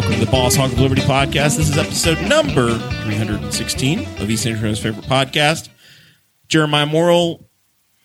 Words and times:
Welcome 0.00 0.18
to 0.18 0.24
the 0.24 0.30
Boss 0.30 0.56
Hog 0.56 0.72
of 0.72 0.80
Liberty 0.80 1.02
podcast. 1.02 1.58
This 1.58 1.68
is 1.68 1.76
episode 1.76 2.22
number 2.22 2.78
316 3.02 3.98
of 4.22 4.30
East 4.30 4.44
Central's 4.44 4.80
favorite 4.80 5.04
podcast. 5.04 5.68
Jeremiah 6.48 6.86
Morrell, 6.86 7.44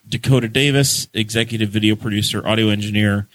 Dakota 0.06 0.50
Davis, 0.50 1.08
executive 1.14 1.70
video 1.70 1.96
producer, 1.96 2.46
audio 2.46 2.68
engineer. 2.68 3.30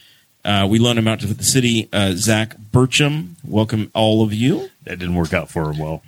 Uh, 0.45 0.67
we 0.69 0.79
loan 0.79 0.99
him 0.99 1.09
out 1.09 1.21
to 1.21 1.27
the 1.27 1.43
city. 1.43 1.89
Uh, 1.91 2.13
Zach 2.13 2.55
Burcham, 2.59 3.31
welcome 3.43 3.91
all 3.95 4.23
of 4.23 4.35
you. 4.35 4.69
That 4.85 4.99
didn't 4.99 5.15
work 5.15 5.33
out 5.33 5.51
for 5.51 5.71
him 5.71 5.79
well. 5.79 6.03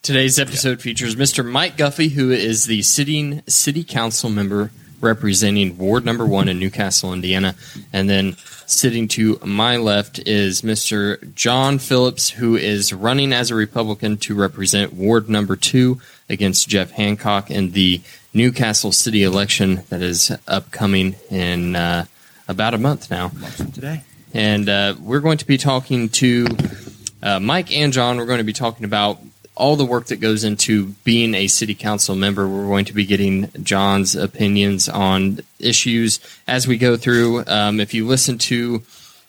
Today's 0.00 0.38
episode 0.38 0.80
features 0.80 1.16
Mr. 1.16 1.44
Mike 1.44 1.76
Guffey, 1.76 2.12
who 2.12 2.30
is 2.30 2.64
the 2.64 2.80
sitting 2.80 3.42
city 3.46 3.84
council 3.84 4.30
member 4.30 4.70
representing 5.04 5.78
Ward 5.78 6.04
Number 6.04 6.26
One 6.26 6.48
in 6.48 6.58
Newcastle, 6.58 7.12
Indiana, 7.12 7.54
and 7.92 8.10
then 8.10 8.36
sitting 8.66 9.06
to 9.08 9.38
my 9.44 9.76
left 9.76 10.18
is 10.26 10.62
Mr. 10.62 11.32
John 11.34 11.78
Phillips, 11.78 12.30
who 12.30 12.56
is 12.56 12.92
running 12.92 13.32
as 13.32 13.50
a 13.50 13.54
Republican 13.54 14.16
to 14.18 14.34
represent 14.34 14.92
Ward 14.92 15.28
Number 15.28 15.54
Two 15.54 16.00
against 16.28 16.68
Jeff 16.68 16.90
Hancock 16.90 17.50
in 17.50 17.70
the 17.72 18.00
Newcastle 18.32 18.90
city 18.90 19.22
election 19.22 19.82
that 19.90 20.02
is 20.02 20.32
upcoming 20.48 21.14
in 21.30 21.76
uh, 21.76 22.06
about 22.48 22.74
a 22.74 22.78
month 22.78 23.10
now. 23.10 23.30
Today. 23.72 24.02
and 24.32 24.68
uh, 24.68 24.94
we're 25.00 25.20
going 25.20 25.38
to 25.38 25.46
be 25.46 25.58
talking 25.58 26.08
to 26.08 26.46
uh, 27.22 27.38
Mike 27.38 27.72
and 27.72 27.92
John. 27.92 28.16
We're 28.16 28.26
going 28.26 28.38
to 28.38 28.44
be 28.44 28.52
talking 28.52 28.84
about 28.84 29.20
all 29.56 29.76
the 29.76 29.84
work 29.84 30.06
that 30.06 30.16
goes 30.16 30.42
into 30.44 30.88
being 31.04 31.34
a 31.34 31.46
city 31.46 31.74
council 31.74 32.16
member. 32.16 32.48
We're 32.48 32.66
going 32.66 32.84
to 32.86 32.92
be 32.92 33.04
getting 33.04 33.50
John's 33.62 34.16
opinions 34.16 34.88
on 34.88 35.40
issues 35.58 36.18
as 36.46 36.66
we 36.66 36.76
go 36.76 36.96
through. 36.96 37.44
Um, 37.46 37.80
if 37.80 37.94
you 37.94 38.06
listen 38.06 38.38
to 38.38 38.82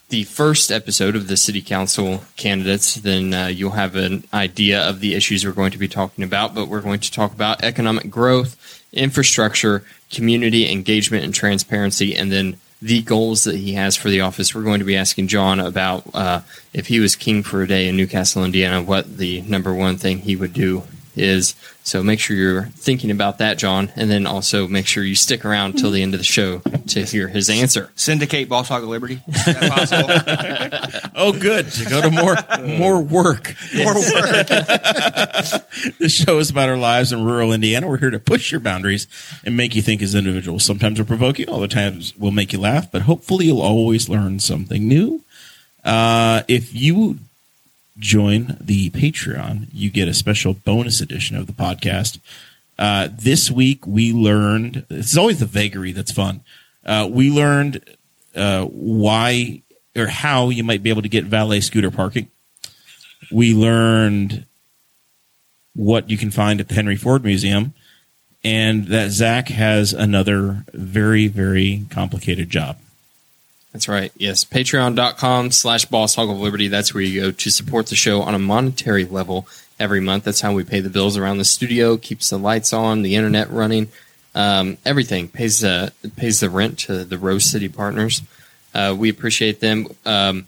the 0.09 0.23
first 0.23 0.72
episode 0.72 1.16
of 1.16 1.28
the 1.28 1.38
city 1.38 1.62
council 1.62 2.23
candidates, 2.38 2.96
then 2.96 3.34
uh, 3.34 3.48
you'll 3.48 3.72
have 3.72 3.96
an 3.96 4.23
idea 4.34 4.81
of 4.88 5.00
the 5.00 5.16
issues 5.16 5.46
we're 5.46 5.52
going 5.52 5.72
to 5.72 5.78
be 5.78 5.88
talking 5.88 6.23
about. 6.23 6.56
But 6.56 6.68
we're 6.68 6.81
going 6.81 7.00
to 7.00 7.12
talk 7.12 7.34
about 7.34 7.64
economic 7.64 8.09
growth, 8.09 8.84
infrastructure, 8.94 9.84
community 10.12 10.72
engagement, 10.72 11.23
and 11.23 11.34
transparency, 11.34 12.16
and 12.16 12.31
then 12.31 12.58
the 12.86 13.02
goals 13.02 13.45
that 13.45 13.55
he 13.55 13.73
has 13.73 13.95
for 13.95 14.11
the 14.11 14.22
office. 14.22 14.53
We're 14.53 14.61
going 14.61 14.78
to 14.78 14.86
be 14.86 14.95
asking 14.95 15.28
John 15.28 15.59
about 15.59 16.03
uh, 16.14 16.41
if 16.72 16.86
he 16.86 17.00
was 17.00 17.16
king 17.16 17.41
for 17.41 17.64
a 17.64 17.67
day 17.67 17.88
in 17.88 17.97
Newcastle, 17.97 18.45
Indiana, 18.45 18.80
what 18.80 19.17
the 19.17 19.41
number 19.41 19.73
one 19.73 19.97
thing 19.97 20.19
he 20.19 20.36
would 20.36 20.53
do 20.53 20.83
is. 21.16 21.56
So 21.86 22.02
make 22.02 22.19
sure 22.19 22.36
you're 22.36 22.64
thinking 22.64 23.11
about 23.11 23.38
that, 23.38 23.59
John, 23.59 23.91
and 23.95 24.09
then 24.09 24.25
also 24.25 24.67
make 24.67 24.88
sure 24.88 25.03
you 25.03 25.14
stick 25.14 25.45
around 25.45 25.73
till 25.73 25.91
the 25.91 26.02
end 26.02 26.16
of 26.16 26.19
the 26.19 26.23
show 26.23 26.58
to 26.88 27.05
hear 27.05 27.28
his 27.28 27.47
answer. 27.47 27.91
syndicate 27.95 28.50
Boss 28.50 28.69
Hog 28.69 28.81
of 28.81 28.89
Liberty. 28.89 29.22
Is 29.28 29.45
that 29.45 29.72
possible? 29.72 31.01
Oh, 31.18 31.31
good. 31.31 31.72
To 31.72 31.85
go 31.85 32.01
to 32.01 32.12
more 32.12 32.35
more 32.68 33.01
work. 33.01 33.56
More 33.73 33.94
work. 33.96 34.47
this 36.00 36.12
show 36.12 36.40
is 36.40 36.50
about 36.50 36.68
our 36.68 36.75
lives 36.75 37.13
in 37.13 37.23
rural 37.23 37.53
Indiana. 37.53 37.88
We're 37.88 37.97
here 37.97 38.09
to 38.09 38.19
push 38.19 38.52
your 38.52 38.59
boundaries 38.59 39.07
and 39.46 39.56
make 39.56 39.75
you 39.75 39.81
think 39.81 40.02
as 40.02 40.13
individuals. 40.13 40.66
Sometimes 40.66 41.00
we'll 41.00 41.06
provoke 41.07 41.40
you, 41.40 41.46
other 41.47 41.69
times 41.69 42.13
we'll 42.17 42.31
make 42.31 42.52
you 42.52 42.59
laugh, 42.59 42.91
but 42.91 43.03
hopefully 43.03 43.46
you'll 43.46 43.62
always 43.62 44.09
learn 44.09 44.40
something 44.40 44.88
new. 44.88 45.23
Uh, 45.85 46.41
if 46.50 46.75
you 46.75 47.19
join 47.97 48.57
the 48.59 48.89
Patreon, 48.91 49.67
you 49.72 49.89
get 49.89 50.07
a 50.07 50.13
special 50.13 50.53
bonus 50.53 51.01
edition 51.01 51.38
of 51.38 51.47
the 51.47 51.53
podcast. 51.53 52.19
Uh, 52.78 53.07
this 53.11 53.50
week 53.50 53.88
we 53.88 54.11
learned, 54.11 54.85
it's 54.89 55.17
always 55.17 55.39
the 55.39 55.45
vagary 55.45 55.91
that's 55.91 56.11
fun. 56.11 56.41
Uh, 56.85 57.07
we 57.09 57.31
learned 57.31 57.81
uh, 58.35 58.66
why 58.66 59.61
or 59.95 60.07
how 60.07 60.50
you 60.50 60.63
might 60.63 60.84
be 60.84 60.89
able 60.89 61.01
to 61.01 61.09
get 61.09 61.23
valet 61.23 61.61
scooter 61.61 61.89
parking. 61.89 62.28
We 63.31 63.53
learned 63.53 64.45
what 65.73 66.09
you 66.09 66.17
can 66.17 66.31
find 66.31 66.59
at 66.59 66.67
the 66.67 66.75
Henry 66.75 66.95
Ford 66.95 67.23
Museum, 67.23 67.73
and 68.44 68.88
that 68.88 69.11
Zach 69.11 69.50
has 69.50 69.94
another 69.94 70.66
very, 70.73 71.28
very 71.28 71.85
complicated 71.89 72.50
job. 72.50 72.78
That's 73.75 73.90
right. 73.90 74.13
Yes. 74.16 74.46
Patreon.com 74.46 75.52
slash 75.52 75.84
boss 75.84 76.16
hog 76.16 76.30
of 76.30 76.40
liberty. 76.40 76.69
That's 76.69 76.94
where 76.94 77.03
you 77.03 77.19
go 77.19 77.31
to 77.31 77.50
support 77.50 77.88
the 77.88 77.96
show 77.96 78.22
on 78.22 78.34
a 78.34 78.40
monetary 78.40 79.03
level 79.03 79.50
every 79.78 80.00
month. 80.00 80.24
That's 80.24 80.40
how 80.40 80.53
we 80.53 80.63
pay 80.63 80.80
the 80.80 80.90
bills 80.90 81.18
around 81.18 81.40
the 81.40 81.44
studio, 81.44 81.97
keeps 81.97 82.30
the 82.30 82.40
lights 82.40 82.72
on, 82.72 83.02
the 83.02 83.16
internet 83.16 83.52
running, 83.52 83.90
um, 84.34 84.78
everything 84.85 85.28
pays 85.28 85.59
the 85.59 85.91
pays 86.16 86.40
the 86.40 86.50
rent 86.50 86.80
to 86.80 87.03
the 87.03 87.18
Rose 87.18 87.44
City 87.44 87.68
partners. 87.68 88.22
Uh, 88.74 88.96
we 88.97 89.09
appreciate 89.09 89.59
them. 89.59 89.88
Um, 90.06 90.46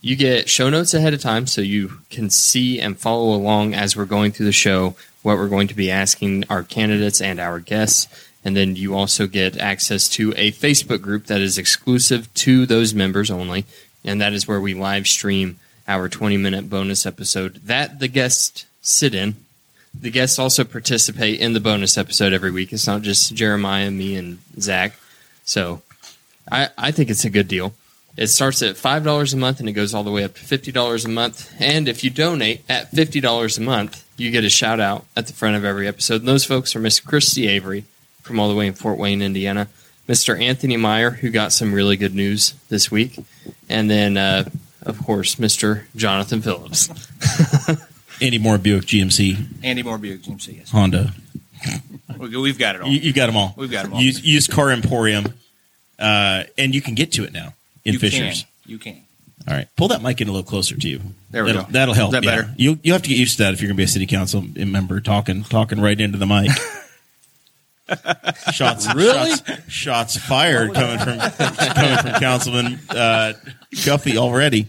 you 0.00 0.16
get 0.16 0.48
show 0.48 0.68
notes 0.68 0.94
ahead 0.94 1.14
of 1.14 1.20
time 1.20 1.46
so 1.46 1.60
you 1.60 2.00
can 2.10 2.28
see 2.28 2.80
and 2.80 2.98
follow 2.98 3.36
along 3.36 3.74
as 3.74 3.96
we're 3.96 4.04
going 4.04 4.32
through 4.32 4.46
the 4.46 4.52
show 4.52 4.96
what 5.22 5.36
we're 5.36 5.48
going 5.48 5.68
to 5.68 5.74
be 5.74 5.92
asking 5.92 6.42
our 6.50 6.64
candidates 6.64 7.20
and 7.20 7.38
our 7.38 7.60
guests. 7.60 8.08
And 8.44 8.54
then 8.54 8.76
you 8.76 8.94
also 8.94 9.26
get 9.26 9.56
access 9.56 10.08
to 10.10 10.32
a 10.36 10.52
Facebook 10.52 11.00
group 11.00 11.26
that 11.26 11.40
is 11.40 11.56
exclusive 11.56 12.32
to 12.34 12.66
those 12.66 12.92
members 12.92 13.30
only. 13.30 13.64
And 14.04 14.20
that 14.20 14.34
is 14.34 14.46
where 14.46 14.60
we 14.60 14.74
live 14.74 15.06
stream 15.06 15.58
our 15.88 16.08
20 16.08 16.36
minute 16.36 16.68
bonus 16.68 17.06
episode 17.06 17.56
that 17.64 17.98
the 17.98 18.08
guests 18.08 18.66
sit 18.82 19.14
in. 19.14 19.36
The 19.98 20.10
guests 20.10 20.38
also 20.38 20.64
participate 20.64 21.40
in 21.40 21.52
the 21.52 21.60
bonus 21.60 21.96
episode 21.96 22.32
every 22.32 22.50
week. 22.50 22.72
It's 22.72 22.86
not 22.86 23.02
just 23.02 23.34
Jeremiah, 23.34 23.90
me, 23.90 24.16
and 24.16 24.38
Zach. 24.60 24.94
So 25.44 25.82
I, 26.50 26.68
I 26.76 26.90
think 26.90 27.10
it's 27.10 27.24
a 27.24 27.30
good 27.30 27.48
deal. 27.48 27.74
It 28.16 28.26
starts 28.28 28.62
at 28.62 28.76
five 28.76 29.04
dollars 29.04 29.34
a 29.34 29.36
month 29.36 29.60
and 29.60 29.68
it 29.68 29.72
goes 29.72 29.94
all 29.94 30.04
the 30.04 30.10
way 30.10 30.24
up 30.24 30.34
to 30.34 30.40
fifty 30.40 30.70
dollars 30.70 31.04
a 31.04 31.08
month. 31.08 31.52
And 31.58 31.88
if 31.88 32.04
you 32.04 32.10
donate 32.10 32.62
at 32.68 32.90
fifty 32.90 33.20
dollars 33.20 33.56
a 33.56 33.62
month, 33.62 34.04
you 34.16 34.30
get 34.30 34.44
a 34.44 34.50
shout 34.50 34.80
out 34.80 35.04
at 35.16 35.26
the 35.26 35.32
front 35.32 35.56
of 35.56 35.64
every 35.64 35.88
episode. 35.88 36.20
And 36.20 36.28
those 36.28 36.44
folks 36.44 36.76
are 36.76 36.80
Miss 36.80 37.00
Christy 37.00 37.48
Avery 37.48 37.84
from 38.24 38.40
all 38.40 38.48
the 38.48 38.54
way 38.54 38.66
in 38.66 38.72
Fort 38.72 38.98
Wayne, 38.98 39.22
Indiana, 39.22 39.68
Mr. 40.08 40.38
Anthony 40.40 40.76
Meyer, 40.76 41.10
who 41.10 41.30
got 41.30 41.52
some 41.52 41.72
really 41.72 41.96
good 41.96 42.14
news 42.14 42.54
this 42.68 42.90
week, 42.90 43.18
and 43.68 43.88
then 43.88 44.16
uh, 44.16 44.44
of 44.82 44.98
course 44.98 45.36
Mr. 45.36 45.84
Jonathan 45.94 46.42
Phillips. 46.42 46.88
Andy 48.20 48.38
Moore, 48.38 48.58
Buick, 48.58 48.84
GMC, 48.84 49.62
Andy 49.62 49.82
Moore 49.82 49.98
Buick 49.98 50.22
GMC. 50.22 50.58
Yes. 50.58 50.70
Honda. 50.70 51.12
We- 52.18 52.36
We've 52.36 52.58
got 52.58 52.76
it 52.76 52.80
all. 52.80 52.88
You, 52.88 53.00
you've 53.00 53.14
got 53.14 53.26
them 53.26 53.36
all. 53.36 53.54
We've 53.56 53.70
got 53.70 53.84
them 53.84 53.94
all. 53.94 54.00
Used, 54.00 54.24
used 54.24 54.50
Car 54.50 54.70
Emporium, 54.70 55.26
uh, 55.98 56.44
and 56.56 56.74
you 56.74 56.80
can 56.80 56.94
get 56.94 57.12
to 57.12 57.24
it 57.24 57.32
now 57.32 57.54
in 57.84 57.94
you 57.94 57.98
Fishers. 57.98 58.42
Can. 58.42 58.48
You 58.66 58.78
can. 58.78 59.02
All 59.46 59.54
right, 59.54 59.68
pull 59.76 59.88
that 59.88 60.00
mic 60.00 60.22
in 60.22 60.28
a 60.28 60.32
little 60.32 60.46
closer 60.46 60.74
to 60.74 60.88
you. 60.88 61.00
There 61.30 61.44
we 61.44 61.52
that'll, 61.52 61.66
go. 61.66 61.72
That'll 61.72 61.94
help. 61.94 62.08
Is 62.08 62.12
that 62.12 62.24
yeah. 62.24 62.30
better? 62.30 62.54
You 62.56 62.78
you 62.82 62.92
have 62.94 63.02
to 63.02 63.08
get 63.08 63.18
used 63.18 63.36
to 63.38 63.42
that 63.42 63.52
if 63.52 63.60
you're 63.60 63.68
going 63.68 63.76
to 63.76 63.80
be 63.80 63.84
a 63.84 63.88
city 63.88 64.06
council 64.06 64.42
member 64.56 65.00
talking 65.00 65.42
talking 65.42 65.80
right 65.80 66.00
into 66.00 66.16
the 66.16 66.26
mic. 66.26 66.50
shots 68.52 68.92
really 68.94 69.30
shots, 69.30 69.72
shots 69.72 70.16
fired 70.16 70.72
coming 70.72 70.98
from 70.98 71.18
coming 71.18 71.98
from 71.98 72.12
Councilman 72.20 72.78
uh, 72.88 73.34
Guffey 73.84 74.16
already. 74.16 74.68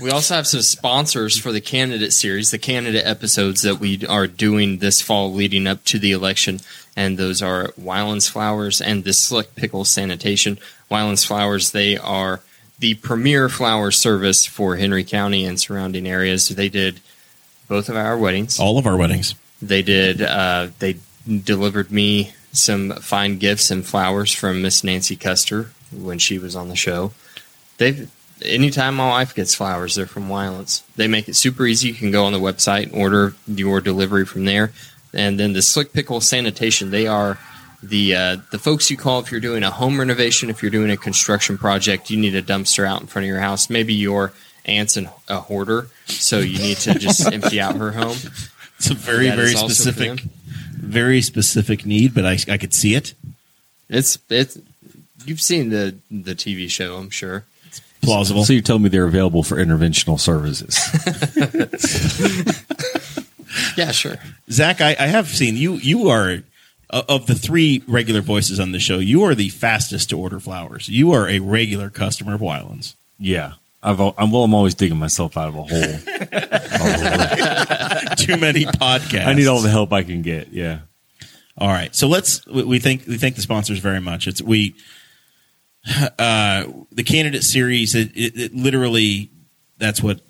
We 0.00 0.10
also 0.10 0.34
have 0.34 0.46
some 0.46 0.62
sponsors 0.62 1.38
for 1.38 1.52
the 1.52 1.60
candidate 1.60 2.12
series, 2.12 2.50
the 2.50 2.58
candidate 2.58 3.06
episodes 3.06 3.62
that 3.62 3.78
we 3.78 4.04
are 4.06 4.26
doing 4.26 4.78
this 4.78 5.00
fall 5.00 5.32
leading 5.32 5.66
up 5.66 5.84
to 5.84 5.98
the 5.98 6.12
election. 6.12 6.60
And 6.96 7.16
those 7.16 7.42
are 7.42 7.72
Weiland's 7.78 8.28
Flowers 8.28 8.80
and 8.80 9.04
the 9.04 9.12
Slick 9.12 9.54
Pickle 9.54 9.84
Sanitation. 9.84 10.58
Weiland's 10.90 11.24
Flowers, 11.24 11.70
they 11.70 11.96
are 11.96 12.40
the 12.78 12.94
premier 12.94 13.48
flower 13.48 13.90
service 13.90 14.44
for 14.44 14.76
Henry 14.76 15.04
County 15.04 15.44
and 15.44 15.60
surrounding 15.60 16.06
areas. 16.06 16.48
They 16.48 16.68
did 16.68 17.00
both 17.68 17.88
of 17.88 17.96
our 17.96 18.18
weddings. 18.18 18.58
All 18.58 18.78
of 18.78 18.86
our 18.86 18.96
weddings. 18.96 19.34
They 19.62 19.82
did. 19.82 20.20
Uh, 20.20 20.68
they 20.80 20.96
delivered 21.26 21.90
me 21.90 22.32
some 22.52 22.92
fine 22.92 23.38
gifts 23.38 23.70
and 23.70 23.84
flowers 23.84 24.32
from 24.32 24.62
Miss 24.62 24.84
Nancy 24.84 25.16
Custer 25.16 25.70
when 25.90 26.18
she 26.18 26.38
was 26.38 26.54
on 26.54 26.68
the 26.68 26.76
show. 26.76 27.12
They've 27.78 28.10
anytime 28.44 28.96
my 28.96 29.08
wife 29.08 29.34
gets 29.34 29.54
flowers, 29.54 29.94
they're 29.94 30.06
from 30.06 30.28
Weiland's. 30.28 30.82
They 30.96 31.08
make 31.08 31.28
it 31.28 31.34
super 31.34 31.66
easy. 31.66 31.88
You 31.88 31.94
can 31.94 32.10
go 32.10 32.24
on 32.24 32.32
the 32.32 32.40
website 32.40 32.84
and 32.84 32.94
order 32.94 33.34
your 33.46 33.80
delivery 33.80 34.26
from 34.26 34.44
there. 34.44 34.72
And 35.14 35.38
then 35.38 35.52
the 35.52 35.62
Slick 35.62 35.92
Pickle 35.92 36.20
Sanitation, 36.20 36.90
they 36.90 37.06
are 37.06 37.38
the 37.82 38.14
uh, 38.14 38.36
the 38.50 38.58
folks 38.58 38.90
you 38.90 38.96
call 38.96 39.20
if 39.20 39.30
you're 39.30 39.40
doing 39.40 39.62
a 39.62 39.70
home 39.70 39.98
renovation, 39.98 40.50
if 40.50 40.62
you're 40.62 40.70
doing 40.70 40.90
a 40.90 40.96
construction 40.96 41.58
project, 41.58 42.10
you 42.10 42.16
need 42.16 42.34
a 42.34 42.42
dumpster 42.42 42.86
out 42.86 43.00
in 43.00 43.06
front 43.06 43.24
of 43.24 43.28
your 43.28 43.40
house. 43.40 43.68
Maybe 43.68 43.92
your 43.92 44.32
aunt's 44.64 44.96
an, 44.96 45.10
a 45.28 45.40
hoarder, 45.40 45.88
so 46.06 46.38
you 46.38 46.58
need 46.58 46.76
to 46.78 46.94
just 46.98 47.26
empty 47.32 47.60
out 47.60 47.76
her 47.76 47.92
home. 47.92 48.16
It's 48.78 48.90
a 48.90 48.94
very, 48.94 49.26
That 49.26 49.36
very 49.36 49.48
is 49.48 49.54
also 49.56 49.68
for 49.68 49.74
specific. 49.74 50.24
Very 50.82 51.22
specific 51.22 51.86
need, 51.86 52.12
but 52.14 52.26
I, 52.26 52.36
I 52.48 52.58
could 52.58 52.74
see 52.74 52.94
it. 52.94 53.14
It's 53.88 54.18
it's 54.28 54.58
you've 55.24 55.40
seen 55.40 55.70
the 55.70 55.94
the 56.10 56.34
TV 56.34 56.68
show, 56.68 56.96
I'm 56.96 57.10
sure. 57.10 57.44
Plausible. 58.02 58.44
So 58.44 58.52
you 58.52 58.62
told 58.62 58.82
me 58.82 58.88
they're 58.88 59.04
available 59.04 59.44
for 59.44 59.56
interventional 59.56 60.18
services. 60.18 60.76
Yeah, 63.76 63.92
sure. 63.92 64.16
Zach, 64.50 64.80
I, 64.80 64.96
I 64.98 65.06
have 65.06 65.28
seen 65.28 65.56
you. 65.56 65.74
You 65.74 66.08
are 66.08 66.42
uh, 66.90 67.02
of 67.08 67.26
the 67.26 67.34
three 67.34 67.82
regular 67.86 68.20
voices 68.20 68.58
on 68.60 68.72
the 68.72 68.78
show. 68.78 68.98
You 68.98 69.24
are 69.24 69.34
the 69.34 69.48
fastest 69.50 70.10
to 70.10 70.18
order 70.18 70.40
flowers. 70.40 70.88
You 70.88 71.12
are 71.12 71.28
a 71.28 71.38
regular 71.38 71.90
customer 71.90 72.34
of 72.34 72.40
Weilands. 72.40 72.94
yeah. 73.18 73.54
I've, 73.84 73.98
I'm, 73.98 74.30
well, 74.30 74.44
I'm 74.44 74.54
always 74.54 74.76
digging 74.76 74.96
myself 74.98 75.36
out 75.36 75.48
of 75.48 75.56
a 75.56 75.62
hole. 75.64 75.68
Too 78.22 78.36
many 78.36 78.64
podcasts. 78.64 79.26
I 79.26 79.32
need 79.34 79.46
all 79.46 79.60
the 79.60 79.70
help 79.70 79.92
I 79.92 80.02
can 80.02 80.22
get. 80.22 80.48
Yeah. 80.52 80.80
All 81.58 81.68
right, 81.68 81.94
so 81.94 82.08
let's. 82.08 82.46
We 82.46 82.78
think 82.78 83.06
we 83.06 83.18
thank 83.18 83.36
the 83.36 83.42
sponsors 83.42 83.78
very 83.78 84.00
much. 84.00 84.26
It's 84.26 84.40
we. 84.40 84.74
Uh, 86.18 86.64
the 86.92 87.02
candidate 87.02 87.42
series. 87.42 87.94
It, 87.94 88.10
it, 88.14 88.38
it 88.38 88.54
literally. 88.54 89.28
That's 89.78 90.02
what 90.02 90.20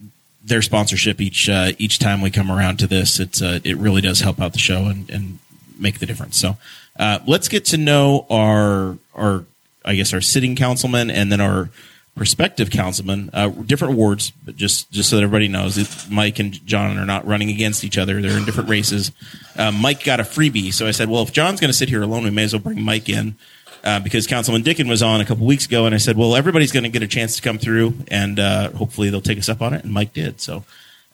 their 0.43 0.62
sponsorship 0.62 1.21
each 1.21 1.49
uh, 1.49 1.73
each 1.79 1.99
time 1.99 2.21
we 2.21 2.31
come 2.31 2.50
around 2.50 2.79
to 2.79 2.87
this. 2.87 3.21
It's 3.21 3.41
uh, 3.41 3.61
it 3.62 3.77
really 3.77 4.00
does 4.00 4.21
help 4.21 4.41
out 4.41 4.53
the 4.53 4.59
show 4.59 4.87
and, 4.87 5.09
and 5.11 5.38
make 5.79 5.99
the 6.00 6.06
difference. 6.06 6.37
So 6.37 6.56
uh, 6.99 7.21
let's 7.27 7.49
get 7.49 7.65
to 7.67 7.77
know 7.77 8.27
our 8.29 8.99
our 9.15 9.45
I 9.85 9.95
guess 9.95 10.12
our 10.12 10.21
sitting 10.21 10.56
councilman 10.56 11.11
and 11.11 11.31
then 11.31 11.41
our 11.41 11.71
prospective 12.14 12.70
councilman, 12.70 13.31
uh, 13.32 13.49
different 13.49 13.97
wards, 13.97 14.31
but 14.44 14.56
just 14.56 14.91
just 14.91 15.09
so 15.09 15.17
that 15.17 15.23
everybody 15.23 15.49
knows, 15.49 15.79
it, 15.79 15.88
Mike 16.11 16.38
and 16.38 16.64
John 16.67 16.99
are 16.99 17.06
not 17.06 17.26
running 17.26 17.50
against 17.50 17.85
each 17.85 17.97
other. 17.97 18.20
They're 18.20 18.37
in 18.37 18.44
different 18.44 18.69
races. 18.69 19.12
Uh, 19.56 19.73
Mike 19.73 20.05
got 20.05 20.20
a 20.20 20.25
freebie, 20.25 20.73
so 20.73 20.87
I 20.87 20.91
said, 20.91 21.09
well, 21.09 21.23
if 21.23 21.32
John's 21.32 21.61
going 21.61 21.70
to 21.70 21.76
sit 21.76 21.88
here 21.88 22.03
alone, 22.03 22.25
we 22.25 22.31
may 22.31 22.44
as 22.44 22.53
well 22.53 22.61
bring 22.61 22.82
Mike 22.82 23.09
in. 23.09 23.37
Uh, 23.85 23.99
because 23.99 24.29
Councilman 24.29 24.62
Dickin 24.62 24.88
was 24.88 25.03
on 25.03 25.20
a 25.20 25.25
couple 25.25 25.44
weeks 25.44 25.67
ago, 25.67 25.87
and 25.87 25.94
I 25.94 25.99
said, 25.99 26.17
"Well, 26.17 26.37
everybody's 26.37 26.70
going 26.70 26.85
to 26.85 26.88
get 26.88 27.03
a 27.03 27.09
chance 27.09 27.35
to 27.35 27.43
come 27.43 27.59
through, 27.59 27.94
and 28.06 28.38
uh, 28.38 28.70
hopefully 28.70 29.11
they'll 29.11 29.20
take 29.20 29.38
us 29.38 29.49
up 29.49 29.61
on 29.61 29.75
it." 29.75 29.82
And 29.82 29.93
Mike 29.93 30.12
did. 30.12 30.41
So, 30.41 30.62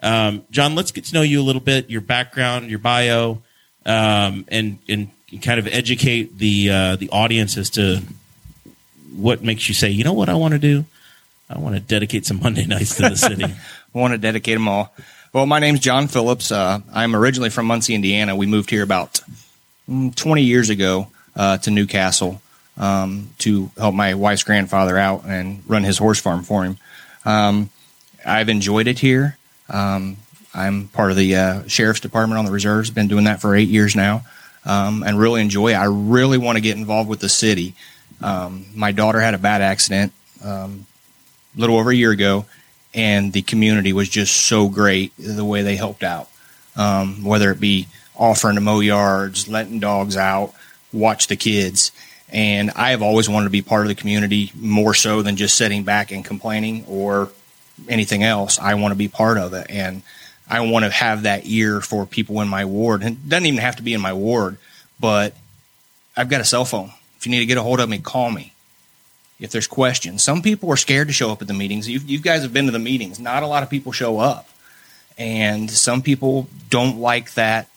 um, 0.03 0.45
John, 0.51 0.75
let's 0.75 0.93
get 0.93 1.05
to 1.05 1.15
know 1.15 1.23
you 1.23 1.41
a 1.41 1.43
little 1.43 1.63
bit, 1.63 1.89
your 1.89 2.03
background, 2.03 2.69
your 2.69 2.79
bio, 2.79 3.41
um, 3.87 4.45
and 4.49 4.81
and 4.87 5.11
kind 5.41 5.59
of 5.59 5.67
educate 5.67 6.37
the 6.37 6.71
uh, 6.71 6.97
the 6.97 7.09
audience 7.09 7.57
as 7.57 7.71
to 7.71 8.03
what 9.17 9.43
makes 9.43 9.69
you 9.69 9.75
say, 9.75 9.91
you 9.91 10.05
know 10.05 10.13
what 10.13 10.29
I 10.29 10.35
want 10.35 10.53
to 10.53 10.59
do? 10.59 10.85
I 11.51 11.59
want 11.59 11.75
to 11.75 11.81
dedicate 11.81 12.27
some 12.27 12.41
Monday 12.43 12.67
nights 12.67 12.97
to 12.97 13.09
the 13.09 13.17
city. 13.17 13.45
I 13.95 13.99
want 13.99 14.13
to 14.13 14.19
dedicate 14.19 14.57
them 14.57 14.69
all. 14.69 14.95
Well, 15.33 15.47
my 15.47 15.59
name's 15.59 15.81
John 15.81 16.09
Phillips. 16.09 16.51
Uh, 16.51 16.81
I'm 16.93 17.15
originally 17.15 17.51
from 17.51 17.67
Muncie, 17.67 17.95
Indiana. 17.95 18.35
We 18.35 18.47
moved 18.47 18.71
here 18.71 18.83
about 18.83 19.21
mm, 19.89 20.15
20 20.15 20.43
years 20.43 20.71
ago 20.71 21.09
uh, 21.37 21.59
to 21.59 21.71
Newcastle 21.71 22.41
um, 22.79 23.31
to 23.39 23.71
help 23.77 23.95
my 23.95 24.15
wife's 24.15 24.45
grandfather 24.45 24.97
out 24.97 25.25
and 25.27 25.63
run 25.69 25.85
his 25.85 25.99
horse 25.99 26.21
farm 26.21 26.43
for 26.45 26.65
him. 26.65 26.79
Um, 27.25 27.71
I've 28.25 28.49
enjoyed 28.49 28.87
it 28.87 28.99
here. 28.99 29.37
Um, 29.69 30.17
I'm 30.55 30.89
part 30.89 31.11
of 31.11 31.17
the 31.17 31.37
uh, 31.37 31.69
sheriff's 31.69 32.01
department 32.01 32.39
on 32.39 32.47
the 32.47 32.51
reserves. 32.51 32.91
Been 32.91 33.09
doing 33.09 33.25
that 33.25 33.41
for 33.41 33.55
eight 33.55 33.69
years 33.69 33.95
now, 33.95 34.23
um, 34.65 35.03
and 35.03 35.19
really 35.19 35.43
enjoy. 35.43 35.73
it. 35.73 35.77
I 35.77 35.85
really 35.85 36.39
want 36.39 36.57
to 36.57 36.63
get 36.63 36.77
involved 36.77 37.09
with 37.09 37.21
the 37.21 37.29
city. 37.29 37.75
Um, 38.21 38.67
my 38.75 38.93
daughter 38.93 39.21
had 39.21 39.35
a 39.35 39.39
bad 39.39 39.63
accident 39.63 40.13
um, 40.45 40.87
a 41.57 41.61
little 41.61 41.77
over 41.77 41.91
a 41.91 41.95
year 41.95 42.11
ago, 42.11 42.47
and 42.95 43.33
the 43.33 43.43
community 43.43 43.93
was 43.93 44.09
just 44.09 44.35
so 44.35 44.69
great 44.69 45.13
the 45.19 45.45
way 45.45 45.63
they 45.63 45.77
helped 45.77 46.03
out. 46.03 46.29
Um, 46.77 47.25
whether 47.25 47.51
it 47.51 47.61
be 47.61 47.89
offering 48.17 48.57
to 48.57 48.61
mow 48.61 48.81
yards, 48.81 49.49
letting 49.49 49.81
dogs 49.81 50.17
out, 50.17 50.53
watch 50.93 51.27
the 51.27 51.37
kids. 51.37 51.93
And 52.31 52.71
I 52.73 52.91
have 52.91 53.03
always 53.03 53.29
wanted 53.29 53.45
to 53.45 53.51
be 53.51 53.63
part 53.63 53.83
of 53.83 53.89
the 53.89 53.95
community 53.95 54.53
more 54.55 54.95
so 54.95 55.23
than 55.23 55.37
just 55.37 55.57
sitting 55.57 55.83
back 55.83 56.13
and 56.13 56.25
complaining 56.25 56.85
or 56.87 57.31
anything 57.89 58.23
else. 58.23 58.59
I 58.59 58.75
want 58.75 58.93
to 58.93 58.97
be 58.97 59.09
part 59.09 59.39
of 59.39 59.55
it. 59.55 59.67
And 59.71 60.03
I 60.49 60.61
want 60.61 60.85
to 60.85 60.91
have 60.91 61.23
that 61.23 61.47
ear 61.47 61.81
for 61.81 62.07
people 62.07 62.41
in 62.41 62.49
my 62.49 62.65
ward. 62.65 63.03
And 63.03 63.17
it 63.17 63.29
doesn't 63.29 63.47
even 63.47 63.61
have 63.61 63.77
to 63.77 63.83
be 63.83 63.95
in 63.95 64.01
my 64.01 64.13
ward, 64.13 64.59
but 65.01 65.35
I've 66.17 66.29
got 66.29 66.41
a 66.41 66.45
cell 66.45 66.65
phone. 66.65 66.91
If 67.19 67.27
you 67.27 67.31
need 67.31 67.41
to 67.41 67.47
get 67.47 67.59
a 67.59 67.63
hold 67.63 67.81
of 67.81 67.89
me, 67.89 67.99
call 67.99 68.31
me. 68.31 68.53
If 69.41 69.51
there's 69.51 69.67
questions, 69.67 70.23
some 70.23 70.43
people 70.43 70.71
are 70.71 70.77
scared 70.77 71.09
to 71.09 71.13
show 71.13 71.31
up 71.31 71.43
at 71.43 71.49
the 71.49 71.55
meetings. 71.55 71.89
You, 71.89 72.01
you 72.01 72.19
guys 72.19 72.43
have 72.43 72.53
been 72.53 72.67
to 72.67 72.73
the 72.73 72.79
meetings. 72.79 73.21
Not 73.21 73.43
a 73.43 73.47
lot 73.47 73.63
of 73.63 73.71
people 73.71 73.93
show 73.93 74.19
up. 74.19 74.49
And 75.17 75.71
some 75.71 76.03
people 76.03 76.49
don't 76.71 76.99
like 76.99 77.35
that 77.35 77.69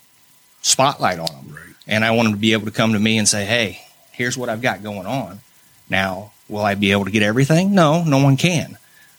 spotlight 0.60 1.18
on 1.18 1.26
them. 1.26 1.58
And 1.86 2.04
I 2.04 2.12
want 2.12 2.26
them 2.26 2.34
to 2.34 2.40
be 2.40 2.52
able 2.52 2.66
to 2.66 2.72
come 2.72 2.92
to 2.92 2.98
me 2.98 3.18
and 3.18 3.28
say, 3.28 3.44
hey, 3.44 3.82
here's 4.12 4.36
what 4.36 4.48
I've 4.48 4.62
got 4.62 4.82
going 4.82 5.06
on. 5.06 5.40
Now, 5.88 6.32
will 6.48 6.62
I 6.62 6.74
be 6.74 6.92
able 6.92 7.04
to 7.04 7.10
get 7.10 7.22
everything? 7.22 7.74
No, 7.74 8.04
no 8.04 8.22
one 8.22 8.36
can. 8.36 8.78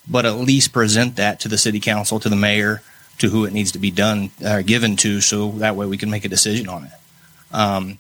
But 0.10 0.26
at 0.26 0.36
least 0.36 0.74
present 0.74 1.18
that 1.18 1.42
to 1.42 1.50
the 1.50 1.58
city 1.58 1.80
council, 1.80 2.20
to 2.20 2.30
the 2.30 2.36
mayor, 2.36 2.82
to 3.20 3.30
who 3.30 3.46
it 3.46 3.54
needs 3.54 3.74
to 3.74 3.80
be 3.80 3.92
done, 3.92 4.32
uh, 4.44 4.62
given 4.62 4.96
to, 4.98 5.22
so 5.22 5.52
that 5.52 5.76
way 5.76 5.86
we 5.86 5.98
can 5.98 6.10
make 6.10 6.26
a 6.26 6.30
decision 6.30 6.68
on 6.68 6.86
it. 6.86 6.92
Um, 7.52 8.00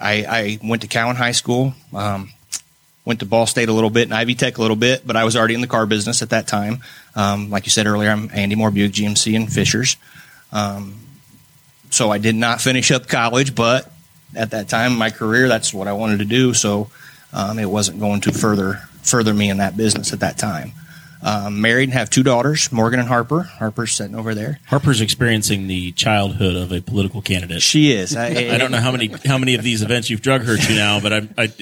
I, 0.00 0.24
I 0.28 0.58
went 0.62 0.82
to 0.82 0.88
Cowan 0.88 1.16
High 1.16 1.32
School, 1.32 1.74
um, 1.94 2.30
went 3.04 3.20
to 3.20 3.26
Ball 3.26 3.46
State 3.46 3.68
a 3.68 3.72
little 3.72 3.90
bit 3.90 4.04
and 4.04 4.14
Ivy 4.14 4.34
Tech 4.34 4.58
a 4.58 4.60
little 4.60 4.76
bit, 4.76 5.06
but 5.06 5.16
I 5.16 5.24
was 5.24 5.36
already 5.36 5.54
in 5.54 5.60
the 5.60 5.66
car 5.66 5.86
business 5.86 6.22
at 6.22 6.30
that 6.30 6.46
time. 6.46 6.82
Um, 7.14 7.50
like 7.50 7.66
you 7.66 7.70
said 7.70 7.86
earlier, 7.86 8.10
I'm 8.10 8.30
Andy 8.32 8.54
Moore 8.54 8.70
GMC 8.70 9.36
and 9.36 9.52
Fishers. 9.52 9.96
Um, 10.52 11.00
so 11.90 12.10
I 12.10 12.18
did 12.18 12.34
not 12.34 12.60
finish 12.60 12.90
up 12.90 13.08
college, 13.08 13.54
but 13.54 13.90
at 14.34 14.52
that 14.52 14.68
time 14.68 14.96
my 14.96 15.10
career, 15.10 15.48
that's 15.48 15.74
what 15.74 15.88
I 15.88 15.92
wanted 15.92 16.20
to 16.20 16.24
do. 16.24 16.54
So 16.54 16.90
um, 17.32 17.58
it 17.58 17.68
wasn't 17.68 18.00
going 18.00 18.20
to 18.22 18.32
further 18.32 18.82
further 19.02 19.32
me 19.32 19.48
in 19.50 19.58
that 19.58 19.76
business 19.76 20.12
at 20.12 20.20
that 20.20 20.38
time. 20.38 20.72
Um, 21.22 21.60
married 21.60 21.84
and 21.84 21.92
have 21.92 22.08
two 22.08 22.22
daughters, 22.22 22.72
Morgan 22.72 23.00
and 23.00 23.08
Harper. 23.08 23.42
Harper's 23.42 23.92
sitting 23.92 24.14
over 24.14 24.34
there. 24.34 24.58
Harper's 24.66 25.00
experiencing 25.00 25.66
the 25.66 25.92
childhood 25.92 26.56
of 26.56 26.72
a 26.72 26.80
political 26.80 27.20
candidate. 27.20 27.60
She 27.60 27.92
is. 27.92 28.16
I, 28.16 28.28
I 28.54 28.58
don't 28.58 28.70
know 28.70 28.80
how 28.80 28.90
many 28.90 29.14
how 29.26 29.36
many 29.36 29.54
of 29.54 29.62
these 29.62 29.82
events 29.82 30.08
you've 30.08 30.22
drug 30.22 30.42
her 30.42 30.56
to 30.56 30.74
now, 30.74 30.98
but 31.00 31.12
I, 31.12 31.28
I 31.36 31.52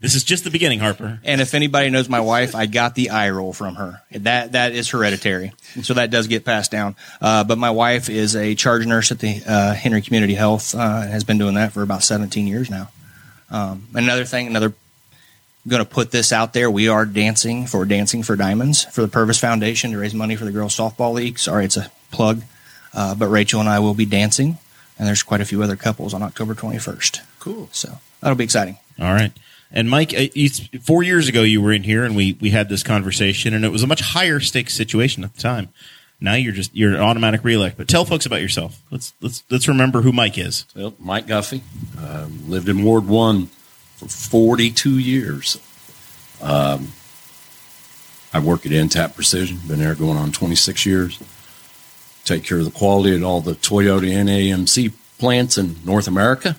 this 0.00 0.14
is 0.14 0.24
just 0.24 0.44
the 0.44 0.50
beginning, 0.50 0.80
Harper. 0.80 1.20
And 1.24 1.40
if 1.40 1.54
anybody 1.54 1.88
knows 1.88 2.08
my 2.08 2.20
wife, 2.20 2.54
I 2.54 2.66
got 2.66 2.94
the 2.94 3.10
eye 3.10 3.30
roll 3.30 3.54
from 3.54 3.76
her. 3.76 4.02
That 4.10 4.52
that 4.52 4.72
is 4.72 4.90
hereditary, 4.90 5.52
so 5.82 5.94
that 5.94 6.10
does 6.10 6.26
get 6.26 6.44
passed 6.44 6.70
down. 6.70 6.96
Uh, 7.20 7.44
but 7.44 7.56
my 7.56 7.70
wife 7.70 8.10
is 8.10 8.36
a 8.36 8.54
charge 8.54 8.84
nurse 8.86 9.10
at 9.10 9.20
the 9.20 9.42
uh, 9.46 9.72
Henry 9.72 10.02
Community 10.02 10.34
Health 10.34 10.74
uh, 10.74 11.00
and 11.02 11.10
has 11.10 11.24
been 11.24 11.38
doing 11.38 11.54
that 11.54 11.72
for 11.72 11.82
about 11.82 12.02
17 12.02 12.46
years 12.46 12.68
now. 12.68 12.90
Um, 13.50 13.88
another 13.94 14.24
thing, 14.24 14.48
another 14.48 14.74
going 15.68 15.84
to 15.84 15.88
put 15.88 16.10
this 16.10 16.32
out 16.32 16.52
there. 16.52 16.70
We 16.70 16.88
are 16.88 17.04
dancing 17.04 17.66
for 17.66 17.84
Dancing 17.84 18.22
for 18.22 18.36
Diamonds 18.36 18.84
for 18.84 19.02
the 19.02 19.08
Purvis 19.08 19.38
Foundation 19.38 19.90
to 19.92 19.98
raise 19.98 20.14
money 20.14 20.36
for 20.36 20.44
the 20.44 20.52
girls 20.52 20.76
softball 20.76 21.12
league. 21.12 21.38
Sorry, 21.38 21.64
it's 21.64 21.76
a 21.76 21.90
plug, 22.10 22.42
uh, 22.94 23.14
but 23.14 23.28
Rachel 23.28 23.60
and 23.60 23.68
I 23.68 23.78
will 23.80 23.94
be 23.94 24.06
dancing, 24.06 24.58
and 24.98 25.08
there's 25.08 25.22
quite 25.22 25.40
a 25.40 25.44
few 25.44 25.62
other 25.62 25.76
couples 25.76 26.14
on 26.14 26.22
October 26.22 26.54
21st. 26.54 27.20
Cool. 27.40 27.68
So 27.72 27.98
that'll 28.20 28.36
be 28.36 28.44
exciting. 28.44 28.78
All 28.98 29.12
right. 29.12 29.32
And 29.72 29.90
Mike, 29.90 30.14
uh, 30.14 30.26
four 30.80 31.02
years 31.02 31.28
ago 31.28 31.42
you 31.42 31.60
were 31.60 31.72
in 31.72 31.82
here 31.82 32.04
and 32.04 32.14
we 32.14 32.36
we 32.40 32.50
had 32.50 32.68
this 32.68 32.82
conversation, 32.82 33.52
and 33.52 33.64
it 33.64 33.72
was 33.72 33.82
a 33.82 33.86
much 33.86 34.00
higher 34.00 34.40
stakes 34.40 34.74
situation 34.74 35.24
at 35.24 35.34
the 35.34 35.42
time. 35.42 35.70
Now 36.20 36.34
you're 36.34 36.52
just 36.52 36.74
you're 36.74 36.94
an 36.94 37.00
automatic 37.00 37.44
reelect. 37.44 37.76
But 37.76 37.88
tell 37.88 38.04
folks 38.04 38.24
about 38.24 38.40
yourself. 38.40 38.80
Let's 38.90 39.12
let's 39.20 39.42
let's 39.50 39.68
remember 39.68 40.02
who 40.02 40.12
Mike 40.12 40.38
is. 40.38 40.64
Well, 40.74 40.94
Mike 40.98 41.26
Guffey 41.26 41.62
um, 41.98 42.48
lived 42.48 42.68
in 42.68 42.84
Ward 42.84 43.06
One 43.06 43.50
for 43.96 44.06
42 44.08 44.98
years. 44.98 45.60
Um, 46.42 46.92
I 48.32 48.40
work 48.40 48.66
at 48.66 48.72
Intat 48.72 49.14
Precision. 49.14 49.58
Been 49.66 49.78
there 49.78 49.94
going 49.94 50.18
on 50.18 50.32
26 50.32 50.84
years. 50.84 51.18
Take 52.24 52.44
care 52.44 52.58
of 52.58 52.64
the 52.64 52.70
quality 52.70 53.14
at 53.16 53.22
all 53.22 53.40
the 53.40 53.54
Toyota 53.54 54.10
NAMC 54.10 54.92
plants 55.18 55.56
in 55.56 55.76
North 55.84 56.08
America, 56.08 56.56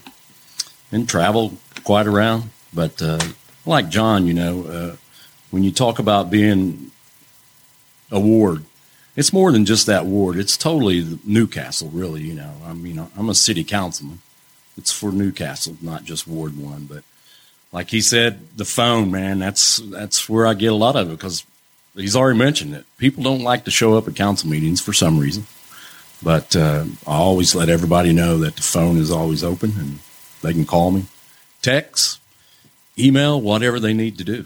and 0.92 1.08
travel 1.08 1.54
quite 1.84 2.08
around. 2.08 2.50
But 2.74 3.02
uh, 3.02 3.20
like 3.66 3.90
John, 3.90 4.28
you 4.28 4.34
know, 4.34 4.64
uh, 4.64 4.96
when 5.52 5.64
you 5.64 5.72
talk 5.72 6.00
about 6.00 6.32
being 6.32 6.92
a 8.12 8.20
ward, 8.20 8.64
it's 9.16 9.34
more 9.34 9.52
than 9.52 9.66
just 9.66 9.88
that 9.88 10.06
ward. 10.06 10.38
It's 10.38 10.58
totally 10.58 11.20
Newcastle, 11.26 11.90
really. 11.90 12.22
You 12.24 12.36
know, 12.36 12.54
I 12.66 12.74
mean, 12.74 13.06
I'm 13.18 13.30
a 13.30 13.36
city 13.36 13.64
councilman. 13.64 14.22
It's 14.78 14.92
for 14.92 15.12
Newcastle, 15.12 15.76
not 15.82 16.04
just 16.04 16.28
Ward 16.28 16.58
One. 16.58 16.86
But 16.86 17.04
like 17.72 17.90
he 17.90 18.02
said, 18.02 18.40
the 18.56 18.66
phone, 18.66 19.12
man, 19.12 19.40
that's 19.40 19.78
that's 19.78 20.30
where 20.30 20.48
I 20.48 20.54
get 20.54 20.72
a 20.72 20.76
lot 20.76 20.96
of 20.96 21.10
it 21.10 21.12
because 21.12 21.46
he's 21.96 22.16
already 22.16 22.40
mentioned 22.40 22.74
it. 22.74 22.86
People 22.98 23.24
don't 23.24 23.44
like 23.44 23.66
to 23.66 23.72
show 23.72 23.98
up 23.98 24.08
at 24.08 24.16
council 24.16 24.50
meetings 24.50 24.82
for 24.82 24.94
some 24.94 25.20
reason. 25.20 25.46
But 26.24 26.56
uh, 26.56 26.86
I 27.06 27.16
always 27.16 27.54
let 27.54 27.70
everybody 27.70 28.12
know 28.12 28.40
that 28.40 28.56
the 28.56 28.64
phone 28.64 28.98
is 28.98 29.12
always 29.12 29.44
open 29.44 29.74
and 29.78 30.00
they 30.42 30.52
can 30.52 30.66
call 30.66 30.90
me, 30.92 31.06
text, 31.62 32.20
email, 32.98 33.40
whatever 33.40 33.80
they 33.80 33.94
need 33.94 34.18
to 34.18 34.24
do. 34.24 34.46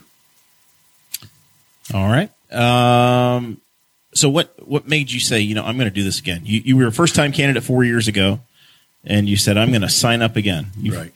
All 1.94 2.08
right. 2.08 2.30
Um, 2.52 3.62
so 4.14 4.30
what 4.30 4.68
what 4.68 4.88
made 4.88 5.12
you 5.12 5.20
say, 5.20 5.40
you 5.40 5.56
know, 5.56 5.64
I'm 5.64 5.78
going 5.78 5.90
to 5.90 5.94
do 5.94 6.04
this 6.04 6.20
again? 6.20 6.42
You 6.44 6.62
you 6.64 6.78
were 6.78 6.88
a 6.88 6.92
first 6.92 7.16
time 7.16 7.32
candidate 7.32 7.64
four 7.64 7.84
years 7.84 8.08
ago, 8.08 8.42
and 9.06 9.30
you 9.30 9.38
said 9.38 9.58
I'm 9.58 9.70
going 9.70 9.82
to 9.82 9.90
sign 9.90 10.22
up 10.22 10.36
again. 10.36 10.72
You, 10.78 10.96
Right. 10.96 11.14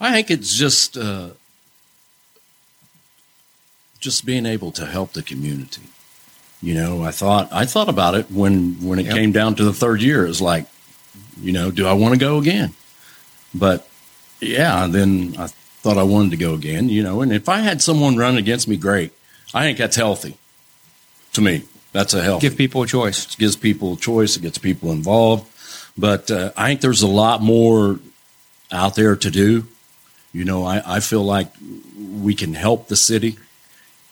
I 0.00 0.12
think 0.12 0.30
it's 0.30 0.54
just 0.56 0.96
uh, 0.96 1.30
just 4.00 4.24
being 4.24 4.46
able 4.46 4.70
to 4.72 4.86
help 4.86 5.12
the 5.12 5.22
community. 5.22 5.82
You 6.62 6.74
know, 6.74 7.02
I 7.02 7.10
thought 7.10 7.48
I 7.52 7.64
thought 7.64 7.88
about 7.88 8.14
it 8.14 8.30
when 8.30 8.74
when 8.86 8.98
it 8.98 9.06
Yep. 9.06 9.14
came 9.14 9.32
down 9.32 9.54
to 9.56 9.64
the 9.64 9.72
third 9.72 10.02
year. 10.02 10.26
It's 10.26 10.40
like, 10.40 10.66
you 11.40 11.52
know, 11.52 11.70
do 11.70 11.86
I 11.86 11.92
want 11.94 12.14
to 12.14 12.20
go 12.20 12.38
again? 12.38 12.74
But 13.54 13.88
yeah, 14.40 14.86
then 14.86 15.34
I 15.38 15.46
thought 15.48 15.96
I 15.98 16.02
wanted 16.02 16.30
to 16.32 16.36
go 16.36 16.54
again. 16.54 16.88
You 16.88 17.02
know, 17.02 17.22
and 17.22 17.32
if 17.32 17.48
I 17.48 17.58
had 17.60 17.80
someone 17.82 18.16
run 18.16 18.36
against 18.36 18.68
me, 18.68 18.76
great. 18.76 19.12
I 19.54 19.62
think 19.62 19.78
that's 19.78 19.96
healthy. 19.96 20.36
To 21.34 21.40
me, 21.40 21.64
that's 21.92 22.12
a 22.14 22.22
healthy 22.22 22.48
Give 22.48 22.56
people 22.58 22.82
a 22.82 22.86
choice. 22.86 23.24
it 23.24 23.38
gives 23.38 23.56
people 23.56 23.94
a 23.94 23.96
choice. 23.96 24.36
It 24.36 24.42
gets 24.42 24.58
people 24.58 24.92
involved. 24.92 25.46
But 25.96 26.30
uh, 26.30 26.52
I 26.56 26.68
think 26.68 26.80
there's 26.82 27.02
a 27.02 27.06
lot 27.08 27.40
more 27.42 28.00
out 28.70 28.94
there 28.96 29.16
to 29.16 29.30
do. 29.30 29.66
You 30.32 30.44
know, 30.44 30.64
I, 30.64 30.96
I 30.96 31.00
feel 31.00 31.24
like 31.24 31.48
we 31.98 32.34
can 32.34 32.54
help 32.54 32.88
the 32.88 32.96
city. 32.96 33.38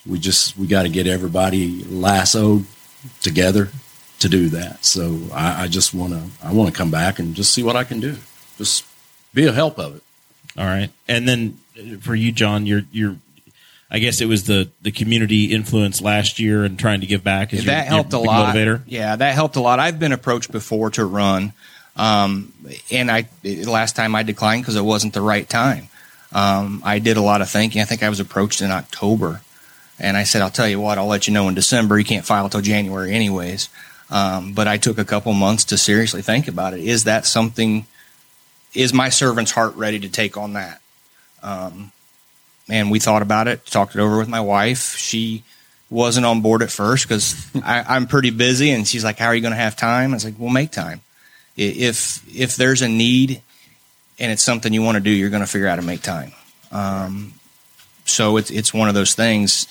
We 0.06 0.18
just 0.18 0.56
we 0.56 0.66
got 0.66 0.82
to 0.82 0.88
get 0.88 1.06
everybody 1.06 1.84
lassoed 1.84 2.64
together 3.20 3.70
to 4.20 4.28
do 4.28 4.48
that. 4.48 4.84
So 4.84 5.20
I, 5.32 5.64
I 5.64 5.68
just 5.68 5.94
want 5.94 6.12
to 6.12 6.22
I 6.42 6.52
want 6.52 6.70
to 6.70 6.76
come 6.76 6.90
back 6.90 7.18
and 7.18 7.34
just 7.34 7.52
see 7.52 7.62
what 7.62 7.76
I 7.76 7.84
can 7.84 8.00
do. 8.00 8.16
Just 8.56 8.84
be 9.32 9.46
a 9.46 9.52
help 9.52 9.78
of 9.78 9.96
it. 9.96 10.02
All 10.56 10.66
right. 10.66 10.90
And 11.06 11.28
then 11.28 11.58
uh, 11.78 11.98
for 11.98 12.14
you, 12.14 12.32
John, 12.32 12.66
you're 12.66 12.82
you're. 12.90 13.16
I 13.90 14.00
guess 14.00 14.20
it 14.20 14.26
was 14.26 14.44
the 14.44 14.70
the 14.82 14.90
community 14.90 15.46
influence 15.46 16.02
last 16.02 16.38
year 16.38 16.64
and 16.64 16.78
trying 16.78 17.00
to 17.00 17.06
give 17.06 17.25
back. 17.25 17.54
Is 17.54 17.64
that 17.64 17.87
your 17.87 17.94
helped 17.94 18.12
a 18.12 18.18
lot. 18.18 18.54
Motivator. 18.54 18.82
Yeah, 18.87 19.16
that 19.16 19.34
helped 19.34 19.56
a 19.56 19.60
lot. 19.60 19.78
I've 19.78 19.98
been 19.98 20.12
approached 20.12 20.52
before 20.52 20.90
to 20.90 21.06
run, 21.06 21.54
um, 21.96 22.52
and 22.90 23.10
I 23.10 23.28
last 23.44 23.96
time 23.96 24.14
I 24.14 24.25
declined 24.25 24.62
because 24.62 24.76
it 24.76 24.84
wasn't 24.84 25.14
the 25.14 25.22
right 25.22 25.48
time. 25.48 25.88
Um, 26.32 26.82
I 26.85 26.99
did 26.99 27.16
a 27.16 27.23
lot 27.23 27.40
of 27.40 27.49
thinking. 27.49 27.80
I 27.80 27.85
think 27.85 28.02
I 28.02 28.08
was 28.08 28.20
approached 28.20 28.61
in 28.61 28.70
October, 28.70 29.40
and 29.99 30.16
I 30.16 30.25
said, 30.25 30.42
"I'll 30.42 30.50
tell 30.50 30.68
you 30.68 30.80
what, 30.80 30.99
I'll 30.99 31.06
let 31.06 31.26
you 31.26 31.32
know 31.32 31.49
in 31.49 31.54
December. 31.54 31.99
You 31.99 32.04
can't 32.04 32.26
file 32.26 32.49
till 32.49 32.61
January, 32.61 33.14
anyways." 33.14 33.68
Um, 34.11 34.52
but 34.52 34.66
I 34.66 34.78
took 34.78 34.99
a 34.99 35.04
couple 35.04 35.32
months 35.32 35.64
to 35.64 35.78
seriously 35.78 36.23
think 36.23 36.49
about 36.49 36.75
it. 36.75 36.80
Is 36.80 37.04
that 37.04 37.26
something? 37.26 37.87
Is 38.75 38.92
my 38.92 39.08
servant's 39.08 39.52
heart 39.52 39.75
ready 39.76 39.99
to 40.00 40.08
take 40.08 40.37
on 40.37 40.54
that? 40.54 40.80
Um, 41.42 41.92
and 42.68 42.90
we 42.90 42.99
thought 42.99 43.23
about 43.23 43.49
it, 43.49 43.64
talked 43.66 43.94
it 43.94 44.00
over 44.00 44.18
with 44.18 44.28
my 44.28 44.40
wife. 44.40 44.97
She 44.97 45.44
wasn't 45.90 46.26
on 46.26 46.42
board 46.42 46.62
at 46.62 46.70
first 46.70 47.08
because 47.08 47.47
I'm 47.64 48.06
pretty 48.06 48.30
busy, 48.30 48.70
and 48.70 48.87
she's 48.87 49.04
like, 49.04 49.18
"How 49.18 49.26
are 49.26 49.35
you 49.35 49.40
going 49.40 49.52
to 49.52 49.56
have 49.56 49.76
time?" 49.76 50.12
I 50.12 50.14
was 50.14 50.25
like, 50.25 50.38
"We'll 50.38 50.50
make 50.50 50.70
time. 50.70 51.00
If 51.56 52.23
if 52.35 52.56
there's 52.56 52.82
a 52.82 52.88
need 52.88 53.42
and 54.18 54.32
it's 54.32 54.42
something 54.42 54.72
you 54.72 54.82
want 54.82 54.96
to 54.96 55.00
do, 55.00 55.10
you're 55.10 55.30
going 55.30 55.42
to 55.42 55.46
figure 55.46 55.68
out 55.68 55.78
how 55.78 55.82
to 55.82 55.87
make 55.87 56.02
time." 56.02 56.32
Um, 56.72 57.34
so 58.04 58.37
it's 58.37 58.50
it's 58.50 58.72
one 58.72 58.88
of 58.88 58.94
those 58.94 59.14
things. 59.14 59.66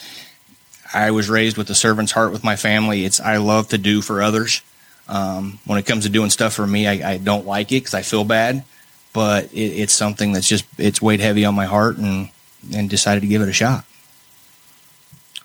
I 0.93 1.11
was 1.11 1.29
raised 1.29 1.57
with 1.57 1.69
a 1.69 1.75
servant's 1.75 2.11
heart 2.11 2.31
with 2.31 2.43
my 2.43 2.55
family. 2.55 3.03
It's 3.03 3.19
I 3.19 3.37
love 3.37 3.69
to 3.69 3.77
do 3.77 4.01
for 4.01 4.21
others. 4.21 4.61
Um, 5.07 5.59
when 5.65 5.79
it 5.79 5.85
comes 5.85 6.03
to 6.03 6.09
doing 6.09 6.29
stuff 6.29 6.53
for 6.53 6.67
me, 6.67 6.87
I, 6.87 7.13
I 7.13 7.17
don't 7.17 7.45
like 7.45 7.71
it 7.71 7.81
because 7.81 7.93
I 7.93 8.01
feel 8.01 8.25
bad, 8.25 8.63
but 9.13 9.45
it, 9.53 9.57
it's 9.57 9.93
something 9.93 10.33
that's 10.33 10.47
just 10.47 10.65
it's 10.77 11.01
weighed 11.01 11.19
heavy 11.19 11.45
on 11.45 11.55
my 11.55 11.65
heart, 11.65 11.97
and 11.97 12.29
and 12.73 12.89
decided 12.89 13.21
to 13.21 13.27
give 13.27 13.41
it 13.41 13.49
a 13.49 13.53
shot. 13.53 13.85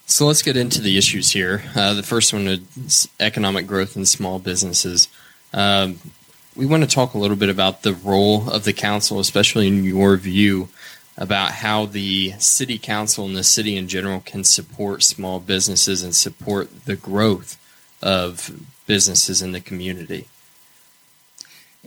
So 0.06 0.26
let's 0.26 0.42
get 0.42 0.56
into 0.56 0.80
the 0.82 0.98
issues 0.98 1.30
here. 1.30 1.62
Uh, 1.74 1.94
the 1.94 2.02
first 2.02 2.32
one 2.32 2.46
is 2.46 3.08
economic 3.18 3.66
growth 3.66 3.96
in 3.96 4.04
small 4.04 4.38
businesses. 4.38 5.08
Um, 5.54 6.00
we 6.54 6.66
want 6.66 6.82
to 6.82 6.88
talk 6.88 7.14
a 7.14 7.18
little 7.18 7.36
bit 7.36 7.48
about 7.48 7.82
the 7.82 7.94
role 7.94 8.50
of 8.50 8.64
the 8.64 8.72
council, 8.72 9.18
especially 9.18 9.68
in 9.68 9.84
your 9.84 10.16
view, 10.16 10.68
about 11.16 11.52
how 11.52 11.86
the 11.86 12.32
city 12.38 12.78
council 12.78 13.24
and 13.26 13.36
the 13.36 13.44
city 13.44 13.76
in 13.76 13.88
general 13.88 14.20
can 14.20 14.44
support 14.44 15.02
small 15.02 15.40
businesses 15.40 16.02
and 16.02 16.14
support 16.14 16.84
the 16.84 16.96
growth 16.96 17.58
of 18.02 18.50
businesses 18.86 19.42
in 19.42 19.52
the 19.52 19.60
community. 19.60 20.26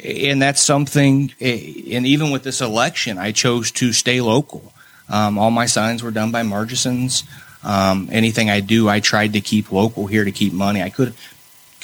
and 0.03 0.41
that's 0.41 0.61
something 0.61 1.31
eh, 1.39 1.95
and 1.95 2.05
even 2.05 2.29
with 2.29 2.43
this 2.43 2.59
election 2.59 3.17
i 3.17 3.31
chose 3.31 3.71
to 3.71 3.93
stay 3.93 4.19
local. 4.21 4.73
Um, 5.07 5.37
all 5.37 5.51
my 5.51 5.67
signs 5.67 6.03
were 6.03 6.11
done 6.11 6.31
by 6.31 6.43
murchisons 6.43 7.23
um, 7.63 8.09
anything 8.11 8.49
i 8.49 8.59
do 8.59 8.89
i 8.89 8.99
tried 8.99 9.33
to 9.33 9.41
keep 9.41 9.71
local 9.71 10.07
here 10.07 10.25
to 10.25 10.31
keep 10.31 10.53
money. 10.53 10.81
I 10.81 10.89
could 10.89 11.13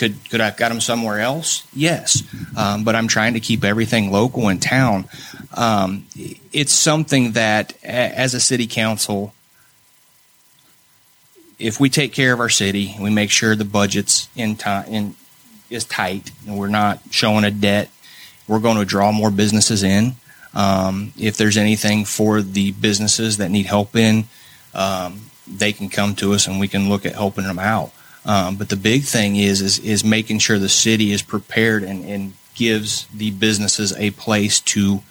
could 0.01 0.29
could 0.29 0.41
i've 0.41 0.57
got 0.57 0.69
them 0.69 0.81
somewhere 0.81 1.19
else 1.19 1.67
yes 1.73 2.23
um, 2.57 2.83
but 2.83 2.95
i'm 2.95 3.07
trying 3.07 3.33
to 3.33 3.39
keep 3.39 3.63
everything 3.63 4.11
local 4.11 4.49
in 4.49 4.59
town 4.59 5.05
um, 5.53 6.05
it's 6.51 6.73
something 6.73 7.33
that 7.33 7.73
as 7.83 8.33
a 8.33 8.39
city 8.39 8.67
council 8.67 9.33
if 11.59 11.79
we 11.79 11.89
take 11.89 12.11
care 12.11 12.33
of 12.33 12.39
our 12.39 12.49
city 12.49 12.95
we 12.99 13.09
make 13.09 13.29
sure 13.29 13.55
the 13.55 13.65
budget's 13.65 14.27
in 14.35 14.55
time 14.55 14.85
in 14.87 15.15
is 15.69 15.85
tight 15.85 16.31
and 16.45 16.57
we're 16.57 16.67
not 16.67 16.99
showing 17.11 17.45
a 17.45 17.51
debt 17.51 17.89
we're 18.51 18.59
going 18.59 18.77
to 18.77 18.85
draw 18.85 19.13
more 19.13 19.31
businesses 19.31 19.81
in. 19.81 20.15
Um, 20.53 21.13
if 21.17 21.37
there's 21.37 21.55
anything 21.55 22.03
for 22.03 22.41
the 22.41 22.73
businesses 22.73 23.37
that 23.37 23.49
need 23.49 23.65
help 23.65 23.95
in, 23.95 24.25
um, 24.73 25.21
they 25.47 25.71
can 25.71 25.87
come 25.87 26.15
to 26.15 26.33
us 26.33 26.47
and 26.47 26.59
we 26.59 26.67
can 26.67 26.89
look 26.89 27.05
at 27.05 27.13
helping 27.13 27.45
them 27.45 27.59
out. 27.59 27.93
Um, 28.25 28.55
but 28.55 28.69
the 28.69 28.75
big 28.75 29.03
thing 29.03 29.35
is, 29.35 29.61
is 29.61 29.79
is 29.79 30.03
making 30.03 30.39
sure 30.39 30.59
the 30.59 30.69
city 30.69 31.11
is 31.11 31.21
prepared 31.21 31.83
and, 31.83 32.05
and 32.05 32.33
gives 32.53 33.07
the 33.07 33.31
businesses 33.31 33.93
a 33.97 34.11
place 34.11 34.59
to, 34.59 35.01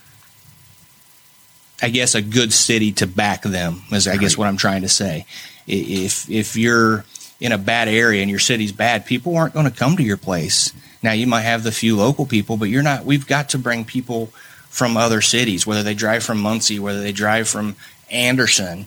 I 1.82 1.88
guess, 1.88 2.14
a 2.14 2.22
good 2.22 2.52
city 2.52 2.92
to 2.92 3.06
back 3.06 3.42
them. 3.42 3.82
Is 3.90 4.06
I 4.06 4.16
guess 4.16 4.38
what 4.38 4.46
I'm 4.46 4.56
trying 4.56 4.82
to 4.82 4.88
say. 4.88 5.26
If 5.66 6.30
if 6.30 6.56
you're 6.56 7.04
in 7.40 7.52
a 7.52 7.58
bad 7.58 7.88
area 7.88 8.20
and 8.20 8.30
your 8.30 8.38
city's 8.38 8.72
bad, 8.72 9.06
people 9.06 9.36
aren't 9.36 9.54
going 9.54 9.68
to 9.68 9.76
come 9.76 9.96
to 9.96 10.02
your 10.02 10.16
place. 10.16 10.72
Now 11.02 11.12
you 11.12 11.26
might 11.26 11.42
have 11.42 11.62
the 11.62 11.72
few 11.72 11.96
local 11.96 12.26
people, 12.26 12.56
but 12.56 12.68
you're 12.68 12.82
not. 12.82 13.04
We've 13.04 13.26
got 13.26 13.48
to 13.50 13.58
bring 13.58 13.84
people 13.84 14.26
from 14.68 14.96
other 14.96 15.20
cities, 15.20 15.66
whether 15.66 15.82
they 15.82 15.94
drive 15.94 16.22
from 16.22 16.40
Muncie, 16.40 16.78
whether 16.78 17.00
they 17.00 17.12
drive 17.12 17.48
from 17.48 17.74
Anderson, 18.10 18.86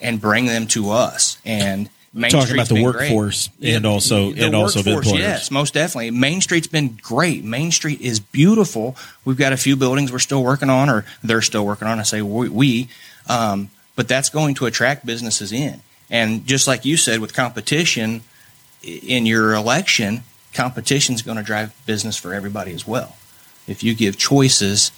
and 0.00 0.20
bring 0.20 0.46
them 0.46 0.66
to 0.68 0.90
us. 0.90 1.38
And 1.44 1.88
Main 2.16 2.30
Talking 2.30 2.46
Street's 2.46 2.54
about 2.54 2.68
the 2.68 2.74
been 2.82 2.92
great. 2.92 3.12
workforce 3.12 3.50
and 3.60 3.84
also 3.84 4.30
The 4.30 4.44
and 4.46 4.54
also 4.54 4.82
the 4.82 4.90
workforce, 4.94 5.06
employers. 5.08 5.26
Yes, 5.26 5.50
most 5.50 5.74
definitely. 5.74 6.12
Main 6.12 6.40
Street's 6.40 6.68
been 6.68 6.96
great. 7.02 7.42
Main 7.44 7.72
Street 7.72 8.00
is 8.00 8.20
beautiful. 8.20 8.96
We've 9.24 9.36
got 9.36 9.52
a 9.52 9.56
few 9.56 9.74
buildings 9.74 10.12
we're 10.12 10.20
still 10.20 10.44
working 10.44 10.70
on, 10.70 10.88
or 10.88 11.04
they're 11.24 11.42
still 11.42 11.66
working 11.66 11.88
on. 11.88 11.98
I 11.98 12.04
say 12.04 12.22
we, 12.22 12.48
we 12.48 12.88
um, 13.28 13.70
but 13.96 14.06
that's 14.06 14.28
going 14.28 14.54
to 14.56 14.66
attract 14.66 15.04
businesses 15.04 15.50
in. 15.52 15.80
And 16.08 16.46
just 16.46 16.68
like 16.68 16.84
you 16.84 16.96
said, 16.96 17.20
with 17.20 17.34
competition 17.34 18.22
in 18.82 19.26
your 19.26 19.54
election, 19.54 20.22
competition 20.52 21.14
is 21.14 21.22
going 21.22 21.38
to 21.38 21.42
drive 21.42 21.74
business 21.86 22.16
for 22.16 22.32
everybody 22.32 22.72
as 22.72 22.86
well. 22.86 23.16
If 23.66 23.82
you 23.82 23.94
give 23.94 24.16
choices, 24.18 24.92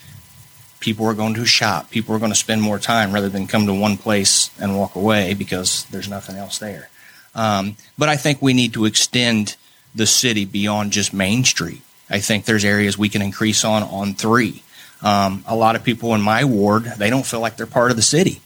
people 0.80 1.06
are 1.06 1.14
going 1.14 1.34
to 1.34 1.46
shop. 1.46 1.90
People 1.90 2.14
are 2.14 2.18
going 2.18 2.32
to 2.32 2.36
spend 2.36 2.60
more 2.60 2.78
time 2.78 3.12
rather 3.12 3.28
than 3.28 3.46
come 3.46 3.64
to 3.66 3.72
one 3.72 3.96
place 3.96 4.50
and 4.60 4.76
walk 4.76 4.96
away 4.96 5.32
because 5.34 5.84
there's 5.86 6.08
nothing 6.08 6.36
else 6.36 6.58
there. 6.58 6.90
Um, 7.36 7.76
but 7.96 8.08
I 8.08 8.16
think 8.16 8.40
we 8.42 8.54
need 8.54 8.72
to 8.72 8.86
extend 8.86 9.56
the 9.94 10.06
city 10.06 10.44
beyond 10.44 10.92
just 10.92 11.12
Main 11.12 11.44
Street. 11.44 11.82
I 12.08 12.18
think 12.18 12.46
there's 12.46 12.64
areas 12.64 12.96
we 12.96 13.08
can 13.08 13.22
increase 13.22 13.64
on 13.64 13.82
on 13.82 14.14
three. 14.14 14.62
Um, 15.02 15.44
a 15.46 15.54
lot 15.54 15.76
of 15.76 15.84
people 15.84 16.14
in 16.14 16.22
my 16.22 16.44
ward 16.44 16.84
they 16.84 17.10
don't 17.10 17.26
feel 17.26 17.40
like 17.40 17.56
they're 17.56 17.66
part 17.66 17.90
of 17.90 17.96
the 17.96 18.02
city 18.02 18.40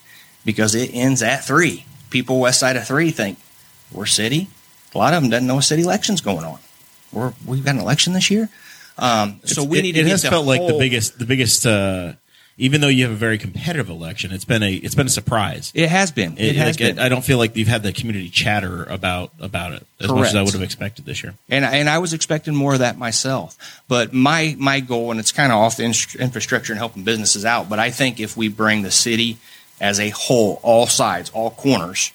because 0.45 0.75
it 0.75 0.91
ends 0.93 1.23
at 1.23 1.45
three. 1.45 1.87
People 2.11 2.41
west 2.41 2.59
side 2.61 2.77
of 2.77 2.87
three 2.87 3.13
think 3.13 3.39
we're 3.93 4.07
city. 4.07 4.49
A 4.93 4.99
lot 4.99 5.15
of 5.15 5.23
them 5.23 5.31
doesn't 5.31 5.47
know 5.47 5.59
a 5.59 5.63
city 5.63 5.83
election's 5.83 6.21
going 6.21 6.45
on. 6.45 6.59
We're 7.13 7.33
we've 7.47 7.65
got 7.65 7.77
an 7.77 7.81
election 7.81 8.13
this 8.13 8.31
year, 8.31 8.49
um, 8.99 9.41
so 9.45 9.63
we 9.63 9.79
it, 9.79 9.83
need 9.83 9.93
to 9.93 10.01
it 10.01 10.07
has 10.09 10.23
felt 10.25 10.47
like 10.47 10.67
the 10.67 10.79
biggest 10.79 11.19
the 11.19 11.27
biggest 11.27 11.67
uh 11.67 12.15
even 12.61 12.81
though 12.81 12.89
you 12.89 13.05
have 13.05 13.13
a 13.13 13.17
very 13.17 13.39
competitive 13.39 13.89
election 13.89 14.33
it's 14.33 14.45
been 14.45 14.63
a 14.63 14.73
it's 14.73 14.95
been 14.95 15.07
a 15.07 15.11
surprise 15.11 15.73
It 15.75 15.89
has 15.89 16.13
been. 16.13 16.37
It, 16.39 16.57
has 16.57 16.79
like, 16.79 16.79
been. 16.79 16.99
I 16.99 17.09
don't 17.09 17.25
feel 17.25 17.39
like 17.39 17.57
you've 17.57 17.69
had 17.69 17.83
the 17.83 17.93
community 17.93 18.29
chatter 18.29 18.85
about 18.85 19.33
about 19.41 19.73
it 19.73 19.87
as 19.99 20.11
much 20.11 20.29
as 20.29 20.37
I 20.37 20.43
would 20.43 20.53
have 20.53 20.63
expected 20.63 21.05
this 21.05 21.23
year. 21.23 21.35
and 21.49 21.65
and 21.65 21.89
I 21.89 21.99
was 21.99 22.13
expecting 22.13 22.55
more 22.55 22.75
of 22.75 22.81
that 22.81 22.99
myself. 22.99 23.57
But 23.89 24.13
my 24.13 24.55
my 24.59 24.81
goal, 24.81 25.11
and 25.11 25.19
it's 25.19 25.33
kind 25.33 25.53
of 25.53 25.59
off 25.59 25.77
the 25.77 25.85
infrastructure 25.85 26.73
and 26.73 26.79
helping 26.79 27.03
businesses 27.05 27.45
out. 27.45 27.69
But 27.69 27.79
I 27.79 27.91
think 27.91 28.21
if 28.21 28.37
we 28.37 28.49
bring 28.49 28.83
the 28.83 28.91
city 28.91 29.39
as 29.81 29.99
a 29.99 30.11
whole, 30.11 30.61
all 30.63 30.87
sides, 30.87 31.31
all 31.31 31.51
corners, 31.51 32.13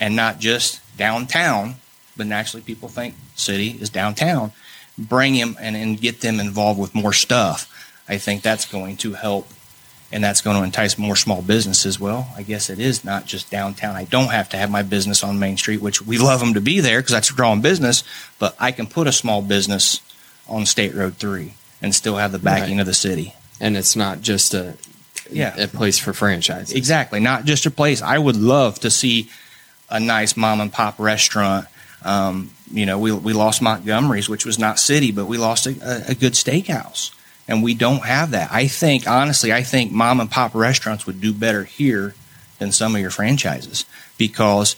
and 0.00 0.16
not 0.16 0.38
just 0.40 0.80
downtown, 0.96 1.76
but 2.16 2.26
naturally 2.26 2.62
people 2.62 2.88
think 2.88 3.14
city 3.34 3.76
is 3.80 3.90
downtown. 3.90 4.52
bring 4.96 5.34
them 5.34 5.56
and, 5.60 5.76
and 5.76 6.00
get 6.00 6.20
them 6.20 6.40
involved 6.40 6.80
with 6.80 6.94
more 6.94 7.12
stuff. 7.12 7.70
I 8.08 8.18
think 8.18 8.42
that's 8.42 8.64
going 8.64 8.96
to 8.98 9.14
help 9.14 9.48
and 10.14 10.22
that's 10.24 10.40
going 10.40 10.56
to 10.56 10.62
entice 10.62 10.96
more 10.96 11.16
small 11.16 11.42
businesses. 11.42 11.98
Well, 11.98 12.28
I 12.36 12.42
guess 12.42 12.70
it 12.70 12.78
is 12.78 13.04
not 13.04 13.26
just 13.26 13.50
downtown. 13.50 13.96
I 13.96 14.04
don't 14.04 14.30
have 14.30 14.48
to 14.50 14.56
have 14.56 14.70
my 14.70 14.82
business 14.82 15.22
on 15.24 15.38
Main 15.38 15.56
Street, 15.58 15.82
which 15.82 16.00
we 16.00 16.16
love 16.18 16.38
them 16.40 16.54
to 16.54 16.60
be 16.60 16.80
there 16.80 17.00
because 17.00 17.12
that's 17.12 17.28
drawing 17.34 17.60
business, 17.60 18.04
but 18.38 18.54
I 18.60 18.70
can 18.72 18.86
put 18.86 19.06
a 19.08 19.12
small 19.12 19.42
business 19.42 20.00
on 20.48 20.64
State 20.66 20.94
Road 20.94 21.16
3 21.16 21.54
and 21.82 21.94
still 21.94 22.16
have 22.16 22.32
the 22.32 22.38
backing 22.38 22.76
Right. 22.76 22.80
of 22.82 22.86
the 22.86 22.94
city. 22.94 23.34
and 23.60 23.76
it's 23.76 23.94
not 23.96 24.20
just 24.20 24.52
a 24.54 24.74
Yeah. 25.30 25.54
a 25.56 25.68
place 25.68 25.98
for 25.98 26.12
franchises. 26.12 26.72
Exactly. 26.74 27.18
Not 27.20 27.44
just 27.44 27.66
a 27.66 27.70
place. 27.70 28.00
I 28.02 28.18
would 28.18 28.36
love 28.36 28.78
to 28.80 28.90
see 28.90 29.28
a 29.90 29.98
nice 30.00 30.36
mom 30.36 30.60
and 30.60 30.72
pop 30.72 30.98
restaurant. 30.98 31.66
Um, 32.04 32.50
you 32.72 32.84
know, 32.86 32.98
we, 32.98 33.12
we 33.12 33.32
lost 33.32 33.62
Montgomery's, 33.62 34.28
which 34.28 34.44
was 34.44 34.58
not 34.58 34.78
city, 34.78 35.12
but 35.12 35.26
we 35.26 35.38
lost 35.38 35.66
a, 35.66 35.70
a, 35.82 36.10
a 36.12 36.14
good 36.14 36.34
steakhouse. 36.34 37.10
And 37.46 37.62
we 37.62 37.74
don't 37.74 38.04
have 38.04 38.30
that. 38.30 38.50
I 38.50 38.68
think, 38.68 39.06
honestly, 39.06 39.52
I 39.52 39.62
think 39.62 39.92
mom 39.92 40.20
and 40.20 40.30
pop 40.30 40.54
restaurants 40.54 41.06
would 41.06 41.20
do 41.20 41.32
better 41.32 41.64
here 41.64 42.14
than 42.58 42.72
some 42.72 42.94
of 42.94 43.00
your 43.00 43.10
franchises 43.10 43.84
because 44.16 44.76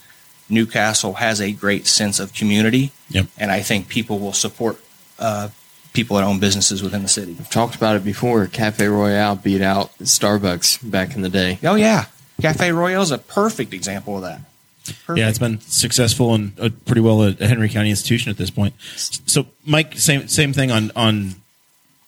Newcastle 0.48 1.14
has 1.14 1.40
a 1.40 1.52
great 1.52 1.86
sense 1.86 2.18
of 2.18 2.32
community. 2.32 2.92
Yep. 3.10 3.26
And 3.38 3.52
I 3.52 3.60
think 3.60 3.88
people 3.88 4.18
will 4.18 4.32
support 4.32 4.80
uh, 5.18 5.50
people 5.92 6.16
that 6.16 6.24
own 6.24 6.40
businesses 6.40 6.82
within 6.82 7.02
the 7.02 7.08
city. 7.08 7.32
We've 7.32 7.50
talked 7.50 7.76
about 7.76 7.96
it 7.96 8.04
before. 8.04 8.46
Cafe 8.46 8.86
Royale 8.86 9.36
beat 9.36 9.62
out 9.62 9.96
Starbucks 9.98 10.90
back 10.90 11.14
in 11.14 11.22
the 11.22 11.28
day. 11.28 11.58
Oh, 11.62 11.76
yeah. 11.76 12.06
Cafe 12.42 12.72
Royale 12.72 13.02
is 13.02 13.12
a 13.12 13.18
perfect 13.18 13.72
example 13.72 14.16
of 14.16 14.22
that. 14.22 14.40
Perfect. 14.84 15.18
Yeah, 15.18 15.28
it's 15.28 15.38
been 15.38 15.60
successful 15.60 16.34
and 16.34 16.58
uh, 16.60 16.68
pretty 16.84 17.00
well 17.00 17.22
a, 17.22 17.36
a 17.40 17.46
Henry 17.46 17.68
County 17.68 17.90
institution 17.90 18.30
at 18.30 18.36
this 18.36 18.50
point. 18.50 18.74
So, 18.96 19.46
Mike, 19.64 19.98
same 19.98 20.28
same 20.28 20.52
thing 20.52 20.70
on 20.70 20.92
on 20.94 21.34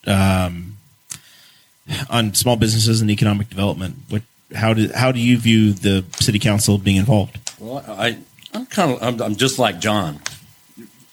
um, 0.09 0.77
on 2.11 2.35
small 2.35 2.57
businesses 2.57 3.01
and 3.01 3.11
economic 3.11 3.49
development. 3.49 3.97
What 4.09 4.23
how 4.55 4.75
do 4.75 4.91
how 4.95 5.13
do 5.13 5.21
you 5.21 5.39
view 5.39 5.73
the 5.73 6.05
city 6.21 6.39
council 6.39 6.79
being 6.79 6.97
involved? 6.97 7.39
Well, 7.59 7.85
I, 7.87 8.19
I'm 8.55 8.67
kind 8.67 8.93
of, 8.93 9.03
I'm, 9.03 9.21
I'm 9.23 9.37
just 9.37 9.59
like 9.59 9.79
John. 9.81 10.21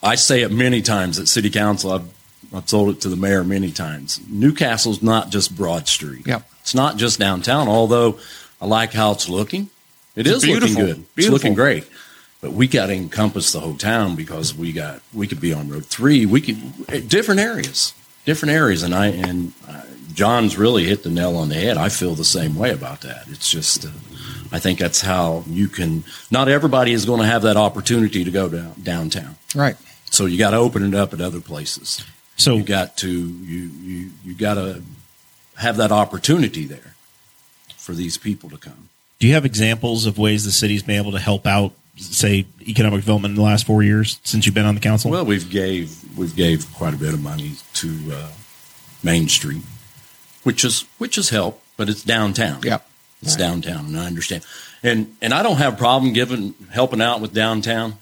I 0.01 0.15
say 0.15 0.41
it 0.41 0.51
many 0.51 0.81
times 0.81 1.17
at 1.19 1.27
City 1.27 1.49
Council. 1.49 1.91
I've, 1.91 2.13
I've 2.53 2.65
told 2.67 2.89
it 2.95 3.01
to 3.01 3.09
the 3.09 3.15
mayor 3.15 3.43
many 3.43 3.71
times. 3.71 4.21
Newcastle's 4.29 5.01
not 5.01 5.31
just 5.31 5.55
Broad 5.55 5.87
Street. 5.87 6.27
Yep. 6.27 6.47
It's 6.61 6.75
not 6.75 6.97
just 6.97 7.19
downtown, 7.19 7.67
although 7.67 8.19
I 8.61 8.67
like 8.67 8.93
how 8.93 9.11
it's 9.13 9.27
looking. 9.27 9.69
It 10.15 10.27
It's 10.27 10.37
is 10.37 10.43
beautiful. 10.43 10.69
looking 10.81 10.85
good. 10.85 11.05
It's 11.17 11.29
looking 11.29 11.55
great. 11.55 11.87
But 12.41 12.53
we 12.53 12.67
got 12.67 12.87
to 12.87 12.93
encompass 12.93 13.51
the 13.51 13.59
whole 13.59 13.75
town 13.75 14.15
because 14.15 14.53
we 14.55 14.71
got 14.71 15.01
we 15.13 15.25
could 15.25 15.41
be 15.41 15.51
on 15.51 15.67
Road 15.69 15.85
Three. 15.85 16.25
We 16.27 16.41
could 16.41 16.57
eh, 16.89 17.01
different 17.05 17.39
areas, 17.41 17.93
different 18.25 18.53
areas, 18.53 18.83
and 18.83 18.93
I 18.93 19.07
and 19.07 19.53
uh, 19.67 19.81
John's 20.13 20.57
really 20.57 20.83
hit 20.85 21.03
the 21.03 21.09
nail 21.09 21.35
on 21.37 21.49
the 21.49 21.55
head. 21.55 21.77
I 21.77 21.89
feel 21.89 22.15
the 22.15 22.23
same 22.25 22.55
way 22.55 22.71
about 22.71 23.01
that. 23.01 23.25
It's 23.29 23.49
just, 23.49 23.85
uh, 23.85 23.89
I 24.51 24.59
think 24.59 24.79
that's 24.79 25.01
how 25.01 25.43
you 25.47 25.67
can. 25.67 26.03
Not 26.31 26.47
everybody 26.47 26.91
is 26.93 27.05
going 27.05 27.19
to 27.21 27.27
have 27.27 27.41
that 27.43 27.57
opportunity 27.57 28.23
to 28.23 28.31
go 28.31 28.49
down 28.49 28.73
downtown, 28.81 29.35
Right. 29.53 29.75
so 30.09 30.25
you 30.25 30.37
got 30.37 30.51
to 30.51 30.57
open 30.57 30.83
it 30.85 30.93
up 30.95 31.13
at 31.13 31.21
other 31.21 31.41
places. 31.41 32.03
So 32.37 32.57
You 32.57 32.63
got 32.63 32.97
to 32.97 33.09
you 33.09 33.59
you 33.81 34.11
you 34.25 34.33
got 34.35 34.55
to 34.55 34.81
have 35.57 35.77
that 35.77 35.91
opportunity 35.93 36.65
there 36.65 36.95
for 37.77 37.93
these 37.93 38.17
people 38.17 38.49
to 38.49 38.57
come. 38.57 38.89
do 39.19 39.27
you 39.27 39.33
have 39.35 39.45
examples 39.45 40.05
of 40.05 40.17
ways 40.17 40.43
the 40.43 40.51
city's 40.51 40.83
been 40.83 40.97
able 40.99 41.11
to 41.13 41.19
help 41.19 41.47
out, 41.47 41.71
say, 41.95 42.45
economic 42.67 42.99
development 42.99 43.31
in 43.31 43.35
the 43.35 43.41
last 43.41 43.65
four 43.65 43.83
years 43.83 44.19
since 44.25 44.45
you've 44.45 44.55
been 44.55 44.65
on 44.65 44.75
the 44.75 44.81
council? 44.81 45.11
Well, 45.11 45.23
we've 45.25 45.49
gave 45.49 45.95
we've 46.15 46.35
gave 46.35 46.71
quite 46.73 46.93
a 46.93 46.97
bit 46.97 47.13
of 47.13 47.21
money 47.21 47.53
to 47.75 47.99
uh, 48.11 48.31
Main 49.03 49.27
Street, 49.27 49.63
which 50.43 50.63
is 50.63 50.85
which 50.97 51.15
has 51.15 51.29
helped, 51.29 51.63
but 51.77 51.89
it's 51.89 52.03
downtown. 52.03 52.61
Yep. 52.63 52.87
it's 53.21 53.35
downtown, 53.35 53.85
and 53.85 53.99
I 53.99 54.05
understand. 54.05 54.43
And 54.83 55.15
and 55.21 55.33
I 55.33 55.43
don't 55.43 55.57
have 55.57 55.73
a 55.73 55.77
problem 55.77 56.13
giving 56.13 56.53
helping 56.71 57.01
out 57.01 57.21
with 57.21 57.33
downtown, 57.33 57.95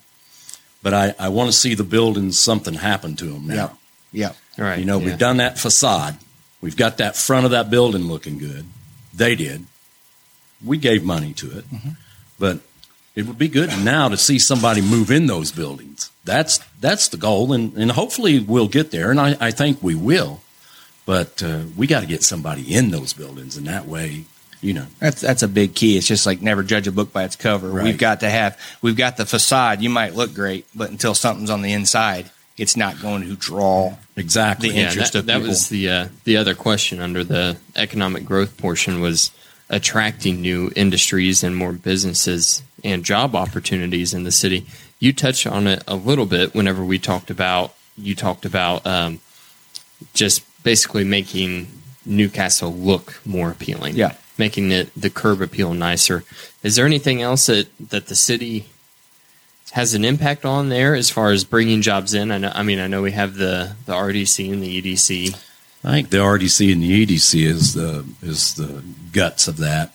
but 0.81 0.93
I 0.93 1.15
I 1.19 1.29
want 1.29 1.51
to 1.51 1.57
see 1.57 1.75
the 1.75 1.83
buildings 1.83 2.39
something 2.39 2.73
happen 2.73 3.15
to 3.17 3.25
them 3.25 3.47
now. 3.47 3.53
Yeah, 3.53 3.69
Yep. 4.13 4.35
All 4.59 4.65
right. 4.65 4.79
You 4.79 4.85
know, 4.85 4.99
yeah. 4.99 5.05
we've 5.05 5.17
done 5.17 5.37
that 5.37 5.57
facade. 5.57 6.17
We've 6.61 6.77
got 6.77 6.97
that 6.97 7.17
front 7.17 7.45
of 7.45 7.51
that 7.51 7.69
building 7.69 8.03
looking 8.03 8.37
good. 8.37 8.65
They 9.13 9.35
did. 9.35 9.65
We 10.63 10.77
gave 10.77 11.03
money 11.03 11.33
to 11.33 11.57
it. 11.57 11.65
But 12.39 12.59
it 13.15 13.27
would 13.27 13.37
be 13.37 13.47
good 13.47 13.69
now 13.83 14.09
to 14.09 14.17
see 14.17 14.39
somebody 14.39 14.81
move 14.81 15.11
in 15.11 15.27
those 15.27 15.51
buildings. 15.51 16.11
That's 16.25 16.59
that's 16.79 17.09
the 17.09 17.17
goal, 17.17 17.53
and, 17.53 17.73
and 17.77 17.91
hopefully 17.91 18.39
we'll 18.39 18.67
get 18.67 18.91
there, 18.91 19.11
and 19.11 19.19
I, 19.19 19.35
I 19.39 19.51
think 19.51 19.81
we 19.81 19.95
will. 19.95 20.41
But 21.05 21.43
uh, 21.43 21.63
we 21.75 21.85
got 21.85 21.99
to 21.99 22.05
get 22.07 22.23
somebody 22.23 22.73
in 22.73 22.91
those 22.91 23.11
buildings, 23.11 23.57
and 23.57 23.67
that 23.67 23.87
way, 23.87 24.23
you 24.61 24.73
know, 24.73 24.85
That's 24.99 25.19
that's 25.19 25.43
a 25.43 25.47
big 25.49 25.75
key. 25.75 25.97
It's 25.97 26.07
just 26.07 26.25
like 26.25 26.41
never 26.41 26.63
judge 26.63 26.87
a 26.87 26.91
book 26.91 27.11
by 27.11 27.25
its 27.25 27.35
cover. 27.35 27.69
Right. 27.69 27.83
We've 27.83 27.97
got 27.97 28.21
to 28.21 28.29
have 28.29 28.57
we've 28.81 28.95
got 28.95 29.17
the 29.17 29.25
facade. 29.25 29.81
You 29.81 29.89
might 29.89 30.15
look 30.15 30.33
great, 30.33 30.65
but 30.73 30.89
until 30.89 31.13
something's 31.13 31.49
on 31.49 31.61
the 31.61 31.73
inside, 31.73 32.31
it's 32.57 32.77
not 32.77 33.01
going 33.01 33.23
to 33.23 33.35
draw. 33.35 33.97
exactly. 34.15 34.69
The 34.69 34.75
yeah, 34.75 34.87
interest 34.87 35.13
that, 35.13 35.19
of 35.19 35.25
that 35.25 35.41
was 35.41 35.67
the 35.67 35.89
uh, 35.89 36.07
the 36.23 36.37
other 36.37 36.55
question 36.55 37.01
under 37.01 37.25
the 37.25 37.57
economic 37.75 38.23
growth 38.23 38.57
portion 38.57 39.01
was 39.01 39.31
attracting 39.73 40.41
new 40.41 40.71
industries 40.75 41.43
and 41.43 41.55
more 41.55 41.73
businesses 41.73 42.63
and 42.83 43.03
job 43.03 43.35
opportunities 43.35 44.13
in 44.13 44.23
the 44.23 44.31
city. 44.31 44.65
You 44.99 45.11
touched 45.13 45.47
on 45.47 45.67
it 45.67 45.83
a 45.87 45.95
little 45.95 46.25
bit 46.25 46.53
whenever 46.53 46.85
we 46.85 46.99
talked 46.99 47.29
about 47.29 47.73
you 47.97 48.15
talked 48.15 48.45
about 48.45 48.85
um, 48.85 49.19
just 50.13 50.43
basically 50.63 51.03
making 51.03 51.67
Newcastle 52.05 52.73
look 52.73 53.19
more 53.25 53.51
appealing. 53.51 53.95
Yeah. 53.95 54.15
making 54.37 54.71
it 54.71 54.89
the 54.95 55.09
curb 55.09 55.41
appeal 55.41 55.73
nicer. 55.73 56.23
Is 56.63 56.75
there 56.75 56.85
anything 56.85 57.21
else 57.21 57.45
that 57.47 57.67
that 57.89 58.07
the 58.07 58.15
city 58.15 58.65
has 59.71 59.93
an 59.93 60.05
impact 60.05 60.45
on 60.45 60.69
there 60.69 60.95
as 60.95 61.09
far 61.09 61.31
as 61.31 61.43
bringing 61.43 61.81
jobs 61.81 62.13
in? 62.13 62.31
I 62.31 62.37
know. 62.37 62.51
I 62.53 62.63
mean, 62.63 62.79
I 62.79 62.87
know 62.87 63.01
we 63.01 63.11
have 63.11 63.35
the 63.35 63.75
the 63.85 63.93
RDC 63.93 64.51
and 64.51 64.63
the 64.63 64.81
EDC. 64.81 65.37
I 65.83 65.91
think 65.91 66.09
the 66.11 66.17
RDC 66.17 66.71
and 66.71 66.81
the 66.81 67.05
EDC 67.05 67.43
is 67.45 67.73
the 67.73 68.05
is 68.21 68.53
the 68.55 68.83
guts 69.11 69.47
of 69.47 69.57
that 69.57 69.93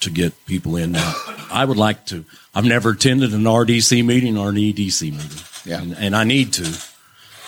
to 0.00 0.10
get 0.10 0.44
people 0.46 0.76
in. 0.76 0.92
Now, 0.92 1.14
I 1.50 1.64
would 1.64 1.78
like 1.78 2.04
to. 2.06 2.24
I've 2.54 2.64
never 2.66 2.90
attended 2.90 3.32
an 3.32 3.44
RDC 3.44 4.04
meeting 4.04 4.36
or 4.36 4.50
an 4.50 4.56
EDC 4.56 5.10
meeting, 5.12 5.38
Yeah. 5.64 5.80
and, 5.80 5.96
and 5.96 6.14
I 6.16 6.24
need 6.24 6.52
to, 6.54 6.78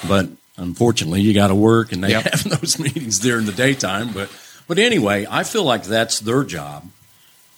but 0.08 0.28
unfortunately, 0.56 1.20
you 1.20 1.34
got 1.34 1.48
to 1.48 1.54
work, 1.54 1.92
and 1.92 2.02
they 2.02 2.10
Yep. 2.10 2.22
have 2.24 2.44
those 2.60 2.78
meetings 2.78 3.18
during 3.18 3.44
the 3.46 3.52
daytime. 3.52 4.12
But 4.12 4.30
but 4.66 4.78
anyway, 4.78 5.26
I 5.28 5.44
feel 5.44 5.64
like 5.64 5.84
that's 5.84 6.20
their 6.20 6.44
job 6.44 6.88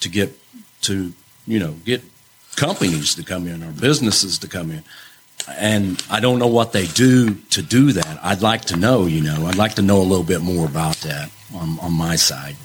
to 0.01 0.09
get 0.09 0.37
to 0.83 1.13
you 1.47 1.59
know 1.61 1.73
get 1.85 2.03
companies 2.57 3.15
to 3.15 3.23
come 3.23 3.47
in 3.47 3.63
or 3.63 3.71
businesses 3.71 4.37
to 4.39 4.49
come 4.49 4.73
in 4.73 4.83
and 5.57 6.03
I 6.11 6.21
don't 6.21 6.39
know 6.39 6.49
what 6.49 6.73
they 6.73 6.87
do 6.87 7.35
to 7.35 7.63
do 7.63 7.93
that. 7.93 8.21
I'd 8.23 8.43
like 8.43 8.67
to 8.67 8.77
know, 8.77 9.07
you 9.07 9.23
know, 9.23 9.47
I'd 9.47 9.57
like 9.57 9.75
to 9.75 9.83
know 9.83 9.99
a 9.99 10.05
little 10.05 10.25
bit 10.25 10.43
more 10.43 10.67
about 10.67 10.97
that 10.99 11.31
on, 11.55 11.79
on 11.81 11.93
my 11.93 12.17
side. 12.17 12.57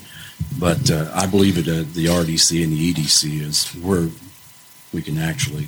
But 0.59 0.91
uh, 0.91 1.11
I 1.13 1.25
believe 1.25 1.57
it, 1.57 1.67
uh, 1.67 1.83
the 1.93 2.05
RDC 2.05 2.63
and 2.63 2.73
the 2.73 2.93
EDC 2.93 3.41
is 3.41 3.67
where 3.83 4.09
we 4.93 5.01
can 5.01 5.17
actually 5.17 5.67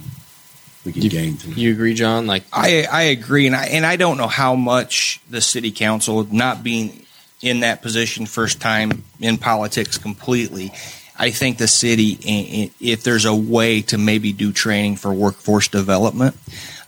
we 0.85 0.93
can 0.93 1.07
gain 1.07 1.33
things. 1.33 1.57
You 1.57 1.71
agree, 1.71 1.95
John? 1.95 2.27
Like, 2.27 2.43
I 2.53 2.85
I 2.89 3.01
agree, 3.03 3.47
and 3.47 3.55
I 3.55 3.65
and 3.67 3.85
I 3.85 3.95
don't 3.95 4.17
know 4.17 4.27
how 4.27 4.55
much 4.55 5.19
the 5.29 5.41
city 5.41 5.71
council 5.71 6.27
not 6.31 6.63
being 6.63 7.05
in 7.41 7.61
that 7.61 7.81
position 7.81 8.25
first 8.25 8.61
time 8.61 9.03
in 9.19 9.37
politics 9.37 9.97
completely. 9.97 10.71
I 11.17 11.31
think 11.31 11.57
the 11.57 11.67
city, 11.67 12.71
if 12.79 13.03
there's 13.03 13.25
a 13.25 13.35
way 13.35 13.81
to 13.83 13.97
maybe 13.97 14.33
do 14.33 14.51
training 14.51 14.97
for 14.97 15.13
workforce 15.13 15.69
development, 15.69 16.35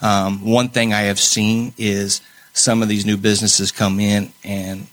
um, 0.01 0.45
one 0.45 0.69
thing 0.69 0.93
I 0.93 1.01
have 1.01 1.19
seen 1.19 1.73
is 1.77 2.21
some 2.53 2.81
of 2.81 2.89
these 2.89 3.05
new 3.05 3.17
businesses 3.17 3.71
come 3.71 3.99
in 3.99 4.31
and 4.43 4.87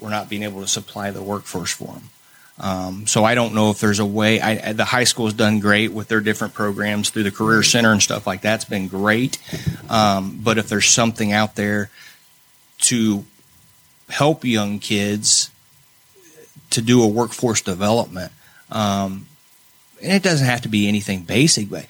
we're 0.00 0.10
not 0.10 0.28
being 0.28 0.42
able 0.42 0.60
to 0.62 0.66
supply 0.66 1.10
the 1.10 1.22
workforce 1.22 1.72
for 1.72 1.94
them. 1.94 2.10
Um, 2.58 3.06
so 3.06 3.22
I 3.22 3.34
don't 3.34 3.54
know 3.54 3.70
if 3.70 3.80
there's 3.80 3.98
a 3.98 4.06
way. 4.06 4.40
I, 4.40 4.72
the 4.72 4.84
high 4.84 5.04
school 5.04 5.26
has 5.26 5.34
done 5.34 5.60
great 5.60 5.92
with 5.92 6.08
their 6.08 6.20
different 6.20 6.54
programs 6.54 7.10
through 7.10 7.24
the 7.24 7.30
career 7.30 7.62
center 7.62 7.92
and 7.92 8.02
stuff 8.02 8.26
like 8.26 8.40
that's 8.40 8.64
been 8.64 8.88
great. 8.88 9.38
Um, 9.90 10.40
but 10.42 10.56
if 10.56 10.68
there's 10.68 10.88
something 10.88 11.32
out 11.32 11.54
there 11.54 11.90
to 12.78 13.24
help 14.08 14.44
young 14.44 14.78
kids 14.78 15.50
to 16.70 16.80
do 16.80 17.02
a 17.02 17.06
workforce 17.06 17.60
development, 17.60 18.32
um, 18.70 19.26
and 20.02 20.12
it 20.12 20.22
doesn't 20.22 20.46
have 20.46 20.62
to 20.62 20.68
be 20.68 20.88
anything 20.88 21.22
basic, 21.22 21.70
but 21.70 21.86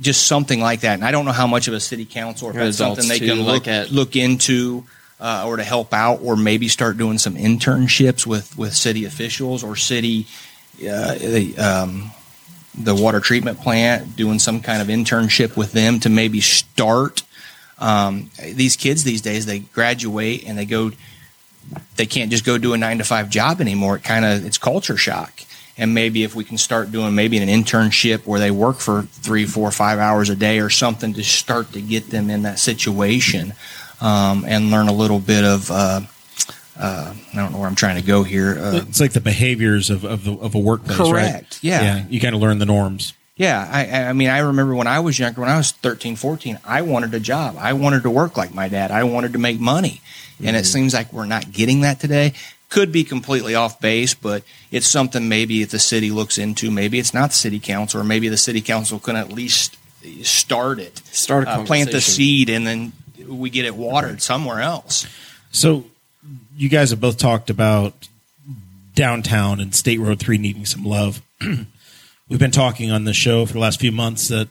just 0.00 0.26
something 0.26 0.60
like 0.60 0.80
that. 0.80 0.94
And 0.94 1.04
I 1.04 1.10
don't 1.10 1.24
know 1.24 1.32
how 1.32 1.46
much 1.46 1.68
of 1.68 1.74
a 1.74 1.80
city 1.80 2.04
council 2.04 2.48
or 2.48 2.50
if 2.50 2.56
adults 2.56 2.78
something 2.78 3.08
they 3.08 3.18
can 3.18 3.42
look 3.42 3.68
at- 3.68 3.90
look 3.92 4.16
into 4.16 4.84
uh, 5.20 5.44
or 5.46 5.56
to 5.56 5.62
help 5.62 5.92
out, 5.94 6.18
or 6.22 6.34
maybe 6.36 6.66
start 6.66 6.96
doing 6.96 7.18
some 7.18 7.36
internships 7.36 8.26
with 8.26 8.56
with 8.58 8.74
city 8.74 9.04
officials 9.04 9.62
or 9.62 9.76
city 9.76 10.26
uh, 10.80 11.14
the 11.14 11.54
um, 11.58 12.10
the 12.74 12.94
water 12.94 13.20
treatment 13.20 13.60
plant, 13.60 14.16
doing 14.16 14.38
some 14.40 14.60
kind 14.60 14.82
of 14.82 14.88
internship 14.88 15.56
with 15.56 15.72
them 15.72 16.00
to 16.00 16.08
maybe 16.08 16.40
start 16.40 17.22
Um, 17.78 18.30
these 18.54 18.76
kids 18.76 19.02
these 19.04 19.20
days, 19.22 19.44
they 19.46 19.58
graduate 19.60 20.44
and 20.46 20.56
they 20.56 20.64
go, 20.66 20.92
they 21.96 22.06
can't 22.06 22.30
just 22.30 22.44
go 22.44 22.58
do 22.58 22.72
a 22.74 22.78
nine 22.78 22.98
to 22.98 23.04
five 23.04 23.30
job 23.30 23.60
anymore. 23.60 23.96
It 23.96 24.04
kind 24.04 24.24
of 24.24 24.44
it's 24.44 24.58
culture 24.58 24.96
shock. 24.96 25.32
And 25.78 25.94
maybe 25.94 26.22
if 26.22 26.34
we 26.34 26.44
can 26.44 26.58
start 26.58 26.92
doing 26.92 27.14
maybe 27.14 27.38
an 27.38 27.48
internship 27.48 28.26
where 28.26 28.38
they 28.38 28.50
work 28.50 28.76
for 28.78 29.02
three, 29.02 29.46
four, 29.46 29.70
five 29.70 29.98
hours 29.98 30.28
a 30.28 30.36
day 30.36 30.60
or 30.60 30.68
something 30.68 31.14
to 31.14 31.24
start 31.24 31.72
to 31.72 31.80
get 31.80 32.10
them 32.10 32.28
in 32.28 32.42
that 32.42 32.58
situation 32.58 33.54
um, 34.00 34.44
and 34.46 34.70
learn 34.70 34.88
a 34.88 34.92
little 34.92 35.18
bit 35.18 35.44
of. 35.44 35.70
Uh, 35.70 36.00
uh, 36.78 37.14
I 37.32 37.36
don't 37.36 37.52
know 37.52 37.58
where 37.58 37.68
I'm 37.68 37.74
trying 37.74 37.96
to 38.00 38.06
go 38.06 38.22
here. 38.22 38.58
Uh, 38.58 38.80
It's 38.88 39.00
like 39.00 39.12
the 39.12 39.20
behaviors 39.20 39.90
of, 39.90 40.04
of, 40.04 40.24
the, 40.24 40.32
of 40.32 40.54
a 40.54 40.58
workplace, 40.58 40.98
right? 40.98 41.10
Correct. 41.10 41.58
Yeah. 41.62 42.04
You 42.08 42.18
kind 42.20 42.34
of 42.34 42.40
learn 42.40 42.58
the 42.58 42.66
norms. 42.66 43.12
Yeah, 43.42 43.68
I- 43.70 44.04
I, 44.04 44.12
mean, 44.12 44.28
I 44.28 44.38
remember 44.38 44.72
when 44.74 44.86
I 44.86 45.00
was 45.00 45.18
younger, 45.18 45.40
when 45.40 45.50
I 45.50 45.56
was 45.56 45.72
13, 45.72 46.14
14, 46.14 46.60
I 46.64 46.82
wanted 46.82 47.12
a 47.12 47.18
job. 47.18 47.56
I 47.58 47.72
wanted 47.72 48.04
to 48.04 48.10
work 48.10 48.36
like 48.36 48.54
my 48.54 48.68
dad. 48.68 48.92
I 48.92 49.02
wanted 49.02 49.32
to 49.32 49.38
make 49.40 49.58
money. 49.58 50.00
And 50.44 50.56
it 50.56 50.64
seems 50.64 50.94
like 50.94 51.12
we're 51.12 51.26
not 51.26 51.50
getting 51.52 51.80
that 51.80 51.98
today. 51.98 52.34
Could 52.68 52.92
be 52.92 53.02
completely 53.04 53.54
off 53.56 53.80
base, 53.80 54.14
but 54.14 54.44
it's 54.70 54.88
something 54.88 55.28
maybe 55.28 55.62
if 55.62 55.70
the 55.70 55.78
city 55.78 56.10
looks 56.10 56.38
into. 56.38 56.70
Maybe 56.70 56.98
it's 57.00 57.12
not 57.12 57.30
the 57.30 57.36
city 57.36 57.58
council, 57.58 58.00
or 58.00 58.04
maybe 58.04 58.28
the 58.28 58.36
city 58.36 58.60
council 58.60 58.98
can 59.00 59.16
at 59.16 59.32
least 59.32 59.76
start 60.22 60.78
it, 60.78 60.98
Start 61.10 61.46
a 61.48 61.50
uh, 61.50 61.64
plant 61.64 61.90
the 61.90 62.00
seed, 62.00 62.48
and 62.48 62.66
then 62.66 62.92
we 63.28 63.50
get 63.50 63.64
it 63.64 63.74
watered 63.74 64.22
somewhere 64.22 64.60
else. 64.60 65.06
So 65.50 65.84
you 66.56 66.68
guys 66.68 66.90
have 66.90 67.00
both 67.00 67.18
talked 67.18 67.50
about 67.50 67.94
downtown 68.94 69.60
and 69.60 69.74
State 69.74 69.98
Road 70.00 70.18
3 70.20 70.38
needing 70.38 70.64
some 70.66 70.84
love. 70.84 71.22
We've 72.32 72.38
been 72.38 72.50
talking 72.50 72.90
on 72.90 73.04
the 73.04 73.12
show 73.12 73.44
for 73.44 73.52
the 73.52 73.58
last 73.58 73.78
few 73.78 73.92
months 73.92 74.28
that 74.28 74.48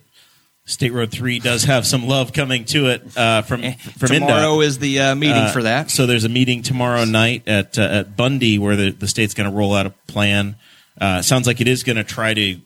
State 0.66 0.94
Road 0.94 1.10
3 1.12 1.40
does 1.40 1.64
have 1.64 1.88
some 1.88 2.06
love 2.06 2.32
coming 2.32 2.64
to 2.66 2.90
it 2.90 3.02
uh, 3.18 3.42
from 3.42 3.64
from 3.98 4.08
Tomorrow 4.10 4.58
INDOT. 4.60 4.66
is 4.66 4.78
the 4.78 5.00
uh, 5.00 5.16
meeting 5.16 5.36
Uh, 5.46 5.52
for 5.52 5.64
that. 5.64 5.90
So 5.90 6.06
there's 6.06 6.24
a 6.24 6.30
meeting 6.30 6.62
tomorrow 6.62 7.06
night 7.06 7.42
at 7.48 7.80
uh, 7.80 7.82
at 7.82 8.16
Bundy 8.16 8.60
where 8.60 8.76
the, 8.76 8.92
the 8.92 9.08
state's 9.08 9.34
going 9.34 9.50
to 9.50 9.56
roll 9.58 9.74
out 9.74 9.88
a 9.88 9.90
plan. 10.06 10.58
Uh, 11.00 11.24
sounds 11.24 11.48
like 11.48 11.60
it 11.60 11.68
is 11.68 11.82
going 11.82 11.96
to 11.96 12.04
try 12.04 12.36
to. 12.36 12.58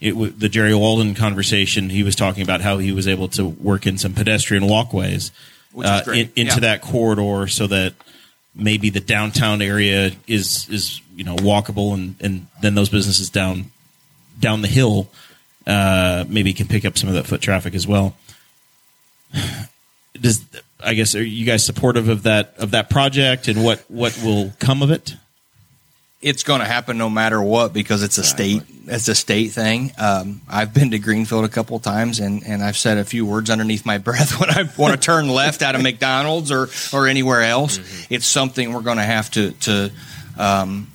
It, 0.00 0.38
the 0.38 0.48
Jerry 0.48 0.76
Walden 0.76 1.16
conversation, 1.16 1.90
he 1.90 2.04
was 2.04 2.14
talking 2.14 2.44
about 2.44 2.60
how 2.60 2.78
he 2.78 2.92
was 2.92 3.08
able 3.08 3.26
to 3.30 3.44
work 3.48 3.84
in 3.84 3.98
some 3.98 4.12
pedestrian 4.14 4.68
walkways 4.68 5.32
uh, 5.82 6.02
in- 6.06 6.30
into 6.36 6.54
Yeah. 6.54 6.58
that 6.60 6.82
corridor, 6.82 7.48
so 7.48 7.66
that 7.66 7.94
maybe 8.54 8.90
the 8.90 9.00
downtown 9.00 9.60
area 9.60 10.12
is 10.28 10.68
is 10.70 11.00
you 11.16 11.24
know 11.24 11.34
walkable, 11.34 11.94
and 11.94 12.14
and 12.20 12.46
then 12.62 12.76
those 12.76 12.90
businesses 12.90 13.28
down 13.28 13.72
down 14.38 14.62
the 14.62 14.68
hill 14.68 15.08
uh, 15.66 16.24
maybe 16.28 16.52
can 16.52 16.68
pick 16.68 16.84
up 16.84 16.98
some 16.98 17.08
of 17.08 17.14
that 17.14 17.26
foot 17.26 17.40
traffic 17.40 17.74
as 17.74 17.86
well 17.86 18.16
does 20.20 20.44
I 20.80 20.94
guess 20.94 21.14
are 21.14 21.24
you 21.24 21.46
guys 21.46 21.64
supportive 21.64 22.08
of 22.08 22.24
that 22.24 22.54
of 22.58 22.72
that 22.72 22.90
project 22.90 23.48
and 23.48 23.64
what 23.64 23.84
what 23.88 24.18
will 24.22 24.52
come 24.58 24.82
of 24.82 24.90
it? 24.90 25.16
it's 26.24 26.42
going 26.42 26.60
to 26.60 26.66
happen 26.66 26.96
no 26.96 27.10
matter 27.10 27.40
what 27.40 27.74
because 27.74 28.02
it's 28.02 28.16
a 28.16 28.24
state 28.24 28.62
it's 28.86 29.08
a 29.08 29.14
state 29.14 29.52
thing. 29.52 29.92
Um, 29.98 30.40
I've 30.48 30.74
been 30.74 30.90
to 30.90 30.98
Greenfield 30.98 31.44
a 31.44 31.48
couple 31.48 31.76
of 31.76 31.82
times 31.82 32.18
and, 32.18 32.42
and 32.46 32.62
I've 32.62 32.76
said 32.76 32.98
a 32.98 33.04
few 33.04 33.24
words 33.24 33.50
underneath 33.50 33.86
my 33.86 33.98
breath 34.08 34.40
when 34.40 34.50
I 34.50 34.68
want 34.76 34.94
to 34.94 35.00
turn 35.00 35.28
left 35.28 35.62
out 35.62 35.74
of 35.74 35.82
McDonald's 35.82 36.50
or 36.50 36.68
or 36.92 37.06
anywhere 37.06 37.42
else. 37.42 37.78
It's 38.10 38.26
something 38.26 38.72
we're 38.72 38.80
going 38.80 38.96
to 38.96 39.04
have 39.04 39.30
to 39.32 39.50
to 39.52 39.92
um, 40.38 40.90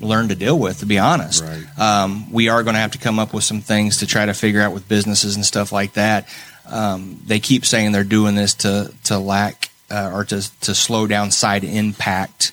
learn 0.00 0.28
to 0.28 0.34
deal 0.34 0.58
with. 0.58 0.78
To 0.80 0.86
be 0.86 0.98
honest, 0.98 1.42
Right. 1.42 1.78
um, 1.78 2.30
we 2.32 2.48
are 2.48 2.62
going 2.62 2.74
to 2.74 2.80
have 2.80 2.92
to 2.92 2.98
come 2.98 3.18
up 3.18 3.32
with 3.32 3.44
some 3.44 3.60
things 3.60 3.98
to 3.98 4.06
try 4.06 4.26
to 4.26 4.34
figure 4.34 4.60
out 4.62 4.72
with 4.72 4.88
businesses 4.88 5.36
and 5.36 5.44
stuff 5.44 5.72
like 5.72 5.94
that. 5.94 6.28
Um, 6.66 7.20
they 7.26 7.40
keep 7.40 7.64
saying 7.66 7.92
they're 7.92 8.04
doing 8.04 8.34
this 8.34 8.54
to 8.54 8.92
to 9.04 9.18
lack 9.18 9.70
uh, 9.90 10.10
or 10.12 10.24
to 10.24 10.42
to 10.62 10.74
slow 10.74 11.06
down 11.06 11.30
side 11.30 11.64
impact 11.64 12.52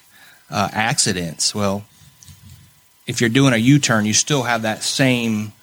uh, 0.49 0.69
accidents. 0.73 1.56
Well, 1.56 1.84
if 3.08 3.21
you're 3.21 3.30
doing 3.30 3.54
a 3.54 3.58
U-turn, 3.58 4.06
you 4.06 4.13
still 4.13 4.43
have 4.43 4.62
that 4.63 4.84
same 4.84 5.54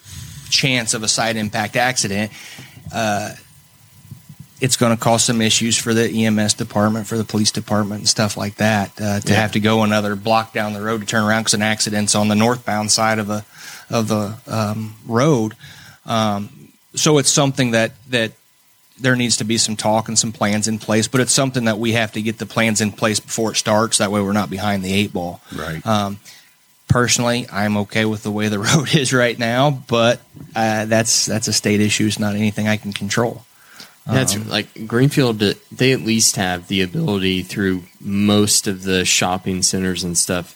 chance 0.51 0.95
of 0.95 1.03
a 1.03 1.09
side 1.09 1.37
impact 1.37 1.77
accident. 1.77 2.33
Uh, 2.93 3.35
it's 4.61 4.77
going 4.77 4.97
to 4.97 5.01
cause 5.03 5.25
some 5.25 5.40
issues 5.40 5.77
for 5.79 5.94
the 5.94 6.27
EMS 6.27 6.55
department, 6.55 7.07
for 7.07 7.16
the 7.16 7.25
police 7.25 7.51
department, 7.53 8.01
and 8.01 8.09
stuff 8.09 8.37
like 8.37 8.57
that. 8.57 8.90
Uh, 9.01 9.21
to 9.21 9.33
Yeah. 9.33 9.40
have 9.40 9.53
to 9.53 9.61
go 9.61 9.83
another 9.83 10.16
block 10.16 10.53
down 10.53 10.73
the 10.73 10.81
road 10.83 11.01
to 11.01 11.07
turn 11.07 11.23
around 11.25 11.42
because 11.42 11.55
an 11.55 11.62
accident's 11.62 12.14
on 12.14 12.29
the 12.29 12.35
northbound 12.35 12.90
side 12.90 13.18
of 13.18 13.31
a 13.31 13.44
of 13.90 14.09
the 14.09 14.35
um, 14.47 14.94
road. 15.07 15.55
Um, 16.07 16.51
so 16.94 17.18
it's 17.18 17.31
something 17.31 17.71
that 17.73 17.92
that 18.11 18.33
there 19.01 19.14
needs 19.14 19.37
to 19.37 19.44
be 19.44 19.59
some 19.59 19.77
talk 19.77 20.09
and 20.09 20.18
some 20.18 20.33
plans 20.33 20.66
in 20.66 20.79
place, 20.81 21.07
but 21.07 21.21
it's 21.21 21.33
something 21.33 21.66
that 21.66 21.79
we 21.79 21.92
have 21.92 22.11
to 22.12 22.21
get 22.23 22.38
the 22.38 22.47
plans 22.47 22.81
in 22.81 22.90
place 22.90 23.21
before 23.21 23.53
it 23.53 23.57
starts. 23.57 23.99
That 23.99 24.11
way, 24.11 24.21
we're 24.21 24.33
not 24.33 24.51
behind 24.51 24.83
the 24.83 24.92
eight 24.92 25.12
ball. 25.12 25.40
Right. 25.55 25.87
Um, 25.87 26.18
personally, 26.88 27.47
I'm 27.53 27.77
okay 27.79 28.05
with 28.07 28.23
the 28.25 28.31
way 28.33 28.49
the 28.49 28.59
road 28.75 28.92
is 28.94 29.12
right 29.12 29.38
now, 29.38 29.71
but 29.71 30.21
uh, 30.57 30.87
that's 30.87 31.27
that's 31.27 31.47
a 31.49 31.53
state 31.53 31.81
issue. 31.81 32.07
It's 32.07 32.18
not 32.18 32.35
anything 32.35 32.66
I 32.66 32.77
can 32.77 32.92
control. 32.92 33.44
That's 34.11 34.35
Um, 34.37 34.49
like 34.49 34.87
Greenfield. 34.87 35.38
They 35.71 35.92
at 35.92 36.01
least 36.03 36.37
have 36.37 36.68
the 36.68 36.81
ability 36.83 37.42
through 37.42 37.85
most 38.01 38.66
of 38.66 38.83
the 38.85 39.05
shopping 39.05 39.62
centers 39.62 40.03
and 40.03 40.16
stuff. 40.16 40.55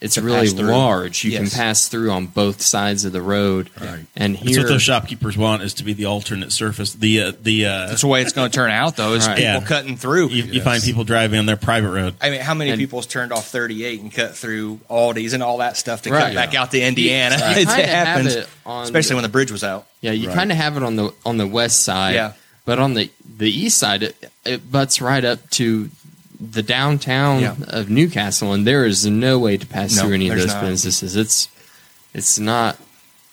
It's 0.00 0.18
really 0.18 0.50
large. 0.50 1.24
You 1.24 1.30
can 1.38 1.48
pass 1.48 1.88
through 1.88 2.10
on 2.10 2.26
both 2.26 2.60
sides 2.60 3.06
of 3.06 3.12
the 3.12 3.22
road. 3.22 3.70
Right. 3.80 4.00
And 4.14 4.34
That's 4.34 4.46
here, 4.48 4.58
what 4.58 4.68
those 4.68 4.82
shopkeepers 4.82 5.38
want 5.38 5.62
is 5.62 5.72
to 5.74 5.84
be 5.84 5.94
the 5.94 6.04
alternate 6.04 6.52
surface. 6.52 6.92
The 6.92 7.22
uh, 7.22 7.32
the 7.40 7.64
uh, 7.64 7.86
That's 7.86 8.02
the 8.02 8.08
way 8.08 8.20
it's 8.20 8.32
going 8.34 8.50
to 8.50 8.54
turn 8.54 8.70
out, 8.70 8.96
though. 8.96 9.14
Is 9.14 9.26
Right. 9.26 9.36
people 9.38 9.52
Yeah. 9.52 9.60
cutting 9.60 9.96
through. 9.96 10.28
you, 10.28 10.42
you 10.42 10.60
find 10.60 10.82
people 10.82 11.04
driving 11.04 11.38
on 11.38 11.46
their 11.46 11.56
private 11.56 11.88
road. 11.90 12.14
I 12.20 12.28
mean, 12.28 12.40
how 12.40 12.52
many 12.52 12.70
And- 12.72 12.78
people's 12.78 13.06
turned 13.06 13.32
off 13.32 13.46
38 13.48 14.02
and 14.02 14.12
cut 14.12 14.36
through 14.36 14.80
Aldi's 14.90 15.32
and 15.32 15.42
all 15.42 15.58
that 15.58 15.78
stuff 15.78 16.02
to 16.02 16.10
Right. 16.10 16.24
cut 16.24 16.34
back 16.34 16.54
out 16.54 16.72
to 16.72 16.80
Indiana? 16.82 17.36
You 17.36 17.42
it 17.62 17.68
kinda 17.68 17.86
happens, 17.86 18.34
it 18.34 18.48
on 18.66 18.82
especially 18.84 19.10
the- 19.10 19.14
when 19.14 19.22
the 19.22 19.28
bridge 19.30 19.52
was 19.52 19.64
out. 19.64 19.86
yeah, 20.02 20.10
you 20.10 20.28
Right. 20.28 20.36
kind 20.36 20.50
of 20.52 20.58
have 20.58 20.76
it 20.76 20.82
on 20.82 20.96
the 20.96 21.14
on 21.24 21.38
the 21.38 21.46
west 21.46 21.82
side. 21.82 22.14
Yeah. 22.14 22.32
But 22.64 22.78
on 22.78 22.94
the 22.94 23.10
the 23.38 23.50
east 23.50 23.78
side, 23.78 24.02
it, 24.02 24.30
it 24.44 24.70
butts 24.72 25.00
right 25.00 25.24
up 25.24 25.50
to 25.50 25.90
the 26.40 26.62
downtown 26.62 27.40
Yeah. 27.40 27.54
of 27.68 27.90
Newcastle, 27.90 28.52
and 28.52 28.66
there 28.66 28.84
is 28.84 29.06
no 29.06 29.38
way 29.38 29.56
to 29.56 29.66
pass 29.66 29.96
No, 29.96 30.02
through 30.04 30.14
any 30.14 30.28
of 30.28 30.36
there's 30.36 30.46
those 30.46 30.54
not. 30.54 30.64
businesses. 30.64 31.16
It's 31.16 31.48
it's 32.14 32.38
not. 32.38 32.78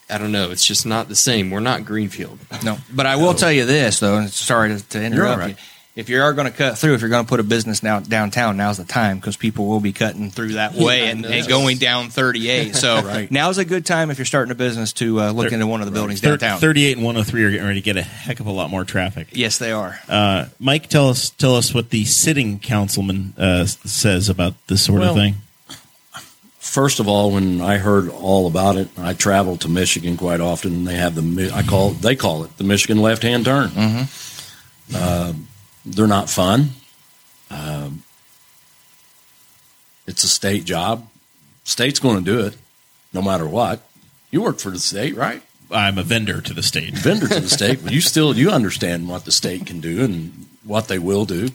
I 0.09 0.17
don't 0.17 0.31
know. 0.33 0.51
It's 0.51 0.65
just 0.65 0.85
not 0.85 1.07
the 1.07 1.15
same. 1.15 1.51
We're 1.51 1.61
not 1.61 1.85
Greenfield. 1.85 2.37
No, 2.63 2.77
but 2.91 3.05
I 3.05 3.15
will 3.15 3.33
tell 3.33 3.51
you 3.51 3.65
this 3.65 3.99
though. 3.99 4.17
And 4.17 4.29
sorry 4.29 4.69
to, 4.75 4.87
to 4.89 5.01
interrupt 5.03 5.39
right. 5.39 5.49
you. 5.51 5.55
If 6.01 6.09
you 6.09 6.21
are 6.21 6.33
going 6.33 6.51
to 6.51 6.57
cut 6.57 6.77
through, 6.77 6.95
if 6.95 7.01
you're 7.01 7.09
going 7.11 7.23
to 7.23 7.29
put 7.29 7.39
a 7.39 7.43
business 7.43 7.83
now 7.83 7.99
downtown, 7.99 8.57
now's 8.57 8.77
the 8.77 8.83
time 8.83 9.17
because 9.19 9.37
people 9.37 9.67
will 9.67 9.79
be 9.79 9.93
cutting 9.93 10.31
through 10.31 10.53
that 10.53 10.73
way 10.73 11.09
and, 11.11 11.25
and 11.25 11.47
going 11.47 11.77
down 11.77 12.09
38. 12.09 12.75
So 12.81 13.01
Right. 13.03 13.29
now's 13.31 13.59
a 13.59 13.65
good 13.65 13.85
time 13.85 14.09
if 14.09 14.17
you're 14.17 14.25
starting 14.25 14.51
a 14.51 14.55
business 14.55 14.93
to 14.93 15.21
uh, 15.21 15.31
look 15.31 15.49
Thir- 15.49 15.53
into 15.53 15.67
one 15.67 15.81
of 15.81 15.85
the 15.85 15.91
buildings 15.91 16.19
Thir- 16.21 16.37
downtown. 16.37 16.59
38 16.59 16.97
and 16.97 17.05
103 17.05 17.43
are 17.43 17.51
getting 17.51 17.65
ready 17.67 17.79
to 17.81 17.85
get 17.85 17.97
a 17.97 18.01
heck 18.01 18.39
of 18.39 18.47
a 18.47 18.51
lot 18.51 18.69
more 18.71 18.83
traffic. 18.83 19.27
Yes, 19.31 19.59
they 19.59 19.71
are. 19.71 19.99
Uh, 20.09 20.45
Mike, 20.59 20.87
tell 20.89 21.09
us 21.09 21.29
tell 21.29 21.55
us 21.55 21.73
what 21.73 21.91
the 21.91 22.03
sitting 22.05 22.57
councilman 22.59 23.33
uh, 23.37 23.65
says 23.65 24.27
about 24.27 24.55
this 24.67 24.83
sort 24.83 25.01
Well, 25.01 25.11
of 25.11 25.15
thing. 25.15 25.35
First 26.57 26.99
of 26.99 27.07
all, 27.07 27.31
when 27.31 27.59
I 27.61 27.77
heard 27.77 28.09
all 28.09 28.47
about 28.47 28.77
it, 28.77 28.87
I 28.97 29.13
travel 29.13 29.57
to 29.57 29.67
Michigan 29.69 30.15
quite 30.17 30.39
often. 30.39 30.73
And 30.73 30.87
they 30.87 30.95
have 30.95 31.15
the 31.15 31.51
I 31.53 31.63
call 31.63 31.89
they 31.91 32.15
call 32.15 32.43
it 32.45 32.57
the 32.57 32.63
Michigan 32.63 32.97
left 33.01 33.23
hand 33.23 33.45
turn. 33.45 33.71
Uh, 34.93 35.33
they're 35.85 36.07
not 36.07 36.29
fun. 36.29 36.71
Um, 37.49 38.03
it's 40.07 40.23
a 40.23 40.27
state 40.27 40.65
job. 40.65 41.07
State's 41.63 41.99
going 41.99 42.17
to 42.17 42.23
do 42.23 42.45
it, 42.45 42.57
no 43.13 43.21
matter 43.21 43.47
what. 43.47 43.81
You 44.31 44.41
work 44.41 44.59
for 44.59 44.71
the 44.71 44.79
state, 44.79 45.15
right? 45.15 45.41
I'm 45.69 45.97
a 45.97 46.03
vendor 46.03 46.41
to 46.41 46.53
the 46.53 46.63
state. 46.63 46.93
Vendor 46.93 47.27
to 47.27 47.39
the 47.39 47.49
state, 47.59 47.83
but 47.83 47.93
you 47.93 48.01
still 48.01 48.35
you 48.35 48.49
understand 48.49 49.07
what 49.07 49.25
the 49.25 49.31
state 49.31 49.65
can 49.65 49.79
do 49.79 50.03
and 50.03 50.47
what 50.63 50.87
they 50.87 50.99
will 50.99 51.25
do. 51.25 51.49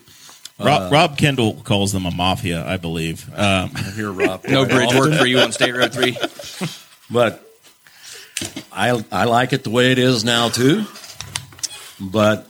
Rob, 0.59 0.91
Rob 0.91 1.19
Kendall 1.19 1.55
calls 1.65 1.93
them 1.93 2.07
a 2.07 2.11
mafia, 2.11 2.67
I 2.67 2.79
believe. 2.79 3.29
Um, 3.35 3.73
I 3.75 3.93
hear 3.95 4.11
Rob. 4.11 4.45
No 4.49 4.65
bridge 4.65 4.95
work 4.95 5.13
for 5.15 5.27
you 5.27 5.39
on 5.41 5.53
State 5.53 5.75
Road 5.75 5.93
3. 5.93 6.17
But 7.09 7.49
I 8.73 9.01
I 9.13 9.25
like 9.27 9.53
it 9.53 9.63
the 9.63 9.71
way 9.71 9.93
it 9.93 9.99
is 9.99 10.25
now 10.25 10.49
too. 10.49 10.85
But 12.01 12.49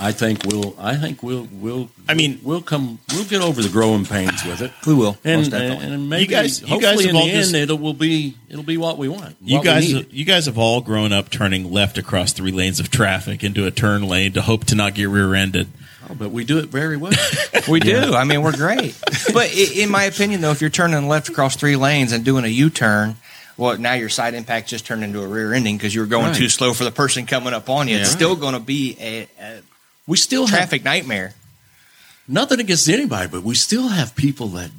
I 0.00 0.12
think 0.12 0.44
we'll 0.44 0.76
I 0.78 0.96
think 0.96 1.22
we'll 1.22 1.48
we'll 1.50 1.90
I 2.08 2.14
mean- 2.14 2.40
we'll 2.44 2.62
come 2.62 3.00
we'll 3.12 3.24
get 3.24 3.42
over 3.42 3.60
the 3.62 3.68
growing 3.68 4.04
pains 4.06 4.44
with 4.44 4.60
it. 4.62 4.70
We 4.86 4.94
will. 4.94 5.18
And, 5.24 5.40
most 5.40 5.50
definitely. 5.50 5.86
and 5.86 6.08
maybe 6.08 6.22
You 6.22 6.28
guys- 6.30 6.60
you 6.60 6.66
hopefully 6.68 6.94
guys 6.96 7.00
have 7.04 7.08
in 7.10 7.14
the 7.16 7.20
all 7.20 7.26
end 7.28 7.34
just- 7.52 7.54
it 7.54 7.80
will 7.80 7.94
be 7.94 8.36
it'll 8.48 8.62
be 8.62 8.76
what 8.76 8.96
we 8.98 9.08
want. 9.08 9.36
you 9.42 9.56
what 9.56 9.64
we 9.64 9.70
guys, 9.70 9.90
you 10.12 10.24
guys 10.24 10.46
have 10.46 10.56
all 10.56 10.80
grown 10.80 11.12
up 11.12 11.30
turning 11.30 11.72
left 11.72 11.98
across 11.98 12.32
three 12.32 12.52
lanes 12.52 12.78
of 12.80 12.90
traffic 12.90 13.42
into 13.42 13.66
a 13.66 13.70
turn 13.72 14.02
lane 14.06 14.32
to 14.34 14.42
hope 14.42 14.64
to 14.66 14.74
not 14.76 14.94
get 14.94 15.08
rear-ended. 15.08 15.68
Oh, 16.08 16.14
but 16.14 16.30
we 16.30 16.44
do 16.44 16.58
it 16.58 16.66
very 16.66 16.96
well. 16.96 17.12
We 17.68 17.80
do. 17.80 18.14
I 18.14 18.24
mean, 18.24 18.40
we're 18.42 18.56
great. 18.56 18.94
But 19.34 19.52
in 19.54 19.90
my 19.90 20.04
opinion, 20.04 20.40
though, 20.40 20.52
if 20.52 20.62
you're 20.62 20.70
turning 20.70 21.06
left 21.06 21.28
across 21.28 21.54
three 21.56 21.76
lanes 21.76 22.12
and 22.12 22.24
doing 22.24 22.44
a 22.46 22.48
U-turn, 22.48 23.16
well, 23.58 23.76
now 23.76 23.92
your 23.92 24.08
side 24.08 24.32
impact 24.32 24.68
just 24.68 24.86
turned 24.86 25.04
into 25.04 25.20
a 25.20 25.26
rear 25.26 25.52
ending 25.52 25.76
because 25.76 25.94
you 25.94 26.00
were 26.00 26.06
going 26.06 26.26
Right. 26.28 26.36
too 26.36 26.48
slow 26.48 26.72
for 26.72 26.84
the 26.84 26.90
person 26.92 27.26
coming 27.26 27.52
up 27.52 27.68
on 27.68 27.88
you. 27.88 27.96
It's 27.98 28.10
Yeah. 28.10 28.16
still 28.16 28.36
going 28.36 28.54
to 28.54 28.60
be 28.60 28.96
a, 29.00 29.28
a 29.42 29.60
we 30.08 30.16
still 30.16 30.46
have 30.48 30.58
traffic 30.58 30.84
nightmare. 30.84 31.34
nothing 32.26 32.58
against 32.58 32.88
anybody, 32.88 33.28
but 33.28 33.44
we 33.44 33.54
still 33.54 33.86
have 33.88 34.16
people 34.16 34.48
that 34.48 34.70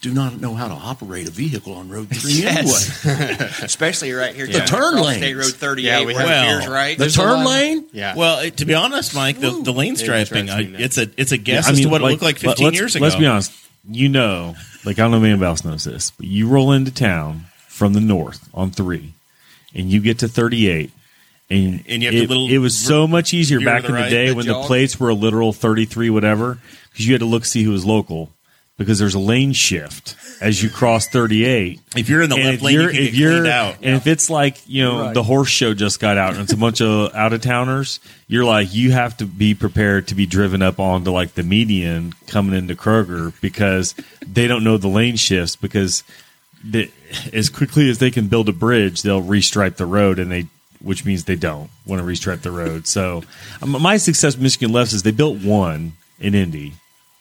do 0.00 0.12
not 0.12 0.38
know 0.40 0.54
how 0.54 0.68
to 0.68 0.74
operate 0.74 1.26
a 1.26 1.30
vehicle 1.30 1.72
on 1.74 1.88
Road 1.88 2.08
3 2.10 2.32
Yes. 2.42 3.04
anyway. 3.06 3.48
Especially 3.62 4.12
right 4.12 4.34
here. 4.34 4.46
The 4.46 4.60
turn 4.60 4.96
lane. 4.96 5.16
State 5.18 5.34
Road 5.34 5.46
38. 5.54 5.86
Yeah, 5.86 6.04
we 6.04 6.14
have- 6.14 6.24
Well, 6.26 6.58
veers 6.58 6.68
right. 6.68 6.96
The 6.98 7.04
There's 7.04 7.14
turn 7.16 7.44
lot- 7.44 7.46
lane? 7.46 7.86
Yeah. 7.92 8.14
Well, 8.14 8.40
it, 8.40 8.56
to 8.58 8.64
be 8.66 8.74
honest, 8.74 9.14
Mike, 9.14 9.40
the, 9.40 9.50
the 9.62 9.72
lane 9.72 9.96
striping, 9.96 10.46
drives 10.46 10.74
I, 10.74 10.82
it's 10.82 10.98
a 10.98 11.08
it's 11.16 11.32
a 11.32 11.38
guess 11.38 11.66
Yeah, 11.66 11.72
as 11.72 11.80
to 11.80 11.88
what 11.88 12.02
it 12.02 12.04
looked 12.04 12.22
like 12.22 12.38
15 12.38 12.64
let's, 12.64 12.78
years 12.78 12.96
ago. 12.96 13.02
Let's 13.04 13.16
be 13.16 13.26
honest. 13.26 13.52
You 13.90 14.08
know, 14.08 14.56
like 14.84 14.98
I 14.98 15.02
don't 15.02 15.10
know 15.12 15.18
if 15.18 15.24
anybody 15.24 15.46
else 15.46 15.64
knows 15.64 15.84
this, 15.84 16.10
but 16.12 16.26
you 16.26 16.48
roll 16.48 16.72
into 16.72 16.90
town 16.90 17.46
from 17.68 17.92
the 17.94 18.00
north 18.00 18.46
on 18.54 18.70
three, 18.70 19.12
and 19.74 19.90
you 19.90 20.00
get 20.00 20.18
to 20.20 20.28
38, 20.28 20.90
and, 21.50 21.82
And 21.88 22.02
you 22.02 22.08
have 22.08 22.14
it, 22.14 22.22
to 22.22 22.28
little 22.28 22.48
it 22.50 22.58
was 22.58 22.76
so 22.76 23.06
much 23.06 23.34
easier 23.34 23.58
veer 23.58 23.68
to 23.68 23.72
back 23.74 23.82
the 23.82 23.88
in 23.88 23.94
right, 23.94 24.04
the 24.04 24.10
day 24.10 24.28
the 24.28 24.34
when 24.34 24.46
jog. 24.46 24.62
the 24.62 24.66
plates 24.66 24.98
were 24.98 25.10
a 25.10 25.14
literal 25.14 25.52
33 25.52 26.10
whatever, 26.10 26.58
because 26.90 27.06
you 27.06 27.12
had 27.14 27.20
to 27.20 27.26
look 27.26 27.44
see 27.44 27.62
who 27.62 27.70
was 27.72 27.84
local. 27.84 28.30
Because 28.76 28.98
there's 28.98 29.14
a 29.14 29.20
lane 29.20 29.52
shift 29.52 30.16
as 30.40 30.60
you 30.60 30.68
cross 30.68 31.06
38. 31.06 31.80
If 31.94 32.08
you're 32.08 32.22
in 32.22 32.28
the 32.28 32.34
And 32.34 32.44
left 32.44 32.62
lane, 32.62 32.74
you 32.74 32.80
you're- 32.80 32.92
can 32.92 33.02
if 33.04 33.10
get 33.12 33.18
you're- 33.20 33.48
out. 33.48 33.76
And 33.82 33.94
if 33.94 34.08
it's 34.08 34.28
like, 34.28 34.56
you 34.66 34.82
know, 34.82 34.98
Right. 35.02 35.14
the 35.14 35.22
horse 35.22 35.48
show 35.48 35.74
just 35.74 36.00
got 36.00 36.18
out 36.18 36.32
and 36.32 36.42
it's 36.42 36.52
a 36.52 36.56
bunch 36.56 36.80
of 36.80 37.14
out 37.14 37.32
of 37.32 37.40
towners, 37.40 38.00
you're 38.26 38.44
like, 38.44 38.74
you 38.74 38.90
have 38.90 39.16
to 39.18 39.26
be 39.26 39.54
prepared 39.54 40.08
to 40.08 40.16
be 40.16 40.26
driven 40.26 40.60
up 40.60 40.80
onto 40.80 41.12
like 41.12 41.34
the 41.34 41.44
median 41.44 42.14
coming 42.26 42.56
into 42.58 42.74
Kroger 42.74 43.32
because 43.40 43.94
they 44.26 44.48
don't 44.48 44.64
know 44.64 44.76
the 44.76 44.88
lane 44.88 45.14
shifts 45.14 45.54
because 45.54 46.02
the, 46.64 46.90
as 47.32 47.50
quickly 47.50 47.88
as 47.88 47.98
they 47.98 48.10
can 48.10 48.26
build 48.26 48.48
a 48.48 48.52
bridge, 48.52 49.02
they'll 49.02 49.22
restripe 49.22 49.76
the 49.76 49.86
road 49.86 50.18
and 50.18 50.32
they, 50.32 50.46
which 50.84 51.04
means 51.04 51.24
they 51.24 51.36
don't 51.36 51.70
want 51.86 52.00
to 52.00 52.06
restripe 52.06 52.42
the 52.42 52.50
road. 52.50 52.86
So 52.86 53.22
um, 53.62 53.70
my 53.82 53.96
success 53.96 54.34
with 54.34 54.42
Michigan 54.42 54.72
Lefts 54.72 54.92
is 54.92 55.02
they 55.02 55.10
built 55.10 55.42
one 55.42 55.94
in 56.20 56.34
Indy 56.34 56.74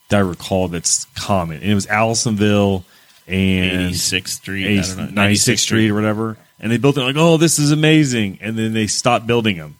that 0.10 0.18
I 0.18 0.20
recall 0.20 0.68
that's 0.68 1.06
common. 1.16 1.58
And 1.62 1.72
it 1.72 1.76
was 1.76 1.88
Allisonville 1.88 2.84
and 3.28 3.94
86th 3.94 4.28
Street, 4.28 4.80
I 4.80 4.96
don't 4.96 5.16
know, 5.16 5.22
96th 5.22 5.60
Street 5.60 5.90
or 5.90 5.96
whatever. 5.96 6.38
And 6.60 6.72
they 6.72 6.78
built 6.78 6.98
it 6.98 7.02
like, 7.02 7.16
oh, 7.18 7.38
this 7.38 7.60
is 7.60 7.72
amazing. 7.72 8.40
And 8.42 8.58
then 8.58 8.74
they 8.74 8.88
stopped 8.88 9.26
building 9.28 9.58
them 9.58 9.76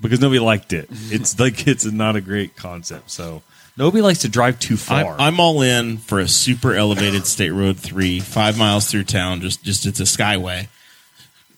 because 0.00 0.20
nobody 0.20 0.40
liked 0.40 0.72
it. 0.72 0.88
It's 1.10 1.38
like, 1.38 1.66
it's 1.66 1.84
not 1.84 2.16
a 2.16 2.20
great 2.20 2.56
concept. 2.56 3.10
So 3.10 3.42
nobody 3.76 4.02
likes 4.02 4.20
to 4.20 4.28
drive 4.28 4.58
too 4.58 4.76
far. 4.76 5.14
I'm, 5.14 5.20
I'm 5.20 5.40
all 5.40 5.62
in 5.62 5.98
for 5.98 6.18
a 6.18 6.28
super 6.28 6.74
elevated 6.74 7.26
State 7.26 7.50
Road 7.50 7.78
Three, 7.78 8.20
five 8.20 8.58
miles 8.58 8.90
through 8.90 9.04
town. 9.04 9.40
Just, 9.40 9.62
just 9.62 9.86
it's 9.86 10.00
a 10.00 10.04
skyway. 10.04 10.68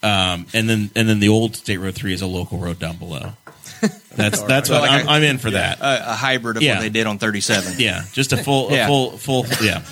Um, 0.03 0.47
and 0.55 0.69
then, 0.69 0.91
and 0.97 1.09
then 1.09 1.21
the 1.21 1.29
old 1.29 1.57
State 1.57 1.77
Road 1.79 1.95
Three 1.95 2.15
is 2.15 2.23
a 2.23 2.27
local 2.27 2.59
road 2.59 2.79
down 2.79 2.97
below. 2.97 3.33
That's 4.17 4.43
that's 4.43 4.69
So 4.69 4.75
what 4.75 4.83
like 4.91 5.03
I'm, 5.03 5.09
a- 5.09 5.11
I'm 5.13 5.23
in 5.23 5.39
for 5.39 5.51
that. 5.53 5.81
a, 5.81 6.11
a 6.11 6.15
hybrid 6.15 6.57
of 6.59 6.63
Yeah. 6.63 6.75
what 6.77 6.83
they 6.83 6.89
did 6.91 7.07
on 7.07 7.19
37. 7.19 7.75
Yeah, 7.79 8.03
just 8.13 8.33
a 8.33 8.37
full, 8.37 8.71
Yeah. 8.71 8.85
a 8.85 8.89
full, 8.89 9.17
full, 9.17 9.47
yeah. 9.63 9.83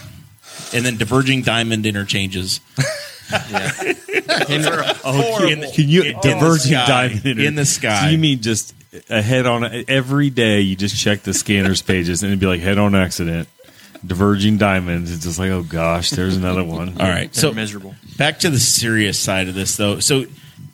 And 0.75 0.85
then 0.85 0.97
diverging 0.97 1.43
diamond 1.43 1.87
interchanges. 1.87 2.61
oh, 3.33 5.37
can, 5.41 5.63
in- 5.63 5.71
can 5.73 5.89
you 5.89 6.03
in 6.03 6.15
the 6.17 6.21
diverging 6.23 6.73
sky. 6.73 6.87
diamond 7.09 7.41
In 7.41 7.55
the 7.55 7.65
sky. 7.67 8.03
So 8.05 8.09
you 8.11 8.19
mean 8.19 8.41
just 8.43 8.75
a 9.09 9.23
head 9.23 9.47
on 9.47 9.85
every 9.89 10.31
day? 10.31 10.61
You 10.61 10.77
just 10.77 10.97
check 11.01 11.23
the 11.23 11.35
scanners 11.35 11.83
pages 11.83 12.23
and 12.23 12.31
it'd 12.31 12.41
be 12.41 12.47
like 12.47 12.61
head 12.61 12.79
on 12.79 12.95
accident, 12.95 13.49
diverging 14.07 14.59
diamonds. 14.59 15.13
It's 15.13 15.25
just 15.25 15.39
like 15.39 15.51
oh 15.51 15.63
gosh, 15.63 16.11
there's 16.11 16.37
another 16.37 16.65
one. 16.65 16.89
All 17.01 17.09
right, 17.09 17.33
They're 17.33 17.43
so 17.43 17.53
miserable. 17.53 17.95
back 18.17 18.39
to 18.41 18.51
the 18.51 18.59
serious 18.61 19.19
side 19.19 19.49
of 19.49 19.55
this 19.55 19.77
though 19.77 20.01
so 20.01 20.25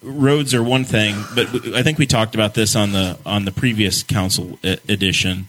roads 0.02 0.52
are 0.54 0.62
one 0.62 0.84
thing 0.84 1.14
but 1.34 1.48
I 1.74 1.82
think 1.82 1.98
we 1.98 2.06
talked 2.06 2.34
about 2.34 2.52
this 2.54 2.76
on 2.76 2.92
the 2.92 3.18
on 3.24 3.44
the 3.46 3.52
previous 3.52 4.02
council 4.02 4.58
edition 4.62 5.46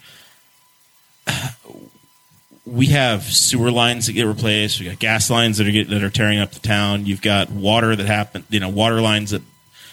we 2.65 2.87
have 2.87 3.23
sewer 3.23 3.69
lines 3.71 4.07
that 4.07 4.13
get 4.13 4.25
replaced 4.25 4.79
we 4.79 4.85
got 4.87 4.97
gas 4.99 5.29
lines 5.29 5.57
that 5.57 5.67
are 5.67 5.71
get, 5.71 5.89
that 5.89 6.03
are 6.03 6.09
tearing 6.09 6.39
up 6.39 6.51
the 6.51 6.59
town 6.59 7.05
you've 7.05 7.21
got 7.21 7.49
water 7.51 7.95
that 7.95 8.05
happen 8.07 8.43
you 8.49 8.59
know 8.59 8.69
water 8.69 9.01
lines 9.01 9.31
that 9.31 9.41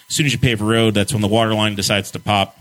as 0.09 0.15
soon 0.15 0.27
as 0.27 0.33
you 0.33 0.39
pave 0.39 0.61
a 0.63 0.65
road 0.65 0.95
that's 0.95 1.13
when 1.13 1.23
the 1.23 1.29
water 1.29 1.55
line 1.55 1.75
decides 1.75 2.11
to 2.13 2.19
pop 2.21 2.57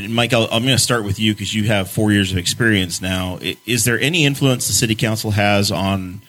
Mike, 0.00 0.32
I'll, 0.32 0.44
I'm 0.44 0.62
going 0.62 0.76
to 0.76 0.78
start 0.78 1.04
with 1.04 1.18
you 1.18 1.34
because 1.34 1.54
you 1.54 1.64
have 1.64 1.90
four 1.90 2.12
years 2.12 2.32
of 2.32 2.38
experience 2.38 3.00
now. 3.00 3.38
Is 3.66 3.84
there 3.84 3.98
any 4.00 4.24
influence 4.24 4.66
the 4.66 4.72
city 4.72 4.94
council 4.94 5.32
has 5.32 5.70
on 5.70 6.22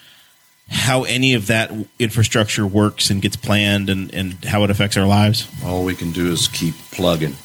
how 0.70 1.04
any 1.04 1.34
of 1.34 1.48
that 1.48 1.72
infrastructure 2.00 2.66
works 2.66 3.10
and 3.10 3.22
gets 3.22 3.36
planned 3.36 3.90
and, 3.90 4.14
and 4.14 4.44
how 4.46 4.64
it 4.64 4.70
affects 4.70 4.98
our 4.98 5.06
lives? 5.06 5.48
All 5.64 5.84
we 5.84 5.96
can 5.96 6.12
do 6.12 6.32
is 6.32 6.48
keep 6.48 6.76
plugging 6.92 7.36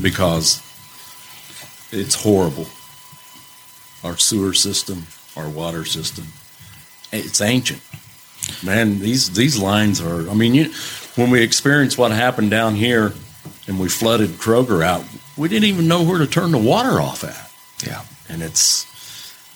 because 0.00 0.62
it's 1.92 2.14
horrible. 2.14 2.66
Our 4.04 4.16
sewer 4.16 4.54
system, 4.54 5.04
our 5.36 5.48
water 5.48 5.84
system, 5.84 6.26
it's 7.12 7.40
ancient. 7.40 7.80
Man, 8.64 9.00
these 9.00 9.30
these 9.30 9.58
lines 9.58 10.00
are. 10.00 10.28
I 10.30 10.34
mean, 10.34 10.54
you, 10.54 10.72
when 11.16 11.30
we 11.30 11.42
experienced 11.42 11.98
what 11.98 12.12
happened 12.12 12.50
down 12.50 12.76
here 12.76 13.12
and 13.66 13.78
we 13.78 13.88
flooded 13.88 14.30
Kroger 14.30 14.84
out, 14.84 15.04
we 15.38 15.48
didn't 15.48 15.64
even 15.64 15.88
know 15.88 16.02
where 16.02 16.18
to 16.18 16.26
turn 16.26 16.50
the 16.50 16.58
water 16.58 17.00
off 17.00 17.24
at. 17.24 17.50
Yeah. 17.88 18.02
and 18.28 18.42
it's 18.42 18.84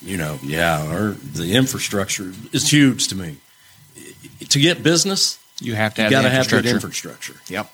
you 0.00 0.16
know 0.16 0.38
yeah 0.42 0.82
our 0.86 1.10
the 1.10 1.54
infrastructure 1.54 2.32
is 2.52 2.70
huge 2.70 3.08
to 3.08 3.14
me 3.16 3.36
to 4.48 4.58
get 4.60 4.82
business 4.82 5.38
You 5.60 5.74
have 5.74 5.94
to 5.94 6.02
you 6.02 6.04
have 6.04 6.10
got 6.12 6.22
to 6.22 6.28
the 6.28 6.34
have 6.34 6.48
good 6.48 6.66
infrastructure. 6.66 7.32
infrastructure 7.32 7.52
Yep. 7.52 7.70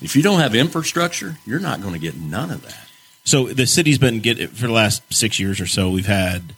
if 0.00 0.16
you 0.16 0.22
don't 0.22 0.40
have 0.40 0.54
infrastructure 0.54 1.36
you're 1.46 1.60
not 1.60 1.80
going 1.82 1.92
to 1.94 1.98
get 2.00 2.16
none 2.16 2.50
of 2.50 2.62
that 2.62 2.86
So 3.24 3.46
the 3.48 3.66
city's 3.66 3.98
been 3.98 4.20
get 4.20 4.50
for 4.50 4.66
the 4.66 4.72
last 4.72 5.02
six 5.12 5.38
years 5.40 5.60
or 5.60 5.66
so. 5.66 5.90
We've 5.90 6.06
had 6.06 6.54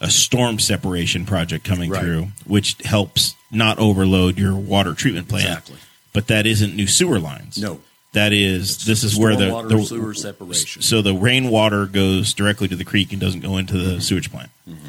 a 0.00 0.10
storm 0.10 0.58
separation 0.58 1.26
project 1.26 1.64
coming 1.64 1.90
Right. 1.90 2.00
through, 2.00 2.28
which 2.46 2.76
helps 2.84 3.34
not 3.50 3.78
overload 3.78 4.38
your 4.38 4.54
water 4.54 4.94
treatment 4.94 5.28
plant. 5.28 5.46
Exactly. 5.48 5.76
But 6.12 6.28
that 6.28 6.46
isn't 6.46 6.74
new 6.74 6.86
sewer 6.86 7.18
lines. 7.18 7.58
No. 7.58 7.80
That 8.12 8.32
is 8.32 8.84
this 8.84 9.04
is 9.04 9.18
where 9.18 9.36
the, 9.36 9.62
the 9.62 9.84
sewer 9.84 10.14
separation. 10.14 10.82
So 10.82 11.02
the 11.02 11.14
rainwater 11.14 11.86
goes 11.86 12.34
directly 12.34 12.68
to 12.68 12.76
the 12.76 12.84
creek 12.84 13.12
and 13.12 13.20
doesn't 13.20 13.40
go 13.40 13.56
into 13.58 13.74
the 13.74 13.90
mm-hmm. 13.92 14.00
sewage 14.00 14.30
plant. 14.30 14.50
Mm-hmm. 14.68 14.88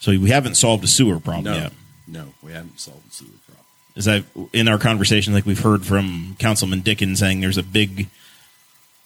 So 0.00 0.12
we 0.12 0.30
haven't 0.30 0.56
solved 0.56 0.82
a 0.84 0.86
sewer 0.86 1.20
problem 1.20 1.44
no 1.44 1.54
yet. 1.54 1.72
no 2.08 2.34
we 2.42 2.52
haven't 2.52 2.80
solved 2.80 3.08
the 3.08 3.14
sewer 3.14 3.28
problem 3.46 3.64
Is 3.96 4.06
that 4.06 4.24
in 4.52 4.68
our 4.68 4.78
conversation, 4.78 5.32
like 5.32 5.46
we've 5.46 5.60
heard 5.60 5.84
from 5.84 6.36
Councilman 6.38 6.80
Dickens 6.80 7.20
saying 7.20 7.40
there's 7.40 7.58
a 7.58 7.62
big 7.62 8.08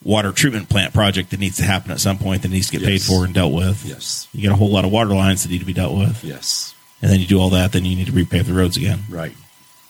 water 0.02 0.32
treatment 0.32 0.68
plant 0.68 0.94
project 0.94 1.30
that 1.30 1.40
needs 1.40 1.56
to 1.56 1.64
happen 1.64 1.90
at 1.90 2.00
some 2.00 2.18
point 2.18 2.42
that 2.42 2.50
needs 2.50 2.70
to 2.70 2.78
get 2.78 2.86
paid 2.86 3.02
for 3.02 3.24
and 3.24 3.34
dealt 3.34 3.52
with. 3.52 3.84
yes 3.84 4.28
You 4.32 4.42
get 4.42 4.52
a 4.52 4.56
whole 4.56 4.70
lot 4.70 4.84
of 4.84 4.92
water 4.92 5.14
lines 5.14 5.42
that 5.42 5.50
need 5.50 5.60
to 5.60 5.64
be 5.64 5.72
dealt 5.72 5.96
with, 5.96 6.22
yes 6.24 6.74
and 7.02 7.10
then 7.10 7.20
you 7.20 7.26
do 7.26 7.38
all 7.38 7.50
that, 7.50 7.72
then 7.72 7.84
you 7.84 7.96
need 7.96 8.06
to 8.06 8.12
repave 8.12 8.46
the 8.46 8.54
roads 8.54 8.76
again. 8.76 9.00
right 9.08 9.34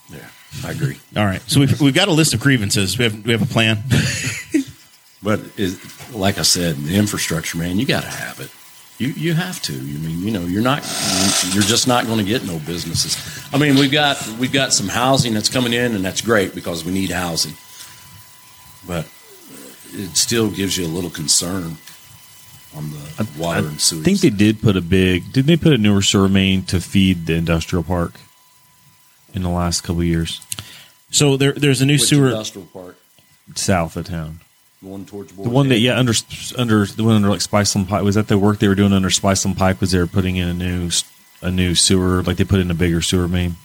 yeah 0.08 0.28
i 0.64 0.70
agree 0.70 0.98
All 1.16 1.24
right, 1.24 1.42
so 1.48 1.60
we've, 1.60 1.80
we've 1.80 1.94
got 1.94 2.08
a 2.08 2.12
list 2.12 2.34
of 2.34 2.40
grievances. 2.40 2.98
We 2.98 3.04
have 3.04 3.24
we 3.24 3.32
have 3.32 3.42
a 3.42 3.52
plan. 3.52 3.82
but 5.22 5.40
it, 5.56 5.78
like 6.12 6.38
i 6.38 6.42
said 6.42 6.76
the 6.76 6.96
infrastructure 6.96 7.58
man 7.58 7.78
you 7.78 7.86
got 7.86 8.02
to 8.02 8.08
have 8.08 8.40
it 8.40 8.50
you 8.98 9.08
you 9.08 9.34
have 9.34 9.60
to. 9.62 9.72
You 9.72 9.98
mean 9.98 10.20
you 10.20 10.30
know 10.30 10.42
you're 10.42 10.62
not 10.62 10.82
you're 11.52 11.62
just 11.62 11.88
not 11.88 12.06
going 12.06 12.18
to 12.18 12.24
get 12.24 12.44
no 12.44 12.58
businesses. 12.60 13.16
I 13.52 13.58
mean 13.58 13.74
we've 13.74 13.90
got 13.90 14.24
we've 14.38 14.52
got 14.52 14.72
some 14.72 14.88
housing 14.88 15.34
that's 15.34 15.48
coming 15.48 15.72
in 15.72 15.94
and 15.94 16.04
that's 16.04 16.20
great 16.20 16.54
because 16.54 16.84
we 16.84 16.92
need 16.92 17.10
housing, 17.10 17.54
but 18.86 19.06
it 19.92 20.16
still 20.16 20.50
gives 20.50 20.76
you 20.76 20.86
a 20.86 20.88
little 20.88 21.10
concern 21.10 21.76
on 22.76 22.90
the 22.90 23.28
water 23.38 23.60
and 23.60 23.74
I 23.74 23.78
sewage. 23.78 24.02
I 24.02 24.04
think 24.04 24.20
they 24.20 24.30
did 24.30 24.62
put 24.62 24.76
a 24.76 24.80
big. 24.80 25.32
didn't 25.32 25.46
they 25.46 25.56
put 25.56 25.72
a 25.72 25.78
newer 25.78 26.02
sewer 26.02 26.28
main 26.28 26.62
to 26.64 26.80
feed 26.80 27.26
the 27.26 27.34
industrial 27.34 27.82
park 27.82 28.20
in 29.34 29.42
the 29.42 29.50
last 29.50 29.82
couple 29.82 30.00
of 30.00 30.06
years 30.06 30.40
So 31.10 31.36
there 31.36 31.52
there's 31.52 31.80
a 31.82 31.86
new 31.86 31.94
Which 31.94 32.04
sewer. 32.04 32.28
industrial 32.30 32.68
park 32.72 32.96
south 33.54 33.96
of 33.96 34.06
town? 34.06 34.40
going 34.82 35.06
towards 35.06 35.32
The 35.32 35.48
one 35.48 35.68
that 35.70 35.78
yeah 35.80 35.98
under 35.98 36.12
under 36.58 36.84
the 36.86 37.04
one 37.04 37.14
under 37.16 37.28
like 37.30 37.40
Spiceland 37.40 37.88
Pike 37.88 38.02
was 38.02 38.14
that 38.16 38.28
the 38.28 38.36
work 38.38 38.58
they 38.58 38.68
were 38.68 38.74
doing 38.74 38.92
under 38.92 39.08
Spiceland 39.08 39.56
Pike 39.56 39.80
was 39.80 39.90
they 39.92 39.98
were 39.98 40.06
putting 40.06 40.36
in 40.36 40.48
a 40.48 40.54
new 40.54 40.90
a 41.42 41.50
new 41.50 41.74
sewer 41.74 42.22
like 42.22 42.36
they 42.36 42.44
put 42.44 42.60
in 42.60 42.70
a 42.70 42.74
bigger 42.74 43.00
sewer 43.02 43.26
main. 43.28 43.56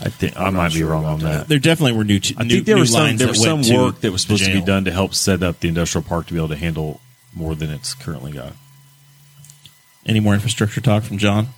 I 0.00 0.08
think 0.08 0.36
I 0.36 0.44
I'm 0.46 0.54
might 0.54 0.62
not 0.64 0.72
be 0.72 0.82
wrong 0.84 1.04
on 1.04 1.18
that. 1.20 1.38
that. 1.38 1.48
There 1.48 1.58
definitely 1.58 1.96
were 1.98 2.04
new. 2.04 2.20
T- 2.20 2.34
I 2.38 2.44
new, 2.44 2.54
think 2.54 2.66
there 2.66 2.76
new 2.76 2.80
was 2.82 2.92
some 2.92 3.16
there 3.16 3.28
was 3.28 3.42
some 3.42 3.62
work 3.76 4.00
that 4.00 4.12
was 4.12 4.22
supposed 4.22 4.44
to 4.44 4.52
be 4.52 4.60
done 4.60 4.84
to 4.86 4.92
help 4.92 5.14
set 5.14 5.42
up 5.42 5.58
the 5.60 5.68
industrial 5.68 6.04
park 6.04 6.26
to 6.28 6.32
be 6.32 6.38
able 6.38 6.48
to 6.48 6.56
handle 6.56 7.00
more 7.34 7.54
than 7.56 7.70
it's 7.70 7.94
currently 7.94 8.32
got. 8.32 8.52
Any 10.06 10.18
more 10.20 10.34
infrastructure 10.34 10.80
talk 10.80 11.02
from 11.04 11.18
John? 11.18 11.48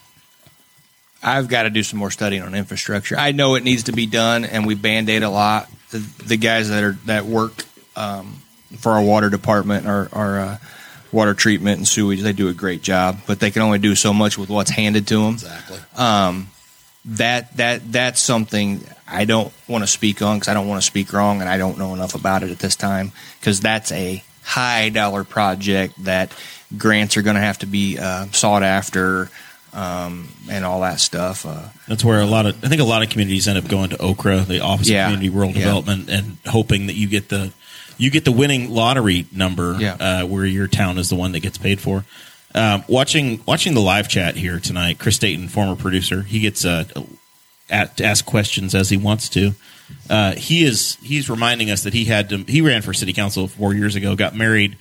I've 1.23 1.49
got 1.49 1.65
to 1.65 1.71
do 1.71 1.83
some 1.83 1.99
more 1.99 2.11
studying 2.11 2.43
on 2.43 2.55
infrastructure. 2.55 3.17
I 3.17 3.33
know 3.33 3.55
it 3.55 3.63
needs 3.63 3.85
to 3.85 3.93
be 3.93 4.07
done, 4.07 4.45
and 4.45 4.67
we 4.67 4.75
band 4.75 5.09
aid 5.09 5.23
a 5.23 5.31
lot. 5.31 5.71
The, 5.91 5.99
the 5.99 6.37
guys 6.37 6.69
that 6.71 6.83
are 6.83 6.93
that 7.07 7.27
work 7.27 7.65
um, 7.97 8.43
for 8.79 8.93
our 8.93 9.03
water 9.03 9.31
department, 9.31 9.87
our, 9.87 10.09
our 10.13 10.41
uh, 10.41 10.59
water 11.13 11.35
treatment 11.35 11.79
and 11.79 11.87
sewage, 11.87 12.23
they 12.23 12.33
do 12.33 12.49
a 12.49 12.55
great 12.55 12.83
job, 12.83 13.19
but 13.27 13.39
they 13.39 13.51
can 13.51 13.63
only 13.63 13.79
do 13.79 13.95
so 13.95 14.13
much 14.13 14.39
with 14.39 14.49
what's 14.49 14.71
handed 14.71 15.07
to 15.09 15.17
them. 15.17 15.35
exactly. 15.35 15.79
Um, 15.97 16.49
that 17.05 17.57
that 17.57 17.93
that's 17.93 18.21
something 18.21 18.85
I 19.09 19.25
don't 19.25 19.53
want 19.69 19.83
to 19.83 19.89
speak 19.89 20.23
on 20.23 20.37
because 20.37 20.49
I 20.49 20.55
don't 20.55 20.69
want 20.69 20.81
to 20.83 20.87
speak 20.87 21.13
wrong, 21.13 21.41
and 21.41 21.49
I 21.49 21.59
don't 21.59 21.79
know 21.79 21.95
enough 21.95 22.15
about 22.15 22.43
it 22.43 22.51
at 22.51 22.59
this 22.59 22.77
time 22.77 23.13
because 23.41 23.61
that's 23.61 23.93
a 23.93 24.23
high 24.43 24.89
dollar 24.89 25.25
project 25.25 26.05
that 26.05 26.33
grants 26.77 27.17
are 27.17 27.23
going 27.23 27.37
to 27.37 27.43
have 27.43 27.59
to 27.59 27.67
be 27.67 27.99
uh, 27.99 28.27
sought 28.27 28.63
after 28.63 29.31
um, 29.73 30.29
and 30.51 30.65
all 30.65 30.81
that 30.83 31.01
stuff. 31.01 31.47
Uh, 31.47 31.69
That's 31.89 32.05
where 32.05 32.21
a 32.21 32.27
lot 32.27 32.47
of 32.47 32.63
I 32.65 32.69
think 32.69 32.81
a 32.81 32.85
lot 32.85 33.03
of 33.03 33.11
communities 33.11 33.49
end 33.49 33.59
up 33.59 33.69
going 33.69 33.91
to 33.91 33.97
OCRA, 33.97 34.47
the 34.47 34.61
Office 34.61 34.89
Yeah. 34.89 35.05
of 35.07 35.13
Community 35.13 35.31
Rural 35.35 35.51
Yeah. 35.51 35.59
Development, 35.59 36.09
and 36.11 36.37
hoping 36.47 36.87
that 36.89 36.95
you 36.95 37.09
get 37.09 37.29
the 37.29 37.53
you 37.99 38.11
get 38.11 38.25
the 38.25 38.33
winning 38.33 38.71
lottery 38.71 39.27
number 39.33 39.77
Yeah. 39.79 39.95
uh, 39.95 40.27
where 40.27 40.45
your 40.47 40.67
town 40.67 40.99
is 40.99 41.09
the 41.09 41.15
one 41.17 41.33
that 41.33 41.41
gets 41.41 41.59
paid 41.59 41.81
for. 41.81 42.05
Um, 42.55 42.85
watching 42.89 43.41
watching 43.47 43.75
the 43.75 43.81
live 43.81 44.09
chat 44.09 44.37
here 44.37 44.59
tonight, 44.61 44.99
Chris 44.99 45.19
Dayton, 45.19 45.49
former 45.49 45.75
producer, 45.77 46.23
he 46.23 46.41
gets 46.41 46.65
uh, 46.65 46.85
at, 47.71 47.97
to 47.97 48.05
ask 48.05 48.25
questions 48.27 48.75
as 48.75 48.91
he 48.91 48.97
wants 48.99 49.29
to. 49.31 49.55
Uh, 50.11 50.33
he 50.33 50.65
is 50.65 50.97
he's 51.03 51.31
reminding 51.31 51.71
us 51.71 51.83
that 51.85 51.95
he 51.95 52.05
had 52.05 52.29
to 52.31 52.39
he 52.49 52.61
ran 52.61 52.83
for 52.83 52.93
city 52.93 53.13
council 53.13 53.49
four 53.49 53.73
years 53.75 53.95
ago, 53.95 54.15
got 54.17 54.35
married, 54.35 54.77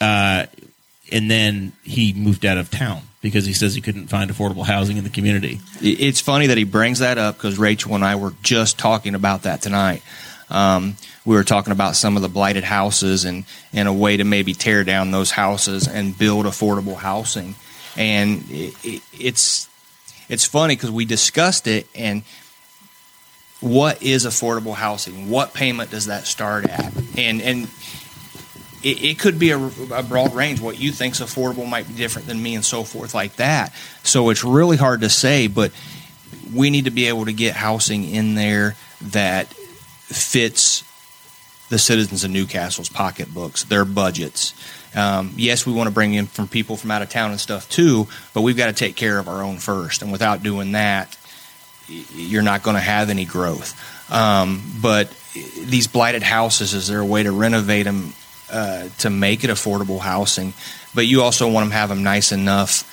uh, 0.00 0.46
and 1.12 1.30
then 1.30 1.72
he 1.84 2.12
moved 2.12 2.44
out 2.46 2.58
of 2.58 2.70
town 2.70 3.02
because 3.22 3.46
he 3.46 3.54
says 3.54 3.74
he 3.74 3.80
couldn't 3.80 4.08
find 4.08 4.30
affordable 4.30 4.66
housing 4.66 4.98
in 4.98 5.04
the 5.04 5.10
community. 5.10 5.60
It's 5.80 6.20
funny 6.20 6.48
that 6.48 6.58
he 6.58 6.64
brings 6.64 6.98
that 6.98 7.16
up 7.16 7.36
because 7.36 7.58
Rachel 7.58 7.94
and 7.94 8.04
I 8.04 8.16
were 8.16 8.34
just 8.42 8.78
talking 8.78 9.14
about 9.14 9.44
that 9.44 9.62
tonight. 9.62 10.02
Um, 10.50 10.96
we 11.24 11.36
were 11.36 11.44
talking 11.44 11.72
about 11.72 11.96
some 11.96 12.16
of 12.16 12.22
the 12.22 12.28
blighted 12.28 12.64
houses 12.64 13.24
and, 13.24 13.44
and 13.72 13.88
a 13.88 13.92
way 13.92 14.16
to 14.18 14.24
maybe 14.24 14.52
tear 14.52 14.84
down 14.84 15.12
those 15.12 15.30
houses 15.30 15.88
and 15.88 16.18
build 16.18 16.44
affordable 16.44 16.96
housing. 16.96 17.54
And 17.96 18.44
it, 18.50 18.74
it, 18.84 19.02
it's 19.18 19.68
it's 20.28 20.44
funny 20.44 20.74
because 20.74 20.90
we 20.90 21.04
discussed 21.04 21.66
it 21.66 21.86
and 21.94 22.22
what 23.60 24.02
is 24.02 24.26
affordable 24.26 24.74
housing? 24.74 25.30
What 25.30 25.54
payment 25.54 25.90
does 25.90 26.06
that 26.06 26.26
start 26.26 26.64
at? 26.64 26.92
And 27.16 27.40
and 27.40 27.68
it, 28.82 29.02
it 29.02 29.18
could 29.18 29.38
be 29.38 29.50
a, 29.50 29.58
a 29.58 30.02
broad 30.02 30.34
range. 30.34 30.60
What 30.60 30.78
you 30.78 30.92
think's 30.92 31.20
affordable 31.20 31.68
might 31.68 31.88
be 31.88 31.94
different 31.94 32.28
than 32.28 32.42
me, 32.42 32.54
and 32.54 32.64
so 32.64 32.84
forth, 32.84 33.14
like 33.14 33.36
that. 33.36 33.72
So 34.02 34.30
it's 34.30 34.44
really 34.44 34.76
hard 34.76 35.00
to 35.02 35.08
say, 35.08 35.46
but 35.46 35.72
we 36.52 36.70
need 36.70 36.84
to 36.84 36.90
be 36.90 37.06
able 37.06 37.24
to 37.26 37.32
get 37.32 37.54
housing 37.54 38.04
in 38.04 38.34
there 38.34 38.74
that 39.00 39.46
fits 39.46 40.84
the 41.68 41.78
citizens 41.78 42.22
of 42.22 42.30
Newcastle's 42.30 42.90
pocketbooks, 42.90 43.64
their 43.64 43.84
budgets. 43.84 44.54
Um, 44.94 45.32
yes, 45.36 45.64
we 45.64 45.72
want 45.72 45.86
to 45.86 45.90
bring 45.94 46.12
in 46.12 46.26
from 46.26 46.48
people 46.48 46.76
from 46.76 46.90
out 46.90 47.00
of 47.00 47.08
town 47.08 47.30
and 47.30 47.40
stuff 47.40 47.68
too, 47.70 48.08
but 48.34 48.42
we've 48.42 48.58
got 48.58 48.66
to 48.66 48.74
take 48.74 48.94
care 48.94 49.18
of 49.18 49.26
our 49.26 49.42
own 49.42 49.56
first. 49.56 50.02
And 50.02 50.12
without 50.12 50.42
doing 50.42 50.72
that, 50.72 51.16
you're 51.88 52.42
not 52.42 52.62
going 52.62 52.76
to 52.76 52.80
have 52.80 53.08
any 53.08 53.24
growth. 53.24 53.74
Um, 54.12 54.62
but 54.82 55.10
these 55.58 55.86
blighted 55.86 56.22
houses, 56.22 56.74
is 56.74 56.88
there 56.88 57.00
a 57.00 57.06
way 57.06 57.22
to 57.22 57.32
renovate 57.32 57.86
them 57.86 58.12
uh, 58.52 58.88
to 58.98 59.10
make 59.10 59.44
it 59.44 59.50
affordable 59.50 59.98
housing? 59.98 60.52
But 60.94 61.06
you 61.06 61.22
also 61.22 61.50
want 61.50 61.64
them 61.64 61.70
to 61.70 61.76
have 61.76 61.88
them 61.88 62.02
nice 62.02 62.32
enough 62.32 62.88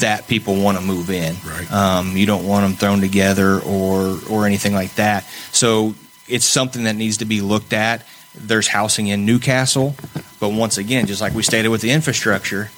that 0.00 0.26
people 0.26 0.56
want 0.60 0.78
to 0.78 0.84
move 0.84 1.10
in. 1.10 1.36
Right. 1.46 1.70
Um, 1.70 2.16
you 2.16 2.26
don't 2.26 2.46
want 2.46 2.64
them 2.64 2.74
thrown 2.74 3.00
together 3.00 3.60
or 3.60 4.18
or 4.28 4.46
anything 4.46 4.74
like 4.74 4.94
that. 4.96 5.24
So 5.52 5.94
it's 6.28 6.44
something 6.44 6.84
that 6.84 6.96
needs 6.96 7.18
to 7.18 7.24
be 7.24 7.40
looked 7.40 7.72
at. 7.72 8.04
There's 8.34 8.68
housing 8.68 9.06
in 9.06 9.24
Newcastle, 9.24 9.94
but 10.40 10.50
once 10.50 10.76
again, 10.76 11.06
just 11.06 11.20
like 11.20 11.34
we 11.34 11.42
stated 11.42 11.68
with 11.68 11.80
the 11.80 11.90
infrastructure, 11.90 12.70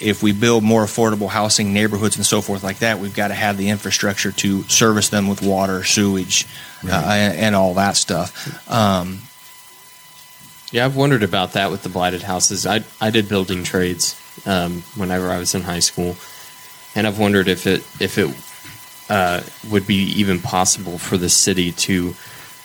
if 0.00 0.22
we 0.22 0.32
build 0.32 0.62
more 0.62 0.84
affordable 0.84 1.28
housing 1.28 1.72
neighborhoods 1.72 2.16
and 2.16 2.24
so 2.24 2.40
forth 2.40 2.62
like 2.62 2.78
that, 2.78 3.00
we've 3.00 3.14
got 3.14 3.28
to 3.28 3.34
have 3.34 3.56
the 3.56 3.70
infrastructure 3.70 4.30
to 4.32 4.62
service 4.64 5.08
them 5.08 5.26
with 5.26 5.42
water, 5.42 5.82
sewage, 5.82 6.46
uh, 6.86 6.92
and, 6.92 7.38
and 7.38 7.56
all 7.56 7.74
that 7.74 7.96
stuff. 7.96 8.70
Um, 8.70 9.18
Yeah, 10.70 10.84
I've 10.84 10.96
wondered 10.96 11.22
about 11.22 11.54
that 11.54 11.70
with 11.70 11.82
the 11.82 11.88
blighted 11.88 12.22
houses. 12.22 12.66
I 12.66 12.84
I 13.00 13.10
did 13.10 13.28
building 13.28 13.64
trades 13.64 14.20
um, 14.46 14.82
whenever 14.96 15.30
I 15.30 15.38
was 15.38 15.54
in 15.54 15.62
high 15.62 15.78
school, 15.78 16.16
and 16.94 17.06
I've 17.06 17.18
wondered 17.18 17.48
if 17.48 17.66
it 17.66 17.80
if 18.00 18.18
it 18.18 18.34
uh, 19.08 19.42
would 19.70 19.86
be 19.86 20.02
even 20.20 20.40
possible 20.40 20.98
for 20.98 21.16
the 21.16 21.30
city 21.30 21.72
to, 21.72 22.14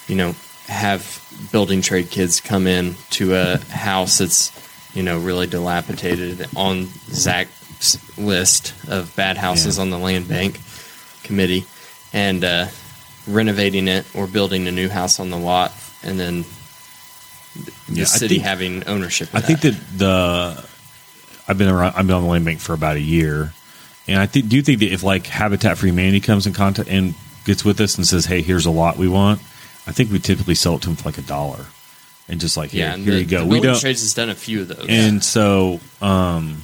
you 0.08 0.16
know, 0.16 0.36
have 0.68 1.22
building 1.52 1.82
trade 1.82 2.10
kids 2.10 2.42
come 2.42 2.68
in 2.68 2.96
to 3.12 3.36
a 3.36 3.58
house 3.70 4.18
that's 4.18 4.52
you 4.94 5.04
know 5.04 5.18
really 5.18 5.48
dilapidated 5.48 6.48
on 6.58 6.88
Zach's 7.10 8.18
list 8.18 8.74
of 8.90 9.16
bad 9.16 9.38
houses 9.38 9.80
on 9.80 9.90
the 9.92 9.98
land 9.98 10.28
bank 10.28 10.60
committee, 11.24 11.66
and 12.12 12.44
uh, 12.44 12.68
renovating 13.28 13.88
it 13.88 14.06
or 14.14 14.28
building 14.28 14.68
a 14.68 14.72
new 14.72 14.90
house 14.90 15.22
on 15.22 15.30
the 15.30 15.38
lot, 15.38 15.72
and 16.04 16.20
then 16.20 16.44
the 17.56 17.72
Yeah, 17.90 18.06
city 18.06 18.36
think- 18.36 18.46
having 18.46 18.84
ownership. 18.86 19.30
Of 19.30 19.36
I 19.36 19.42
think 19.42 19.62
that 19.62 19.76
the 19.98 20.64
I've 21.48 21.58
been 21.58 21.70
around. 21.70 21.94
I've 21.96 22.08
been 22.08 22.16
on 22.16 22.24
the 22.24 22.30
land 22.30 22.46
bank 22.46 22.60
for 22.60 22.74
about 22.74 22.96
a 22.96 23.02
year, 23.02 23.54
and 24.08 24.20
I 24.20 24.26
think 24.26 24.50
do 24.50 24.56
you 24.56 24.62
think 24.62 24.80
that 24.80 24.92
if 24.94 25.04
like 25.04 25.28
Habitat 25.28 25.78
for 25.78 25.88
Humanity 25.88 26.20
comes 26.20 26.48
in 26.48 26.54
contact 26.54 26.90
and 26.90 27.14
gets 27.46 27.66
with 27.66 27.80
us 27.82 27.98
and 27.98 28.08
says, 28.08 28.26
"Hey, 28.26 28.42
here's 28.42 28.66
a 28.66 28.72
lot 28.72 28.98
we 28.98 29.08
want," 29.08 29.42
I 29.86 29.92
think 29.92 30.12
we 30.12 30.20
typically 30.20 30.56
sell 30.56 30.76
it 30.76 30.82
to 30.84 30.88
them 30.88 30.96
for 30.96 31.04
like 31.10 31.18
a 31.18 31.22
dollar, 31.24 31.66
and 32.30 32.40
just 32.40 32.56
like 32.56 32.72
here, 32.72 32.88
yeah, 32.88 32.96
here 32.96 33.14
the, 33.14 33.20
you 33.20 33.26
go. 33.26 33.46
We 33.46 33.60
don't, 33.60 33.78
trades 33.80 34.02
has 34.02 34.14
done 34.14 34.30
a 34.30 34.36
few 34.36 34.62
of 34.62 34.70
those. 34.70 34.86
and 34.88 35.22
so 35.24 35.82
um, 36.02 36.62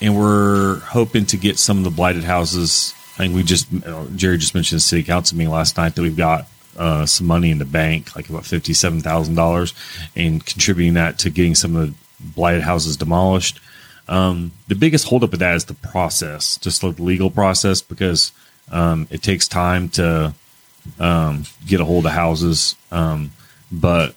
and 0.00 0.16
we're 0.18 0.80
hoping 0.80 1.24
to 1.26 1.36
get 1.36 1.58
some 1.58 1.78
of 1.78 1.84
the 1.84 1.90
blighted 1.90 2.24
houses. 2.24 2.92
I 3.14 3.22
think 3.22 3.34
we 3.36 3.44
just 3.44 3.68
Jerry 4.16 4.36
just 4.38 4.54
mentioned 4.54 4.78
the 4.78 4.82
city 4.82 5.04
council 5.04 5.38
meeting 5.38 5.52
last 5.52 5.76
night 5.76 5.94
that 5.94 6.02
we've 6.02 6.16
got 6.16 6.46
uh, 6.78 7.04
some 7.04 7.26
money 7.26 7.50
in 7.50 7.58
the 7.58 7.64
bank, 7.64 8.14
like 8.16 8.30
about 8.30 8.46
fifty 8.46 8.72
seven 8.72 9.00
thousand 9.00 9.34
dollars, 9.34 9.74
and 10.16 10.44
contributing 10.44 10.94
that 10.94 11.18
to 11.18 11.30
getting 11.30 11.54
some 11.54 11.76
of 11.76 11.88
the 11.88 11.94
blighted 12.34 12.62
houses 12.62 12.96
demolished. 12.96 13.60
Um, 14.08 14.52
the 14.68 14.74
biggest 14.74 15.08
holdup 15.08 15.32
of 15.34 15.38
that 15.40 15.54
is 15.54 15.66
the 15.66 15.74
process, 15.74 16.56
just 16.58 16.80
the 16.80 16.88
legal 16.88 17.30
process, 17.30 17.82
because 17.82 18.32
um, 18.70 19.06
it 19.10 19.22
takes 19.22 19.46
time 19.46 19.88
to 19.90 20.32
um, 20.98 21.44
get 21.66 21.80
a 21.80 21.84
hold 21.84 22.06
of 22.06 22.12
houses. 22.12 22.74
Um, 22.90 23.32
but 23.70 24.14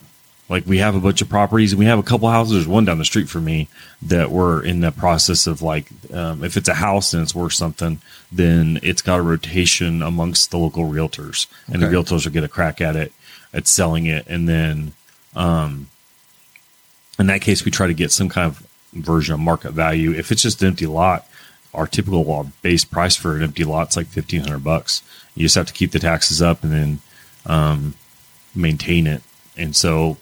like 0.52 0.66
we 0.68 0.80
have 0.80 0.96
a 0.96 1.00
bunch 1.00 1.22
of 1.22 1.30
properties 1.30 1.72
and 1.72 1.80
we 1.80 1.86
have 1.86 1.98
a 1.98 2.04
couple 2.04 2.30
houses. 2.30 2.54
There's 2.54 2.68
one 2.68 2.84
down 2.84 2.98
the 2.98 3.06
street 3.06 3.30
from 3.30 3.46
me 3.46 3.70
that 4.02 4.32
we're 4.32 4.62
in 4.62 4.82
the 4.82 4.92
process 4.92 5.48
of 5.48 5.62
like, 5.62 5.88
um, 6.14 6.44
if 6.44 6.58
it's 6.58 6.68
a 6.68 6.74
house 6.74 7.14
and 7.14 7.24
it's 7.24 7.34
worth 7.34 7.54
something, 7.54 8.02
then 8.34 8.78
it's 8.84 9.02
got 9.02 9.20
a 9.20 9.24
rotation 9.24 10.02
amongst 10.02 10.52
the 10.52 10.58
local 10.58 10.84
realtors 10.84 11.48
and 11.72 11.82
the 11.82 11.88
realtors 11.88 12.26
will 12.26 12.34
get 12.34 12.44
a 12.44 12.50
crack 12.50 12.82
at 12.82 12.98
it, 12.98 13.14
at 13.54 13.66
selling 13.66 14.08
it. 14.08 14.28
And 14.28 14.50
then, 14.50 14.92
um, 15.38 15.88
in 17.18 17.28
that 17.28 17.42
case, 17.42 17.64
we 17.64 17.72
try 17.72 17.88
to 17.88 17.94
get 17.94 18.12
some 18.12 18.28
kind 18.28 18.48
of 18.48 18.68
version 18.92 19.34
of 19.34 19.40
market 19.40 19.72
value. 19.72 20.12
If 20.12 20.34
it's 20.34 20.42
just 20.42 20.62
an 20.62 20.68
empty 20.68 20.86
lot, 20.86 21.26
our 21.74 21.88
typical 21.88 22.52
base 22.62 22.84
price 22.84 23.16
for 23.16 23.38
an 23.38 23.44
empty 23.44 23.64
lot 23.64 23.90
is 23.90 23.96
like 23.96 24.08
fifteen 24.08 24.42
hundred 24.42 24.64
bucks. 24.66 25.02
You 25.34 25.46
just 25.46 25.56
have 25.56 25.68
to 25.68 25.74
keep 25.74 25.92
the 25.92 26.00
taxes 26.00 26.42
up 26.42 26.64
and 26.64 26.74
then 26.74 27.00
um, 27.46 27.94
maintain 28.54 29.08
it. 29.08 29.22
And 29.56 29.76
so, 29.76 30.18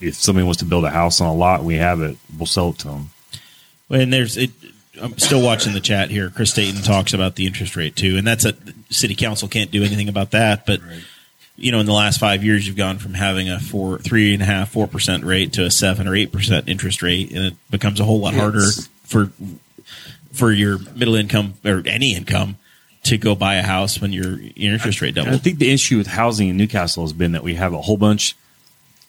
if 0.00 0.14
somebody 0.16 0.44
wants 0.44 0.58
to 0.60 0.64
build 0.64 0.84
a 0.84 0.90
house 0.90 1.20
on 1.20 1.28
a 1.28 1.34
lot, 1.34 1.64
we 1.64 1.76
have 1.76 2.00
it. 2.00 2.16
We'll 2.36 2.46
sell 2.46 2.70
it 2.70 2.78
to 2.78 2.88
them. 2.88 3.10
And 3.90 4.12
there's 4.12 4.36
it. 4.36 4.50
I'm 5.00 5.18
still 5.18 5.42
watching 5.42 5.72
the 5.72 5.80
chat 5.80 6.10
here. 6.10 6.30
Chris 6.30 6.52
Dayton 6.52 6.82
talks 6.82 7.14
about 7.14 7.34
the 7.34 7.46
interest 7.46 7.76
rate 7.76 7.96
too, 7.96 8.16
and 8.16 8.26
that's 8.26 8.44
a 8.44 8.54
city 8.90 9.14
council 9.14 9.48
can't 9.48 9.70
do 9.70 9.82
anything 9.82 10.08
about 10.08 10.30
that. 10.32 10.66
But 10.66 10.80
you 11.56 11.72
know, 11.72 11.80
in 11.80 11.86
the 11.86 11.92
last 11.92 12.18
five 12.18 12.44
years, 12.44 12.66
you've 12.66 12.76
gone 12.76 12.98
from 12.98 13.14
having 13.14 13.48
a 13.48 13.60
four, 13.60 13.98
three 13.98 14.34
and 14.34 14.42
a 14.42 14.46
half, 14.46 14.70
four 14.70 14.86
percent 14.86 15.24
rate 15.24 15.52
to 15.54 15.64
a 15.64 15.70
seven 15.70 16.08
or 16.08 16.14
eight 16.14 16.32
percent 16.32 16.68
interest 16.68 17.02
rate, 17.02 17.30
and 17.32 17.46
it 17.46 17.54
becomes 17.70 18.00
a 18.00 18.04
whole 18.04 18.20
lot 18.20 18.34
harder 18.34 18.66
for 19.04 19.30
for 20.32 20.50
your 20.50 20.78
middle 20.94 21.14
income 21.14 21.54
or 21.64 21.82
any 21.86 22.14
income 22.14 22.56
to 23.04 23.18
go 23.18 23.34
buy 23.34 23.54
a 23.54 23.62
house 23.62 24.00
when 24.00 24.12
your 24.12 24.38
your 24.40 24.74
interest 24.74 25.00
rate 25.00 25.14
doubles. 25.14 25.34
I 25.34 25.38
think 25.38 25.58
the 25.58 25.70
issue 25.70 25.98
with 25.98 26.06
housing 26.06 26.48
in 26.48 26.56
Newcastle 26.56 27.04
has 27.04 27.12
been 27.12 27.32
that 27.32 27.42
we 27.42 27.54
have 27.54 27.72
a 27.72 27.80
whole 27.80 27.96
bunch, 27.96 28.34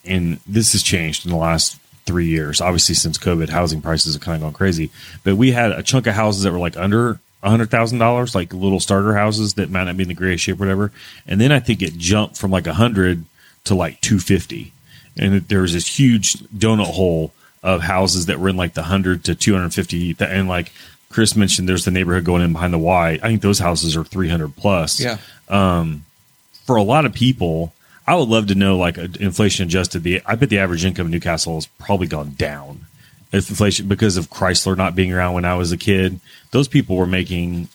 and 0.06 0.40
this 0.48 0.72
has 0.74 0.84
changed 0.84 1.26
in 1.26 1.32
the 1.32 1.38
last 1.38 1.78
three 2.06 2.28
years. 2.28 2.62
Obviously, 2.62 2.96
since 2.96 3.18
COVID, 3.18 3.50
housing 3.50 3.82
prices 3.82 4.14
have 4.14 4.24
kind 4.24 4.36
of 4.36 4.42
gone 4.42 4.54
crazy. 4.54 4.92
But 5.24 5.36
we 5.36 5.52
had 5.52 5.72
a 5.72 5.84
chunk 5.84 6.08
of 6.08 6.14
houses 6.14 6.44
that 6.44 6.52
were 6.52 6.60
like 6.60 6.78
under 6.78 7.20
a 7.44 7.50
hundred 7.50 7.70
thousand 7.70 8.00
dollars, 8.00 8.36
like 8.36 8.54
little 8.54 8.80
starter 8.80 9.14
houses 9.16 9.56
that 9.56 9.70
might 9.70 9.86
not 9.86 9.98
be 9.98 10.04
in 10.04 10.10
the 10.10 10.16
greatest 10.16 10.44
shape, 10.44 10.58
or 10.58 10.60
whatever. 10.60 10.92
And 11.28 11.40
then 11.40 11.52
I 11.52 11.60
think 11.60 11.82
it 11.82 11.98
jumped 11.98 12.38
from 12.38 12.52
like 12.52 12.68
a 12.68 12.74
hundred 12.74 13.26
to 13.66 13.76
like 13.76 14.02
two 14.02 14.20
fifty, 14.20 14.74
and 15.18 15.42
there 15.48 15.62
was 15.62 15.74
this 15.74 16.00
huge 16.00 16.34
donut 16.50 16.86
hole 16.86 17.34
of 17.64 17.82
houses 17.82 18.28
that 18.28 18.40
were 18.40 18.50
in 18.50 18.58
like 18.58 18.74
the 18.74 18.84
hundred 18.84 19.24
to 19.26 19.36
two 19.36 19.54
hundred 19.54 19.74
fifty, 19.74 20.16
and 20.20 20.48
like. 20.48 20.72
Chris 21.12 21.34
mentioned 21.34 21.70
there's 21.70 21.86
the 21.86 21.92
neighborhood 21.92 22.26
going 22.26 22.42
in 22.42 22.52
behind 22.52 22.74
the 22.74 22.78
Y. 22.80 23.12
I 23.12 23.18
think 23.20 23.42
those 23.42 23.60
houses 23.60 23.96
are 23.96 24.04
300 24.04 24.54
plus 24.54 25.00
yeah. 25.00 25.18
Um, 25.48 26.04
for 26.66 26.76
a 26.76 26.84
lot 26.84 27.06
of 27.06 27.14
people, 27.14 27.74
I 28.08 28.16
would 28.16 28.30
love 28.30 28.48
to 28.48 28.56
know 28.56 28.78
like 28.78 28.98
inflation 28.98 29.66
adjusted. 29.66 30.04
The 30.04 30.22
I 30.26 30.36
bet 30.36 30.50
the 30.50 30.60
average 30.60 30.86
income 30.86 31.08
in 31.08 31.12
Newcastle 31.12 31.56
has 31.56 31.66
probably 31.66 32.08
gone 32.08 32.32
down. 32.32 32.86
If 33.32 33.50
inflation 33.50 33.88
because 33.88 34.18
of 34.18 34.30
Chrysler 34.30 34.78
not 34.78 34.96
being 34.96 35.12
around 35.12 35.34
when 35.34 35.46
I 35.46 35.56
was 35.56 35.72
a 35.72 35.78
kid, 35.78 36.20
those 36.52 36.68
people 36.68 36.96
were 36.96 37.08
making 37.08 37.70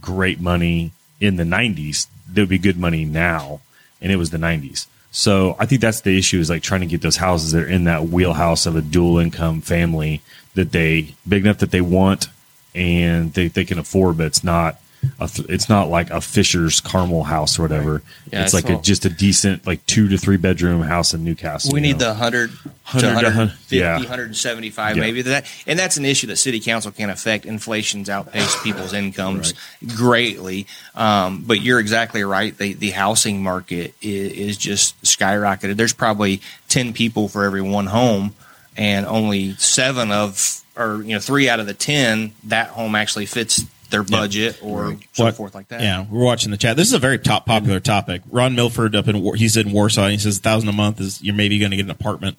great 0.00 0.40
money 0.40 0.92
in 1.20 1.36
the 1.36 1.44
'90s. 1.44 2.06
There 2.28 2.42
would 2.42 2.48
be 2.48 2.58
good 2.58 2.78
money 2.78 3.04
now, 3.04 3.60
and 4.00 4.12
it 4.12 4.16
was 4.16 4.30
the 4.30 4.38
'90s. 4.38 4.86
So 5.10 5.56
I 5.58 5.66
think 5.66 5.80
that's 5.80 6.00
the 6.00 6.18
issue 6.18 6.40
is 6.40 6.50
like 6.50 6.62
trying 6.62 6.80
to 6.80 6.86
get 6.86 7.02
those 7.02 7.16
houses 7.16 7.52
that 7.52 7.62
are 7.62 7.68
in 7.68 7.84
that 7.84 8.08
wheelhouse 8.08 8.66
of 8.66 8.74
a 8.74 8.82
dual 8.82 9.18
income 9.18 9.60
family 9.60 10.22
that 10.54 10.72
they 10.72 11.14
big 11.28 11.44
enough 11.44 11.58
that 11.58 11.70
they 11.70 11.80
want 11.80 12.28
and 12.74 13.32
they, 13.34 13.46
they 13.48 13.64
can 13.64 13.78
afford, 13.78 14.18
but 14.18 14.26
it's 14.26 14.42
not 14.42 14.80
th- 15.26 15.48
it's 15.48 15.68
not 15.68 15.88
like 15.88 16.10
a 16.10 16.20
Fishers 16.20 16.80
Carmel 16.80 17.24
house 17.24 17.58
or 17.58 17.62
whatever. 17.62 18.02
Yeah, 18.32 18.44
it's 18.44 18.54
I 18.54 18.58
like 18.58 18.68
a, 18.70 18.80
just 18.80 19.04
a 19.04 19.10
decent 19.10 19.66
like 19.66 19.84
two 19.86 20.08
to 20.08 20.18
three 20.18 20.36
bedroom 20.36 20.82
house 20.82 21.14
in 21.14 21.24
Newcastle. 21.24 21.72
We 21.72 21.80
need 21.80 21.98
know? 21.98 22.06
the 22.06 22.20
100 22.20 22.50
100 22.50 23.00
to 23.00 23.14
150, 23.14 23.76
yeah. 23.76 23.96
175 23.96 24.96
Yeah. 24.96 25.00
maybe 25.00 25.22
that 25.22 25.50
and 25.66 25.78
that's 25.78 25.96
an 25.96 26.04
issue 26.04 26.26
that 26.26 26.36
city 26.36 26.60
council 26.60 26.92
can't 26.92 27.10
affect 27.10 27.46
inflation's 27.46 28.10
outpaced 28.10 28.62
people's 28.62 28.92
incomes 28.92 29.54
greatly 29.96 30.66
um, 30.94 31.44
but 31.46 31.62
you're 31.62 31.80
exactly 31.80 32.22
right 32.24 32.56
the, 32.58 32.74
the 32.74 32.90
housing 32.90 33.42
market 33.42 33.94
is, 34.02 34.32
is 34.32 34.56
just 34.58 35.00
skyrocketed 35.02 35.76
there's 35.76 35.94
probably 35.94 36.42
10 36.68 36.92
people 36.92 37.28
for 37.28 37.44
every 37.44 37.62
one 37.62 37.86
home 37.86 38.34
and 38.76 39.06
only 39.06 39.54
seven 39.54 40.12
of 40.12 40.60
or 40.76 41.02
you 41.02 41.14
know 41.14 41.20
three 41.20 41.48
out 41.48 41.60
of 41.60 41.66
the 41.66 41.74
10 41.74 42.32
that 42.44 42.68
home 42.68 42.94
actually 42.94 43.24
fits 43.26 43.64
their 43.90 44.02
budget 44.02 44.58
or 44.62 44.96
so 45.12 45.24
What- 45.24 45.36
forth 45.36 45.54
like 45.54 45.68
that 45.68 45.80
Yeah, 45.80 46.04
we're 46.08 46.24
watching 46.24 46.50
the 46.50 46.56
chat. 46.56 46.76
This 46.76 46.88
is 46.88 46.94
a 46.94 46.98
very 46.98 47.18
top 47.18 47.46
popular 47.46 47.80
topic. 47.80 48.22
Ron 48.30 48.54
Milford 48.54 48.96
up 48.96 49.08
in 49.08 49.34
he's 49.36 49.56
in 49.56 49.72
Warsaw. 49.72 50.04
And 50.04 50.12
he 50.12 50.18
says 50.18 50.38
a 50.38 50.40
thousand 50.40 50.68
a 50.68 50.72
month 50.72 51.00
is 51.00 51.22
you're 51.22 51.34
maybe 51.34 51.58
going 51.58 51.70
to 51.70 51.76
get 51.76 51.84
an 51.84 51.90
apartment. 51.90 52.36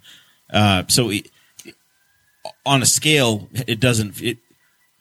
Uh, 0.51 0.83
so 0.87 1.09
it, 1.09 1.29
on 2.65 2.81
a 2.81 2.85
scale, 2.85 3.49
it 3.67 3.79
doesn't. 3.79 4.21
It 4.21 4.37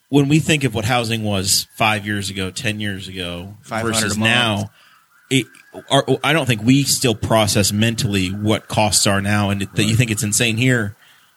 when 0.09 0.27
we 0.27 0.39
think 0.39 0.63
of 0.63 0.73
what 0.73 0.85
housing 0.85 1.23
was 1.23 1.67
five 1.75 2.05
years 2.05 2.29
ago, 2.29 2.51
ten 2.51 2.79
years 2.79 3.07
ago 3.07 3.55
versus 3.63 4.17
now, 4.17 4.71
it. 5.29 5.45
Our, 5.89 6.05
I 6.23 6.31
don't 6.31 6.45
think 6.45 6.63
we 6.63 6.83
still 6.83 7.15
process 7.15 7.73
mentally 7.73 8.29
what 8.29 8.67
costs 8.67 9.05
are 9.07 9.21
now, 9.21 9.49
and 9.49 9.61
that 9.61 9.83
you 9.83 9.95
think 9.95 10.09
it's 10.09 10.23
insane 10.23 10.57
here, 10.57 10.95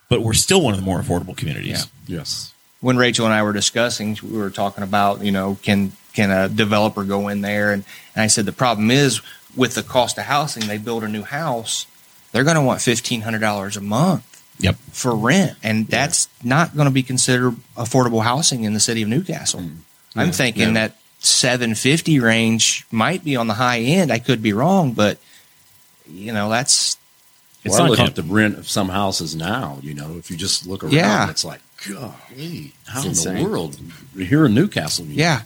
but 0.09 0.23
we're 0.23 0.33
still 0.35 0.63
one 0.63 0.75
of 0.75 0.81
the 0.81 0.87
more 0.87 1.01
affordable 1.01 1.37
communities. 1.37 1.89
Yes. 2.07 2.53
When 2.81 2.97
Rachel 2.97 3.25
and 3.27 3.35
I 3.35 3.43
were 3.43 3.53
discussing, 3.53 4.17
we 4.23 4.39
were 4.39 4.51
talking 4.51 4.85
about, 4.85 5.23
you 5.25 5.33
know, 5.33 5.59
can 5.63 5.93
can 6.15 6.31
a 6.31 6.49
developer 6.49 7.05
go 7.05 7.29
in 7.29 7.41
there? 7.43 7.73
And, 7.73 7.85
and 8.15 8.23
I 8.23 8.27
said 8.29 8.45
the 8.47 8.53
problem 8.53 8.91
is 8.91 9.21
with 9.57 9.75
the 9.75 9.83
cost 9.83 10.19
of 10.19 10.25
housing, 10.25 10.67
they 10.67 10.79
build 10.79 11.05
a 11.05 11.09
new 11.09 11.23
house, 11.23 11.87
they're 12.33 12.45
going 12.45 12.57
to 12.57 12.63
want 12.63 12.81
fifteen 12.81 13.23
hundred 13.23 13.41
dollars 13.41 13.77
a 13.77 13.81
month 13.81 14.25
Yep. 14.61 14.75
for 14.91 15.15
rent, 15.15 15.57
and 15.63 15.87
that's 15.87 16.27
not 16.43 16.75
going 16.75 16.87
to 16.89 16.93
be 16.93 17.05
considered 17.05 17.55
affordable 17.77 18.23
housing 18.25 18.65
in 18.65 18.75
the 18.75 18.81
city 18.81 19.03
of 19.03 19.09
Newcastle. 19.09 19.61
Mm. 19.61 19.77
I'm 20.17 20.33
thinking 20.33 20.69
Yeah. 20.69 20.73
that 20.89 20.97
seven 21.21 21.75
fifty 21.77 22.19
range 22.19 22.85
might 22.91 23.23
be 23.25 23.37
on 23.37 23.47
the 23.47 23.55
high 23.55 23.79
end. 23.81 24.11
I 24.13 24.19
could 24.19 24.43
be 24.43 24.53
wrong, 24.53 24.93
but 24.93 25.19
you 26.11 26.33
know, 26.33 26.49
that's 26.51 26.97
It's 27.65 27.73
well, 27.75 27.83
I 27.83 27.89
not 27.89 27.91
look 27.99 28.01
at 28.09 28.15
the 28.17 28.23
rent 28.25 28.59
of 28.59 28.69
some 28.69 28.89
houses 28.89 29.37
now. 29.37 29.79
You 29.83 29.95
know, 29.95 30.17
if 30.19 30.29
you 30.31 30.37
just 30.37 30.67
look 30.67 30.83
around, 30.83 30.93
Yeah. 30.93 31.31
it's 31.31 31.45
like, 31.45 31.61
golly, 31.87 32.73
how 32.87 33.03
in 33.05 33.13
the 33.13 33.41
world 33.43 33.79
here 34.17 34.47
in 34.47 34.55
Newcastle? 34.55 35.07
yeah, 35.07 35.43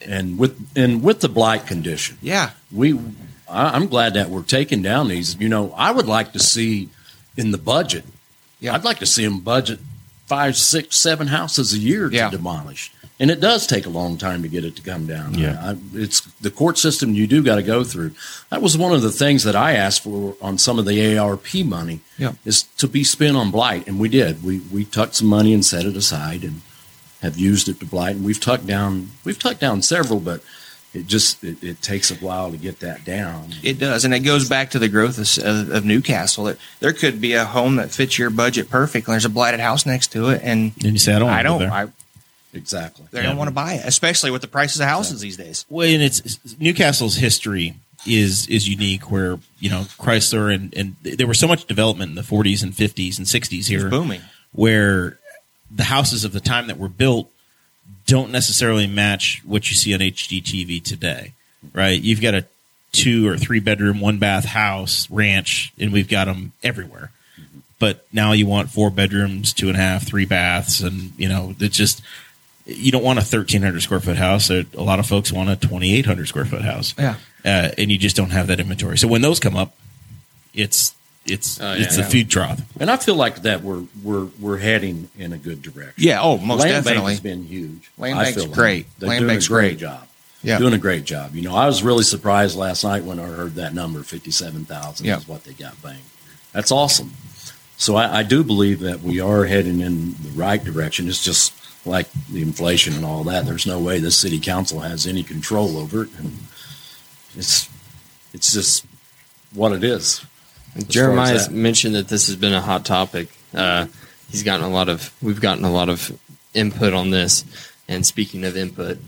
and 0.00 0.38
with 0.38 0.58
and 0.76 1.02
with 1.02 1.20
the 1.20 1.28
blight 1.28 1.66
condition, 1.66 2.18
yeah, 2.20 2.50
we 2.72 2.98
I, 3.48 3.70
I'm 3.74 3.86
glad 3.86 4.14
that 4.14 4.30
we're 4.30 4.42
taking 4.42 4.82
down 4.82 5.08
these. 5.08 5.36
You 5.36 5.48
know, 5.48 5.72
I 5.76 5.90
would 5.90 6.06
like 6.06 6.32
to 6.32 6.38
see 6.38 6.88
in 7.36 7.50
the 7.50 7.58
budget. 7.58 8.04
Yeah. 8.60 8.74
I'd 8.74 8.84
like 8.84 8.98
to 8.98 9.06
see 9.06 9.24
them 9.24 9.40
budget 9.40 9.78
five, 10.26 10.56
six, 10.56 10.96
seven 10.96 11.26
houses 11.28 11.72
a 11.72 11.78
year 11.78 12.08
to 12.10 12.14
Yeah. 12.14 12.30
demolish, 12.30 12.92
and 13.20 13.30
it 13.30 13.38
does 13.38 13.66
take 13.66 13.84
a 13.84 13.90
long 13.90 14.16
time 14.16 14.42
to 14.42 14.48
get 14.48 14.64
it 14.64 14.74
to 14.76 14.82
come 14.82 15.06
down. 15.06 15.34
Yeah. 15.34 15.60
I, 15.62 15.76
it's 15.92 16.22
the 16.40 16.50
court 16.50 16.78
system 16.78 17.14
you 17.14 17.26
do 17.26 17.42
got 17.42 17.56
to 17.56 17.62
go 17.62 17.84
through. 17.84 18.12
That 18.48 18.62
was 18.62 18.78
one 18.78 18.94
of 18.94 19.02
the 19.02 19.12
things 19.12 19.44
that 19.44 19.54
I 19.54 19.74
asked 19.74 20.02
for 20.02 20.34
on 20.40 20.56
some 20.56 20.78
of 20.78 20.86
the 20.86 21.18
ARP 21.18 21.54
money. 21.64 22.00
Yeah. 22.16 22.32
is 22.44 22.62
to 22.78 22.88
be 22.88 23.04
spent 23.04 23.36
on 23.36 23.50
blight, 23.50 23.86
and 23.86 24.00
we 24.00 24.08
did. 24.08 24.42
We 24.42 24.60
we 24.72 24.84
tucked 24.84 25.16
some 25.16 25.28
money 25.28 25.52
and 25.52 25.64
set 25.64 25.84
it 25.84 25.96
aside, 25.96 26.42
and 26.42 26.62
have 27.22 27.36
used 27.36 27.68
it 27.68 27.78
to 27.80 27.86
blight, 27.86 28.16
and 28.16 28.24
we've 28.24 28.40
tucked 28.40 28.66
down 28.66 29.10
we've 29.24 29.38
tucked 29.38 29.60
down 29.60 29.82
several, 29.82 30.20
but 30.20 30.42
it 30.92 31.06
just 31.06 31.44
it, 31.44 31.62
it 31.62 31.82
takes 31.82 32.10
a 32.10 32.14
while 32.14 32.50
to 32.50 32.56
get 32.56 32.80
that 32.80 33.04
down. 33.04 33.54
It 33.62 33.78
does, 33.78 34.04
and 34.04 34.12
it 34.14 34.20
goes 34.20 34.48
back 34.48 34.70
to 34.70 34.78
the 34.78 34.88
growth 34.88 35.18
of, 35.18 35.44
of, 35.44 35.70
of 35.70 35.84
Newcastle. 35.84 36.44
That 36.44 36.58
there 36.80 36.92
could 36.92 37.20
be 37.20 37.34
a 37.34 37.44
home 37.44 37.76
that 37.76 37.90
fits 37.90 38.18
your 38.18 38.30
budget 38.30 38.70
perfect, 38.70 39.06
and 39.06 39.12
there's 39.12 39.24
a 39.24 39.30
blighted 39.30 39.60
house 39.60 39.86
next 39.86 40.08
to 40.12 40.30
it, 40.30 40.40
and 40.42 40.72
And 40.82 40.92
you 40.92 40.98
say 40.98 41.14
I 41.14 41.18
don't. 41.18 41.28
I 41.28 41.42
don't. 41.42 41.62
I, 41.62 41.88
Exactly. 42.54 43.06
they 43.10 43.20
Yeah. 43.20 43.26
don't 43.28 43.36
want 43.36 43.48
to 43.48 43.54
buy 43.54 43.74
it, 43.74 43.84
especially 43.84 44.30
with 44.30 44.42
the 44.42 44.48
prices 44.48 44.80
of 44.80 44.86
houses 44.86 45.20
these 45.20 45.36
days. 45.36 45.64
Well, 45.68 45.86
and 45.88 46.02
it's 46.02 46.38
Newcastle's 46.58 47.16
history 47.16 47.74
is 48.06 48.46
is 48.48 48.68
unique, 48.68 49.10
where 49.10 49.38
you 49.58 49.70
know 49.70 49.82
Chrysler 49.98 50.52
and 50.54 50.72
and 50.74 50.96
there 51.02 51.26
was 51.26 51.38
so 51.38 51.46
much 51.48 51.66
development 51.66 52.10
in 52.10 52.14
the 52.16 52.22
40s 52.22 52.62
and 52.62 52.72
50s 52.72 53.18
and 53.18 53.26
60s 53.26 53.58
It's 53.58 53.68
here, 53.68 53.88
booming. 53.88 54.22
where 54.52 55.18
the 55.70 55.84
houses 55.84 56.24
of 56.24 56.32
the 56.32 56.40
time 56.40 56.66
that 56.66 56.78
were 56.78 56.88
built 56.88 57.30
don't 58.06 58.32
necessarily 58.32 58.86
match 58.88 59.42
what 59.44 59.70
you 59.70 59.76
see 59.76 59.94
on 59.94 60.00
HGTV 60.00 60.82
today, 60.82 61.32
right? 61.72 62.00
You've 62.00 62.20
got 62.20 62.34
a 62.34 62.44
two 62.92 63.28
or 63.28 63.36
three 63.36 63.60
bedroom, 63.60 64.00
one 64.00 64.18
bath 64.18 64.44
house 64.46 65.08
ranch, 65.10 65.72
and 65.78 65.92
we've 65.92 66.08
got 66.08 66.24
them 66.24 66.52
everywhere. 66.64 67.12
Mm-hmm. 67.40 67.58
But 67.78 68.04
now 68.12 68.32
you 68.32 68.46
want 68.46 68.70
four 68.70 68.90
bedrooms, 68.90 69.52
two 69.52 69.68
and 69.68 69.76
a 69.76 69.80
half, 69.80 70.04
three 70.06 70.24
baths, 70.24 70.80
and 70.80 71.12
you 71.16 71.28
know 71.28 71.54
it's 71.60 71.76
just 71.76 72.02
you 72.66 72.92
don't 72.92 73.02
want 73.02 73.18
a 73.18 73.22
1300 73.22 73.80
square 73.80 74.00
foot 74.00 74.16
house. 74.16 74.50
A 74.50 74.64
a 74.76 74.82
lot 74.82 74.98
of 74.98 75.06
folks 75.06 75.32
want 75.32 75.50
a 75.50 75.56
2800 75.56 76.28
square 76.28 76.44
foot 76.44 76.62
house. 76.62 76.94
Yeah. 76.98 77.16
Uh, 77.44 77.70
and 77.78 77.90
you 77.90 77.98
just 77.98 78.16
don't 78.16 78.30
have 78.30 78.48
that 78.48 78.60
inventory. 78.60 78.98
So 78.98 79.08
when 79.08 79.22
those 79.22 79.40
come 79.40 79.56
up, 79.56 79.74
it's 80.54 80.94
it's 81.26 81.60
Oh, 81.60 81.72
yeah. 81.74 81.82
it's 81.84 81.96
the 81.96 82.02
food 82.02 82.30
trough. 82.30 82.60
And 82.80 82.90
I 82.90 82.96
feel 82.96 83.14
like 83.14 83.42
that 83.42 83.62
we're 83.62 83.84
we're 84.02 84.26
we're 84.40 84.58
heading 84.58 85.08
in 85.18 85.32
a 85.32 85.38
good 85.38 85.62
direction. 85.62 85.94
Yeah, 85.96 86.20
oh, 86.22 86.38
most 86.38 86.60
Land 86.60 86.72
Bank 86.72 86.84
definitely. 86.84 87.12
has 87.12 87.20
been 87.20 87.44
huge. 87.44 87.90
Land 87.98 88.18
I 88.18 88.22
Bank's 88.24 88.36
feel 88.38 88.46
like 88.46 88.54
great. 88.54 88.86
They're 88.98 89.08
Land 89.08 89.20
doing 89.20 89.28
Bank's 89.28 89.46
a 89.46 89.48
great 89.48 89.68
great. 89.70 89.78
job. 89.78 90.06
Yeah. 90.42 90.58
doing 90.58 90.72
a 90.72 90.78
great 90.78 91.04
job. 91.04 91.34
You 91.34 91.42
know, 91.42 91.54
I 91.54 91.66
was 91.66 91.82
really 91.82 92.02
surprised 92.04 92.56
last 92.56 92.82
night 92.82 93.04
when 93.04 93.18
I 93.20 93.24
heard 93.26 93.56
that 93.56 93.74
number, 93.74 94.02
fifty-seven 94.02 94.64
thousand 94.64 95.04
Yeah. 95.06 95.18
is 95.18 95.28
what 95.28 95.44
they 95.44 95.52
got 95.52 95.80
banked. 95.82 96.04
That's 96.52 96.70
awesome. 96.72 97.12
So 97.76 97.96
I, 97.96 98.18
I 98.20 98.22
do 98.22 98.42
believe 98.42 98.80
that 98.80 99.00
we 99.02 99.20
are 99.20 99.44
heading 99.44 99.80
in 99.80 100.12
the 100.22 100.30
right 100.34 100.62
direction. 100.62 101.08
It's 101.08 101.22
just 101.22 101.52
like 101.84 102.10
the 102.30 102.42
inflation 102.42 102.94
and 102.94 103.04
all 103.04 103.24
that. 103.24 103.46
There's 103.46 103.66
no 103.66 103.78
way 103.78 103.98
the 103.98 104.10
city 104.10 104.38
council 104.38 104.80
has 104.80 105.06
any 105.06 105.22
control 105.22 105.76
over 105.76 106.04
it, 106.04 106.10
and 106.18 106.32
it's 107.36 107.68
it's 108.32 108.52
just 108.52 108.86
what 109.52 109.72
it 109.72 109.84
is. 109.84 110.24
Jeremiah 110.88 111.38
that. 111.38 111.50
mentioned 111.50 111.94
that 111.94 112.08
this 112.08 112.26
has 112.28 112.36
been 112.36 112.52
a 112.52 112.60
hot 112.60 112.84
topic. 112.84 113.28
Uh, 113.52 113.86
he's 114.30 114.42
gotten 114.42 114.64
a 114.64 114.70
lot 114.70 114.88
of, 114.88 115.12
we've 115.22 115.40
gotten 115.40 115.64
a 115.64 115.70
lot 115.70 115.88
of 115.88 116.16
input 116.54 116.94
on 116.94 117.10
this. 117.10 117.44
And 117.88 118.06
speaking 118.06 118.44
of 118.44 118.56
input, 118.56 118.98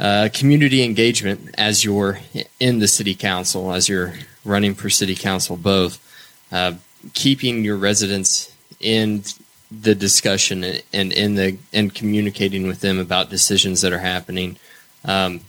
uh, 0.00 0.28
community 0.32 0.82
engagement 0.82 1.54
as 1.56 1.84
you're 1.84 2.18
in 2.58 2.80
the 2.80 2.88
city 2.88 3.14
council, 3.14 3.72
as 3.72 3.88
you're 3.88 4.14
running 4.44 4.74
for 4.74 4.90
city 4.90 5.14
council, 5.14 5.56
both 5.56 6.04
uh, 6.50 6.74
keeping 7.14 7.64
your 7.64 7.76
residents 7.76 8.52
in 8.80 9.22
the 9.70 9.94
discussion 9.94 10.64
and 10.92 11.12
in 11.12 11.34
the 11.34 11.58
and 11.72 11.94
communicating 11.94 12.66
with 12.66 12.80
them 12.80 12.98
about 12.98 13.30
decisions 13.30 13.82
that 13.82 13.92
are 13.92 13.98
happening. 13.98 14.56
Um, 15.04 15.40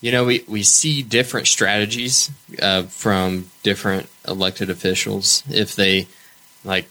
you 0.00 0.12
know, 0.12 0.24
we, 0.24 0.44
we 0.48 0.62
see 0.62 1.02
different 1.02 1.46
strategies 1.46 2.30
uh, 2.60 2.84
from 2.84 3.50
different 3.62 4.08
elected 4.26 4.70
officials. 4.70 5.42
If 5.50 5.76
they, 5.76 6.06
like, 6.64 6.88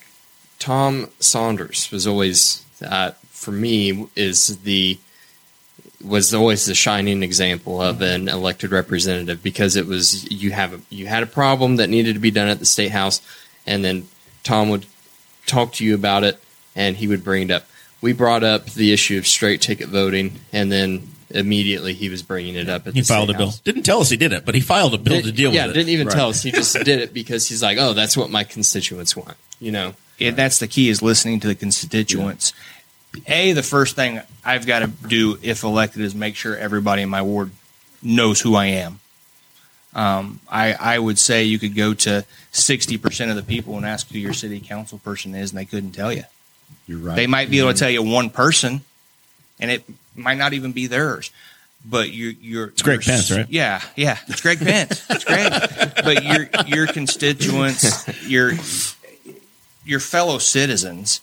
Tom 0.59 1.09
Saunders 1.19 1.89
was 1.91 2.05
always, 2.05 2.63
uh, 2.85 3.11
for 3.29 3.51
me, 3.51 4.07
is 4.15 4.59
the 4.59 4.99
was 6.01 6.33
always 6.33 6.65
the 6.65 6.75
shining 6.75 7.23
example 7.23 7.81
of 7.81 8.01
an 8.01 8.29
elected 8.29 8.71
representative 8.71 9.43
because 9.43 9.75
it 9.75 9.85
was 9.85 10.29
you 10.31 10.51
have 10.51 10.73
a, 10.73 10.81
you 10.89 11.07
had 11.07 11.23
a 11.23 11.27
problem 11.27 11.75
that 11.75 11.89
needed 11.89 12.13
to 12.13 12.19
be 12.19 12.31
done 12.31 12.47
at 12.47 12.59
the 12.59 12.65
state 12.65 12.91
house, 12.91 13.21
and 13.65 13.83
then 13.83 14.07
Tom 14.43 14.69
would 14.69 14.85
talk 15.49 15.73
to 15.73 15.85
you 15.85 15.95
about 15.95 16.23
it, 16.23 16.39
and 16.75 16.95
he 16.95 17.07
would 17.07 17.23
bring 17.23 17.43
it 17.49 17.51
up. 17.51 17.65
We 18.01 18.13
brought 18.13 18.43
up 18.43 18.65
the 18.67 18.93
issue 18.93 19.17
of 19.17 19.27
straight 19.27 19.61
ticket 19.61 19.89
voting, 19.89 20.39
and 20.53 20.71
then 20.71 21.07
immediately 21.31 21.93
he 21.93 22.09
was 22.09 22.23
bringing 22.23 22.55
it 22.55 22.69
up 22.69 22.87
at 22.87 22.93
He 22.93 23.01
the 23.01 23.05
filed 23.07 23.29
a 23.29 23.33
state 23.33 23.37
bill. 23.37 23.47
house. 23.47 23.59
Didn't 23.59 23.83
tell 23.83 23.99
us 24.01 24.09
he 24.09 24.17
did 24.17 24.31
it, 24.33 24.45
but 24.45 24.55
he 24.55 24.61
filed 24.61 24.93
a 24.93 24.97
bill 24.97 25.21
to 25.21 25.31
deal 25.31 25.53
yeah, 25.53 25.67
with 25.67 25.75
it. 25.75 25.79
Yeah, 25.79 25.81
didn't 25.83 25.89
even 25.93 26.07
Right. 26.07 26.15
tell 26.15 26.29
us. 26.29 26.41
He 26.41 26.51
just 26.51 26.73
did 26.83 26.99
it 27.01 27.13
because 27.13 27.47
he's 27.47 27.61
like, 27.61 27.77
oh, 27.77 27.93
that's 27.93 28.15
what 28.17 28.29
my 28.31 28.43
constituents 28.43 29.15
want. 29.15 29.35
You 29.59 29.71
know, 29.71 29.93
And 30.21 30.35
that's 30.35 30.59
the 30.59 30.67
key 30.67 30.89
is 30.89 31.01
listening 31.01 31.39
to 31.41 31.47
the 31.47 31.55
constituents. 31.55 32.53
A, 33.27 33.51
the 33.53 33.63
first 33.63 33.95
thing 33.95 34.21
I've 34.45 34.65
got 34.65 34.79
to 34.79 34.87
do 34.87 35.37
if 35.41 35.63
elected 35.63 36.01
is 36.01 36.15
make 36.15 36.35
sure 36.35 36.55
everybody 36.55 37.01
in 37.01 37.09
my 37.09 37.21
ward 37.21 37.51
knows 38.01 38.39
who 38.41 38.55
I 38.55 38.67
am. 38.67 38.99
Um, 39.95 40.39
I, 40.49 40.73
I 40.73 40.99
would 40.99 41.17
say 41.17 41.43
you 41.45 41.57
could 41.59 41.75
go 41.75 41.93
to 41.95 42.23
60% 42.53 43.29
of 43.29 43.35
the 43.35 43.41
people 43.43 43.75
and 43.77 43.85
ask 43.85 44.09
who 44.11 44.19
your 44.19 44.33
city 44.33 44.59
council 44.59 44.99
person 44.99 45.33
is, 45.35 45.51
and 45.51 45.57
they 45.59 45.65
couldn't 45.65 45.91
tell 45.93 46.13
you. 46.13 46.23
You're 46.87 46.99
right. 46.99 47.15
They 47.15 47.27
might 47.27 47.49
be 47.49 47.59
able 47.59 47.73
to 47.73 47.77
tell 47.79 47.89
you 47.89 48.03
one 48.03 48.29
person, 48.29 48.81
and 49.59 49.71
it 49.71 49.83
might 50.15 50.37
not 50.37 50.53
even 50.53 50.71
be 50.71 50.87
theirs. 50.87 51.31
but 51.83 52.11
you're 52.11 52.33
you're 52.41 52.67
It's 52.67 52.81
Greg 52.81 53.05
you're- 53.05 53.15
Pence, 53.15 53.31
right? 53.31 53.47
Yeah, 53.49 53.81
yeah, 53.95 54.17
it's 54.27 54.41
Greg 54.41 54.59
Pence. 54.59 55.03
It's 55.09 55.23
great, 55.23 55.49
but 56.03 56.23
your 56.23 56.49
your 56.67 56.87
constituents, 56.87 58.05
your 58.29 58.51
your 59.85 59.99
fellow 59.99 60.37
citizens, 60.37 61.21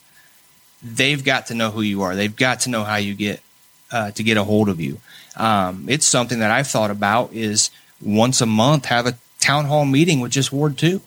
they've 0.82 1.22
got 1.22 1.46
to 1.46 1.54
know 1.54 1.70
who 1.70 1.82
you 1.82 2.02
are. 2.02 2.16
They've 2.16 2.34
got 2.34 2.60
to 2.60 2.70
know 2.70 2.84
how 2.84 2.96
you 2.96 3.14
get 3.14 3.40
uh, 3.92 4.10
to 4.12 4.22
get 4.22 4.36
a 4.36 4.44
hold 4.44 4.68
of 4.68 4.80
you. 4.80 4.98
Um, 5.36 5.84
it's 5.88 6.06
something 6.06 6.38
that 6.40 6.50
I've 6.50 6.66
thought 6.68 6.90
about 6.90 7.32
is 7.32 7.70
once 8.00 8.40
a 8.40 8.46
month 8.46 8.86
have 8.86 9.06
a 9.06 9.18
town 9.40 9.66
hall 9.66 9.84
meeting 9.84 10.20
with 10.20 10.32
just 10.32 10.52
Ward 10.52 10.78
Two. 10.78 11.00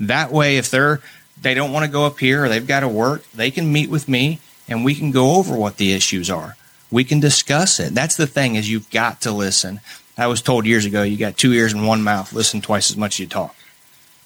That 0.00 0.32
way, 0.32 0.56
if 0.56 0.70
they're 0.70 1.00
they 1.40 1.54
don't 1.54 1.72
want 1.72 1.84
to 1.84 1.90
go 1.90 2.06
up 2.06 2.18
here 2.18 2.44
or 2.44 2.48
they've 2.48 2.66
got 2.66 2.80
to 2.80 2.88
work, 2.88 3.24
they 3.32 3.50
can 3.50 3.72
meet 3.72 3.90
with 3.90 4.08
me 4.08 4.40
and 4.68 4.84
we 4.84 4.94
can 4.94 5.10
go 5.10 5.36
over 5.36 5.56
what 5.56 5.76
the 5.76 5.92
issues 5.92 6.30
are. 6.30 6.56
We 6.90 7.04
can 7.04 7.20
discuss 7.20 7.80
it. 7.80 7.94
That's 7.94 8.16
the 8.16 8.26
thing 8.26 8.54
is 8.54 8.70
you've 8.70 8.90
got 8.90 9.20
to 9.22 9.32
listen. 9.32 9.80
I 10.16 10.28
was 10.28 10.40
told 10.40 10.64
years 10.64 10.86
ago, 10.86 11.02
you 11.02 11.16
got 11.16 11.36
two 11.36 11.52
ears 11.52 11.72
and 11.72 11.86
one 11.86 12.02
mouth. 12.02 12.32
Listen 12.32 12.60
twice 12.60 12.90
as 12.90 12.96
much 12.96 13.16
as 13.16 13.20
you 13.20 13.26
talk, 13.26 13.54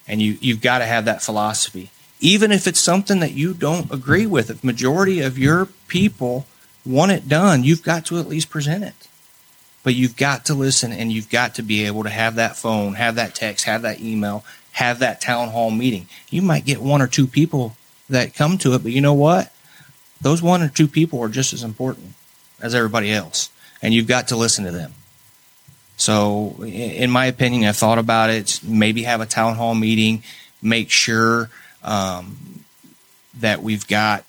and 0.07 0.21
you 0.21 0.37
you've 0.39 0.61
got 0.61 0.79
to 0.79 0.85
have 0.85 1.05
that 1.05 1.23
philosophy. 1.23 1.89
Even 2.21 2.51
if 2.51 2.67
it's 2.67 2.79
something 2.79 3.21
that 3.21 3.31
you 3.31 3.53
don't 3.53 3.91
agree 3.91 4.25
with, 4.25 4.49
if 4.49 4.63
majority 4.63 5.21
of 5.21 5.37
your 5.37 5.67
people 5.87 6.45
want 6.85 7.11
it 7.11 7.27
done, 7.27 7.63
you've 7.63 7.81
got 7.81 8.05
to 8.05 8.19
at 8.19 8.27
least 8.27 8.49
present 8.49 8.83
it. 8.83 9.08
But 9.83 9.95
you've 9.95 10.17
got 10.17 10.45
to 10.45 10.53
listen, 10.53 10.91
and 10.91 11.11
you've 11.11 11.29
got 11.29 11.55
to 11.55 11.61
be 11.61 11.85
able 11.85 12.03
to 12.03 12.09
have 12.09 12.35
that 12.35 12.57
phone, 12.57 12.95
have 12.95 13.15
that 13.15 13.33
text, 13.33 13.65
have 13.65 13.83
that 13.83 14.01
email, 14.01 14.43
have 14.73 14.99
that 14.99 15.21
town 15.21 15.49
hall 15.49 15.71
meeting. 15.71 16.07
You 16.29 16.41
might 16.41 16.65
get 16.65 16.81
one 16.81 17.01
or 17.01 17.07
two 17.07 17.27
people 17.27 17.75
that 18.09 18.33
come 18.33 18.57
to 18.59 18.73
it, 18.73 18.83
but 18.83 18.91
you 18.91 19.01
know 19.01 19.13
what? 19.13 19.53
Those 20.21 20.41
one 20.41 20.61
or 20.61 20.67
two 20.67 20.87
people 20.87 21.21
are 21.21 21.29
just 21.29 21.53
as 21.53 21.63
important 21.63 22.13
as 22.61 22.75
everybody 22.75 23.11
else, 23.11 23.49
and 23.81 23.93
you've 23.93 24.07
got 24.07 24.27
to 24.29 24.35
listen 24.35 24.65
to 24.65 24.71
them. 24.71 24.93
So, 25.95 26.55
in 26.63 27.11
my 27.11 27.25
opinion, 27.25 27.67
I've 27.67 27.75
thought 27.75 27.97
about 27.97 28.29
it. 28.29 28.61
Maybe 28.63 29.03
have 29.03 29.21
a 29.21 29.25
town 29.25 29.55
hall 29.55 29.75
meeting, 29.75 30.23
make 30.61 30.89
sure 30.89 31.49
um, 31.83 32.63
that 33.39 33.61
we've 33.61 33.85
got 33.87 34.23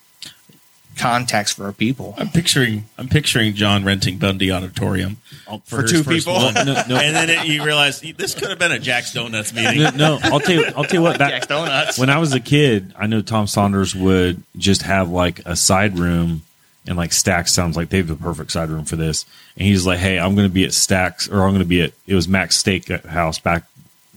contacts 0.96 1.52
for 1.52 1.64
our 1.64 1.72
people. 1.72 2.14
I'm 2.18 2.28
picturing 2.28 2.84
I'm 2.98 3.08
picturing 3.08 3.54
John 3.54 3.84
renting 3.84 4.18
Bundy 4.18 4.50
Auditorium 4.50 5.16
For 5.64 5.82
his 5.82 5.92
two 5.92 6.02
first 6.02 6.26
people? 6.26 6.40
No, 6.52 6.62
no. 6.64 6.96
and 6.96 7.16
then 7.16 7.30
it, 7.30 7.46
you 7.46 7.64
realize 7.64 8.00
this 8.00 8.34
could 8.34 8.50
have 8.50 8.58
been 8.58 8.72
a 8.72 8.78
Jack's 8.78 9.12
Donuts 9.12 9.52
meeting. 9.52 9.82
no, 9.82 9.90
no, 9.90 10.18
I'll 10.22 10.40
tell 10.40 10.56
you. 10.56 10.64
I'll 10.76 10.84
tell 10.84 11.00
you 11.00 11.02
what. 11.02 11.18
Jack's 11.18 11.46
Donuts. 11.46 11.98
when 11.98 12.10
I 12.10 12.18
was 12.18 12.32
a 12.34 12.40
kid, 12.40 12.92
I 12.98 13.06
know 13.06 13.22
Tom 13.22 13.46
Saunders 13.46 13.94
would 13.94 14.42
just 14.56 14.82
have 14.82 15.08
like 15.10 15.40
a 15.46 15.56
side 15.56 15.98
room, 15.98 16.42
and 16.86 16.96
like 16.96 17.12
Stacks 17.12 17.52
sounds 17.52 17.76
like 17.76 17.88
they 17.88 17.98
have 17.98 18.08
the 18.08 18.16
perfect 18.16 18.52
side 18.52 18.68
room 18.68 18.84
for 18.84 18.96
this. 18.96 19.24
And 19.56 19.66
he's 19.66 19.86
like, 19.86 19.98
"Hey, 19.98 20.18
I'm 20.18 20.34
going 20.34 20.48
to 20.48 20.52
be 20.52 20.64
at 20.64 20.72
Stacks, 20.74 21.28
or 21.28 21.42
I'm 21.42 21.50
going 21.50 21.60
to 21.60 21.64
be 21.64 21.82
at 21.82 21.92
it 22.06 22.14
was 22.14 22.28
Max 22.28 22.56
Steak 22.56 22.88
House 23.06 23.38
back 23.38 23.64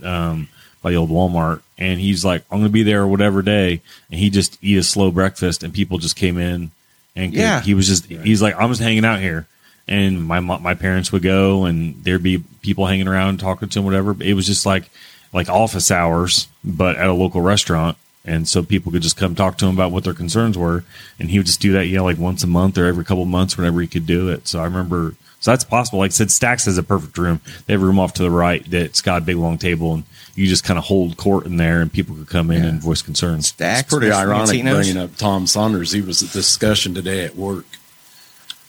um, 0.04 0.50
by 0.84 0.92
the 0.92 0.98
old 0.98 1.10
Walmart." 1.10 1.62
And 1.80 2.00
he's 2.00 2.24
like, 2.24 2.44
"I'm 2.52 2.60
going 2.60 2.70
to 2.70 2.74
be 2.74 2.84
there 2.84 3.08
whatever 3.08 3.42
day," 3.42 3.82
and 4.12 4.20
he 4.20 4.30
just 4.30 4.60
eat 4.62 4.78
a 4.78 4.84
slow 4.84 5.10
breakfast, 5.10 5.64
and 5.64 5.74
people 5.74 5.98
just 5.98 6.16
came 6.16 6.38
in, 6.38 6.70
and 7.16 7.32
could- 7.32 7.40
Yeah. 7.40 7.62
he 7.62 7.74
was 7.74 7.88
just 7.88 8.06
he's 8.06 8.42
like, 8.44 8.56
"I'm 8.60 8.70
just 8.70 8.82
hanging 8.82 9.06
out 9.06 9.20
here." 9.20 9.48
And 9.88 10.24
my 10.26 10.40
my 10.40 10.76
parents 10.76 11.12
would 11.12 11.24
go, 11.24 11.66
and 11.66 11.96
there'd 12.04 12.22
be 12.24 12.44
people 12.62 12.86
hanging 12.86 13.08
around 13.08 13.40
talking 13.40 13.68
to 13.70 13.80
him, 13.80 13.86
whatever. 13.86 14.16
It 14.20 14.36
was 14.36 14.46
just 14.46 14.66
like 14.66 14.90
like 15.34 15.50
office 15.50 15.90
hours, 15.90 16.48
but 16.64 16.96
at 16.98 17.08
a 17.08 17.14
local 17.14 17.42
restaurant. 17.42 17.98
And 18.26 18.48
so 18.48 18.64
people 18.64 18.92
could 18.94 19.02
just 19.02 19.18
come 19.18 19.36
talk 19.36 19.58
to 19.58 19.66
him 19.66 19.74
about 19.74 19.92
what 19.92 20.06
their 20.06 20.14
concerns 20.14 20.58
were. 20.58 20.86
And 21.20 21.30
he 21.30 21.40
would 21.40 21.48
just 21.48 21.60
do 21.60 21.74
that, 21.74 21.88
you 21.88 21.98
know, 21.98 22.06
like 22.06 22.18
once 22.18 22.42
a 22.44 22.48
month 22.48 22.78
or 22.78 22.86
every 22.86 23.04
couple 23.04 23.24
of 23.24 23.28
months 23.30 23.58
whenever 23.58 23.82
he 23.82 23.88
could 23.88 24.06
do 24.06 24.30
it. 24.30 24.48
So 24.48 24.60
I 24.62 24.64
remember, 24.64 25.16
so 25.42 25.52
that's 25.52 25.66
possible. 25.66 26.00
Like 26.00 26.12
I 26.12 26.14
said, 26.14 26.32
Stacks 26.32 26.64
has 26.64 26.78
a 26.78 26.84
perfect 26.84 27.18
room. 27.18 27.42
They 27.66 27.74
have 27.74 27.82
a 27.82 27.86
room 27.86 28.00
off 28.00 28.14
to 28.14 28.24
the 28.24 28.30
right 28.32 28.64
that's 28.70 29.02
got 29.02 29.24
a 29.24 29.26
big 29.26 29.36
long 29.36 29.58
table 29.58 29.94
and 29.94 30.04
you 30.36 30.48
just 30.48 30.64
kind 30.64 30.78
of 30.80 30.86
hold 30.86 31.16
court 31.18 31.46
in 31.46 31.58
there 31.58 31.82
and 31.82 31.92
people 31.94 32.16
could 32.16 32.28
come 32.30 32.50
in 32.52 32.66
and 32.66 32.82
voice 32.82 33.02
concerns. 33.02 33.48
Stacks, 33.48 33.82
It's 33.82 33.90
pretty 33.90 34.08
Mr. 34.08 34.14
ironic 34.16 34.50
Martinos. 34.62 34.74
bringing 34.76 34.98
up 34.98 35.16
Tom 35.18 35.46
Saunders. 35.48 35.92
He 35.92 36.02
was 36.02 36.24
at 36.24 36.32
discussion 36.32 36.94
today 36.96 37.24
at 37.26 37.36
work, 37.36 37.66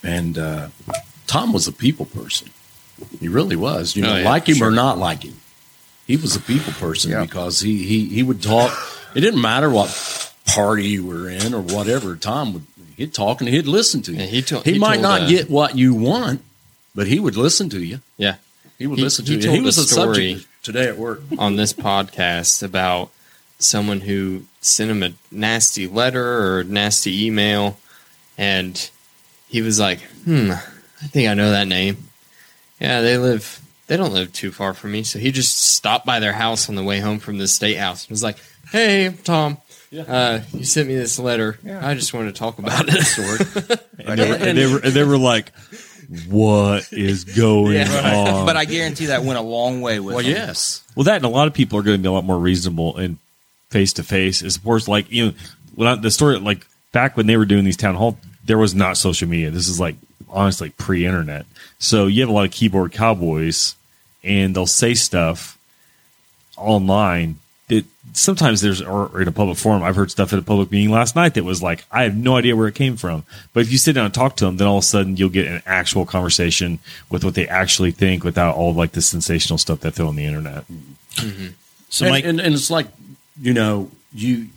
and 0.03 0.37
uh, 0.39 0.69
Tom 1.27 1.53
was 1.53 1.67
a 1.67 1.73
people 1.73 2.07
person. 2.07 2.51
He 3.21 3.29
really 3.29 3.57
was. 3.57 3.97
You 3.97 4.03
know, 4.03 4.15
Oh, 4.15 4.17
yeah, 4.19 4.25
like 4.29 4.49
him 4.49 4.57
sure. 4.57 4.69
or 4.69 4.71
not 4.71 4.99
like 4.99 5.23
him, 5.25 5.35
he 6.07 6.17
was 6.17 6.37
a 6.37 6.41
people 6.41 6.73
person 6.75 7.11
Yeah. 7.11 7.23
because 7.23 7.61
he, 7.61 7.83
he 7.85 8.07
he 8.09 8.23
would 8.23 8.43
talk. 8.43 8.73
It 9.15 9.21
didn't 9.21 9.41
matter 9.41 9.71
what 9.71 9.89
party 10.47 10.87
you 10.89 11.07
were 11.07 11.29
in 11.29 11.55
or 11.55 11.61
whatever. 11.63 12.15
Tom 12.17 12.53
would 12.53 12.63
he'd 12.97 13.15
talk 13.15 13.41
and 13.41 13.49
he'd 13.49 13.67
listen 13.67 14.03
to 14.03 14.13
you. 14.13 14.19
Yeah, 14.21 14.27
he 14.27 14.43
told- 14.43 14.65
he, 14.65 14.75
he 14.75 14.79
might 14.79 14.95
told, 14.97 15.03
not 15.03 15.21
uh, 15.23 15.29
get 15.29 15.51
what 15.51 15.77
you 15.77 15.95
want, 15.95 16.43
but 16.95 17.07
he 17.07 17.19
would 17.19 17.37
listen 17.37 17.69
to 17.71 17.83
you. 17.83 18.01
Yeah. 18.19 18.37
He 18.79 18.87
would 18.87 18.99
He- 18.99 19.05
listen 19.05 19.25
he 19.25 19.33
to 19.33 19.37
you. 19.41 19.43
told 19.47 19.57
He 19.57 19.61
was 19.63 19.79
a 19.79 19.81
a 19.81 19.85
story. 19.85 20.15
subject 20.35 20.49
today 20.65 20.89
at 20.89 20.99
work. 20.99 21.21
on 21.39 21.55
this 21.57 21.73
podcast 21.73 22.63
about 22.63 23.11
someone 23.59 24.01
who 24.01 24.43
sent 24.61 24.91
him 24.91 25.03
a 25.03 25.13
nasty 25.31 25.87
letter 25.87 26.59
or 26.59 26.65
nasty 26.65 27.27
email, 27.27 27.79
and 28.37 28.91
he 29.49 29.63
was 29.63 29.79
like, 29.79 30.01
"Hmm, 30.25 30.51
I 30.51 31.07
think 31.07 31.29
I 31.29 31.35
know 31.35 31.51
that 31.51 31.69
name." 31.69 32.09
Yeah, 32.81 33.01
they 33.01 33.17
live. 33.17 33.61
They 33.87 33.97
don't 33.97 34.15
live 34.15 34.33
too 34.33 34.51
far 34.51 34.75
from 34.75 34.93
me, 34.93 35.03
so 35.03 35.19
he 35.19 35.31
just 35.31 35.57
stopped 35.59 36.07
by 36.07 36.19
their 36.19 36.33
house 36.33 36.69
on 36.69 36.75
the 36.75 36.83
way 36.83 37.01
home 37.01 37.19
from 37.19 37.39
the 37.39 37.47
state 37.47 37.77
house 37.77 38.05
and 38.05 38.11
was 38.11 38.23
like, 38.25 38.39
"Hey, 38.73 39.15
Tom." 39.23 39.59
Uh, 39.97 40.41
you 40.53 40.65
sent 40.65 40.89
me 40.89 40.97
this 40.97 41.21
letter. 41.21 41.57
I 41.65 41.95
just 41.95 42.13
wanted 42.13 42.35
to 42.35 42.39
talk 42.39 42.59
about 42.59 42.87
it. 42.89 43.81
And 44.07 44.19
they, 44.19 44.29
were, 44.29 44.35
and 44.35 44.59
they 44.59 44.67
were, 44.67 44.79
and 44.81 44.93
they 44.93 45.05
were 45.05 45.17
like, 45.17 45.53
what 46.29 46.93
is 46.93 47.25
going 47.25 47.81
on? 47.89 48.47
But 48.47 48.57
I 48.57 48.65
guarantee 48.65 49.07
that 49.07 49.25
went 49.25 49.39
a 49.39 49.43
long 49.43 49.81
way 49.81 50.01
with 50.01 50.15
Well, 50.15 50.25
them. 50.25 50.33
yes. 50.33 50.83
Well, 50.95 51.05
that 51.05 51.17
and 51.17 51.25
a 51.25 51.29
lot 51.29 51.47
of 51.49 51.55
people 51.55 51.79
are 51.79 51.83
going 51.83 51.97
to 51.97 52.03
be 52.03 52.09
a 52.09 52.13
lot 52.13 52.25
more 52.25 52.39
reasonable 52.39 52.97
and 52.97 53.19
face 53.71 53.93
to 53.95 54.03
face. 54.03 54.43
As 54.43 54.57
opposed 54.57 54.89
like 54.89 55.11
you 55.11 55.27
know, 55.27 55.33
when 55.75 55.89
I, 55.89 55.95
the 55.97 56.11
story 56.11 56.39
like 56.39 56.67
back 56.93 57.17
when 57.17 57.27
they 57.27 57.37
were 57.37 57.45
doing 57.45 57.65
these 57.65 57.77
town 57.77 57.95
hall, 57.97 58.19
there 58.45 58.59
was 58.59 58.75
not 58.75 58.97
social 58.97 59.29
media. 59.29 59.51
This 59.51 59.69
is 59.69 59.81
like 59.81 59.97
honestly 60.29 60.71
pre-internet. 60.71 61.47
So 61.79 62.07
you 62.07 62.21
have 62.23 62.29
a 62.31 62.33
lot 62.33 62.45
of 62.47 62.53
keyboard 62.53 62.93
cowboys, 62.93 63.75
and 64.23 64.55
they'll 64.55 64.67
say 64.67 64.95
stuff 64.95 65.59
online 66.57 67.37
that 67.69 67.85
sometimes 68.13 68.61
there's 68.61 68.83
or 68.83 69.21
in 69.23 69.29
a 69.29 69.33
public 69.33 69.57
forum. 69.59 69.83
I've 69.83 69.97
heard 69.97 70.11
stuff 70.11 70.33
at 70.33 70.39
a 70.39 70.43
public 70.43 70.71
meeting 70.71 70.91
last 70.91 71.17
night 71.17 71.35
that 71.35 71.45
was 71.45 71.63
like 71.63 71.85
I 71.91 72.03
have 72.03 72.17
no 72.17 72.37
idea 72.37 72.55
where 72.57 72.69
it 72.69 72.75
came 72.75 72.97
from. 72.97 73.25
But 73.53 73.61
if 73.61 73.73
you 73.73 73.79
sit 73.79 73.95
down 73.95 74.05
and 74.05 74.15
talk 74.15 74.37
to 74.37 74.45
them, 74.45 74.59
then 74.59 74.67
all 74.69 74.79
of 74.79 74.83
a 74.85 74.87
sudden 74.87 75.17
you'll 75.17 75.31
get 75.31 75.47
an 75.47 75.63
actual 75.67 76.05
conversation 76.05 76.79
with 77.11 77.25
what 77.25 77.35
they 77.35 77.49
actually 77.49 77.91
think 77.91 78.23
without 78.25 78.55
all 78.57 78.71
of 78.71 78.77
like 78.77 78.93
the 78.93 79.03
sensational 79.03 79.59
stuff 79.59 79.81
they 79.81 79.91
throw 79.91 80.09
on 80.09 80.17
the 80.17 80.25
internet. 80.27 80.65
Mm-hmm. 80.69 81.47
So, 81.89 82.05
and, 82.07 82.13
Mike, 82.13 82.25
and, 82.25 82.41
and 82.41 82.55
it's 82.55 82.71
like 82.71 82.87
you 83.41 83.53
know 83.55 83.91
you 84.13 84.49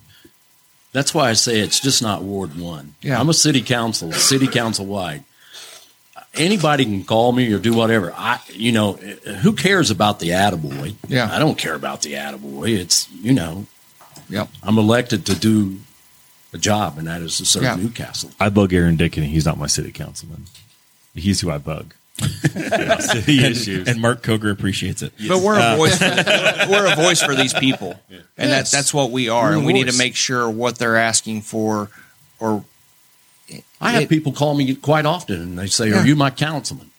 that's 0.92 1.12
why 1.14 1.28
i 1.28 1.32
say 1.32 1.58
it's 1.58 1.80
just 1.80 2.00
not 2.02 2.22
ward 2.22 2.56
one 2.58 2.94
Yeah. 3.02 3.18
i'm 3.20 3.28
a 3.28 3.34
city 3.34 3.60
council 3.60 4.12
city 4.12 4.46
council 4.46 4.86
wide 4.86 5.24
anybody 6.34 6.84
can 6.84 7.04
call 7.04 7.32
me 7.32 7.52
or 7.52 7.58
do 7.58 7.72
whatever 7.74 8.12
i 8.16 8.38
you 8.52 8.70
know 8.72 8.92
who 8.92 9.52
cares 9.52 9.90
about 9.90 10.20
the 10.20 10.30
attaboy 10.30 10.94
Yeah. 11.08 11.28
i 11.32 11.38
don't 11.38 11.56
care 11.58 11.74
about 11.74 12.02
the 12.02 12.12
attaboy 12.14 12.76
it's 12.78 13.10
you 13.12 13.32
know 13.32 13.66
Yep. 14.30 14.48
i'm 14.62 14.78
elected 14.78 15.24
to 15.26 15.34
do 15.34 15.78
a 16.52 16.58
job 16.58 16.98
and 16.98 17.06
that 17.08 17.22
is 17.22 17.36
to 17.38 17.44
serve 17.46 17.62
Yeah. 17.62 17.76
newcastle 17.76 18.30
I 18.38 18.50
bug 18.50 18.72
Aaron 18.72 18.96
Dick, 18.96 19.16
and 19.16 19.26
he's 19.26 19.44
not 19.46 19.58
my 19.58 19.66
city 19.66 19.90
councilman. 19.92 20.44
He's 21.14 21.40
who 21.40 21.50
I 21.50 21.58
bug. 21.58 21.94
About 22.54 23.02
city 23.14 23.44
issues. 23.44 23.86
and 23.88 24.00
Mark 24.00 24.22
Koger 24.22 24.50
appreciates 24.50 25.02
it. 25.02 25.12
But 25.28 25.40
we're 25.42 25.58
a 25.58 25.62
uh, 25.62 25.76
voice. 25.76 26.00
we're 26.68 26.92
a 26.92 26.96
voice 26.96 27.22
for 27.22 27.34
these 27.34 27.52
people, 27.54 27.98
and 28.10 28.50
Yes. 28.50 28.70
that, 28.70 28.76
that's 28.78 28.92
what 28.94 29.10
we 29.10 29.28
are. 29.28 29.50
We're 29.50 29.56
and 29.58 29.66
we 29.66 29.72
need 29.72 29.88
to 29.88 29.96
make 29.98 30.14
sure 30.16 30.48
what 30.48 30.78
they're 30.78 30.96
asking 30.96 31.42
for, 31.42 31.90
or 32.40 32.64
i 33.80 33.90
have 33.92 34.02
It- 34.04 34.08
people 34.08 34.32
call 34.32 34.54
me 34.54 34.74
quite 34.74 35.06
often 35.06 35.36
and 35.42 35.58
they 35.58 35.66
say 35.66 35.88
Yeah. 35.90 36.02
are 36.02 36.06
you 36.06 36.16
my 36.16 36.30
councilman 36.30 36.90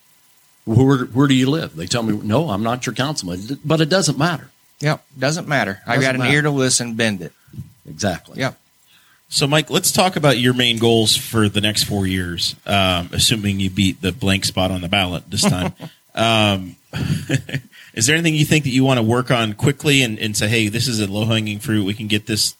where, 0.64 1.04
where 1.06 1.26
do 1.26 1.34
you 1.34 1.48
live 1.50 1.74
they 1.76 1.86
tell 1.86 2.02
me 2.02 2.18
no 2.22 2.50
i'm 2.50 2.62
not 2.62 2.86
your 2.86 2.94
councilman 2.94 3.58
but 3.64 3.80
it 3.80 3.88
doesn't 3.88 4.18
matter 4.18 4.50
yep, 4.80 5.04
doesn't 5.18 5.46
matter. 5.46 5.80
I 5.86 5.96
Doesn't 5.96 6.02
got 6.08 6.14
an 6.14 6.20
matter. 6.22 6.34
ear 6.36 6.42
to 6.42 6.50
listen. 6.50 6.94
Bend 6.94 7.20
it. 7.20 7.32
exactly 7.86 8.38
Yep. 8.38 8.56
So, 9.32 9.46
Mike, 9.46 9.68
let's 9.70 9.92
talk 9.92 10.16
about 10.16 10.38
your 10.38 10.54
main 10.54 10.78
goals 10.78 11.16
for 11.16 11.48
the 11.48 11.60
next 11.60 11.84
four 11.84 12.04
years, 12.06 12.56
um, 12.66 13.10
assuming 13.12 13.60
you 13.60 13.68
beat 13.70 14.00
the 14.00 14.10
blank 14.10 14.44
spot 14.46 14.70
on 14.72 14.80
the 14.80 14.88
ballot 14.88 15.30
this 15.30 15.42
time. 15.42 15.72
um, 16.16 16.76
is 17.94 18.06
there 18.06 18.16
anything 18.16 18.34
you 18.34 18.44
think 18.44 18.64
that 18.64 18.70
you 18.70 18.82
want 18.82 18.98
to 18.98 19.02
work 19.04 19.30
on 19.30 19.52
quickly 19.52 20.02
and, 20.02 20.18
and 20.18 20.36
say, 20.36 20.48
hey, 20.48 20.66
this 20.68 20.88
is 20.88 20.98
a 20.98 21.06
low 21.06 21.26
hanging 21.26 21.60
fruit? 21.60 21.84
We 21.84 21.94
can 21.94 22.08
get 22.08 22.26
this 22.26 22.54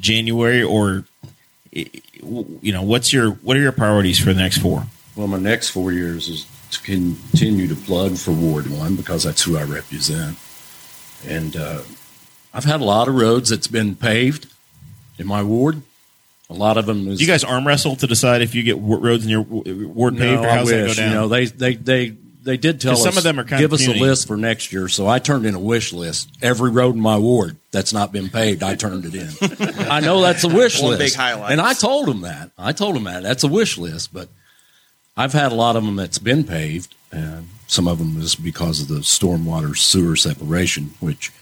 January, 0.00 0.62
or 0.64 1.04
you 2.22 2.72
know, 2.72 2.82
what's 2.82 3.12
your 3.12 3.32
what 3.32 3.56
are 3.56 3.60
your 3.60 3.72
priorities 3.72 4.18
for 4.18 4.32
the 4.32 4.40
next 4.40 4.58
four? 4.58 4.84
Well, 5.16 5.26
my 5.26 5.38
next 5.38 5.70
four 5.70 5.92
years 5.92 6.28
is 6.28 6.46
to 6.70 6.80
continue 6.82 7.66
to 7.68 7.74
plug 7.74 8.16
for 8.16 8.32
Ward 8.32 8.70
One 8.70 8.96
because 8.96 9.22
that's 9.22 9.42
who 9.42 9.56
I 9.56 9.64
represent, 9.64 10.38
and 11.26 11.56
uh, 11.56 11.82
I've 12.54 12.64
had 12.64 12.80
a 12.80 12.84
lot 12.84 13.08
of 13.08 13.14
roads 13.14 13.50
that's 13.50 13.68
been 13.68 13.96
paved 13.96 14.46
in 15.18 15.26
my 15.26 15.42
ward. 15.42 15.82
A 16.48 16.54
lot 16.54 16.76
of 16.78 16.86
them 16.86 17.06
is 17.08 17.18
Do 17.18 17.24
you 17.24 17.30
guys 17.30 17.44
arm 17.44 17.66
wrestle 17.66 17.94
to 17.96 18.06
decide 18.06 18.42
if 18.42 18.54
you 18.54 18.62
get 18.62 18.76
roads 18.80 19.24
in 19.24 19.30
your 19.30 19.42
ward 19.42 20.16
paved 20.16 20.42
no, 20.42 20.48
or 20.48 20.50
I 20.50 20.56
how's 20.56 20.70
that 20.70 20.86
go 20.86 20.94
down? 20.94 21.08
You 21.08 21.14
know, 21.14 21.28
they 21.28 21.44
they 21.46 21.74
they 21.74 22.16
they 22.42 22.56
did 22.56 22.80
tell 22.80 22.92
us 22.92 23.02
some 23.02 23.16
of 23.16 23.22
them 23.22 23.38
are 23.38 23.44
kind 23.44 23.60
give 23.60 23.72
of 23.72 23.80
us 23.80 23.86
a 23.86 23.92
list 23.92 24.26
for 24.26 24.36
next 24.36 24.72
year. 24.72 24.88
So 24.88 25.06
I 25.06 25.18
turned 25.18 25.46
in 25.46 25.54
a 25.54 25.60
wish 25.60 25.92
list. 25.92 26.30
Every 26.42 26.70
road 26.70 26.94
in 26.94 27.00
my 27.00 27.18
ward 27.18 27.56
that's 27.70 27.92
not 27.92 28.12
been 28.12 28.28
paved, 28.28 28.62
I 28.62 28.76
turned 28.76 29.04
it 29.04 29.14
in. 29.14 29.28
I 29.90 30.00
know 30.00 30.20
that's 30.22 30.44
a 30.44 30.48
wish 30.48 30.80
One 30.80 30.92
list. 30.92 31.00
big 31.00 31.14
highlight. 31.14 31.52
And 31.52 31.60
I 31.60 31.74
told 31.74 32.06
them 32.08 32.22
that. 32.22 32.50
I 32.58 32.72
told 32.72 32.96
them 32.96 33.04
that 33.04 33.22
that's 33.22 33.44
a 33.44 33.48
wish 33.48 33.78
list. 33.78 34.12
But 34.12 34.28
I've 35.16 35.32
had 35.32 35.52
a 35.52 35.54
lot 35.54 35.76
of 35.76 35.84
them 35.84 35.96
that's 35.96 36.18
been 36.18 36.44
paved, 36.44 36.94
and 37.12 37.48
some 37.66 37.86
of 37.86 37.98
them 37.98 38.20
is 38.20 38.34
because 38.34 38.80
of 38.80 38.88
the 38.88 39.00
stormwater 39.00 39.76
sewer 39.76 40.16
separation, 40.16 40.94
which 41.00 41.32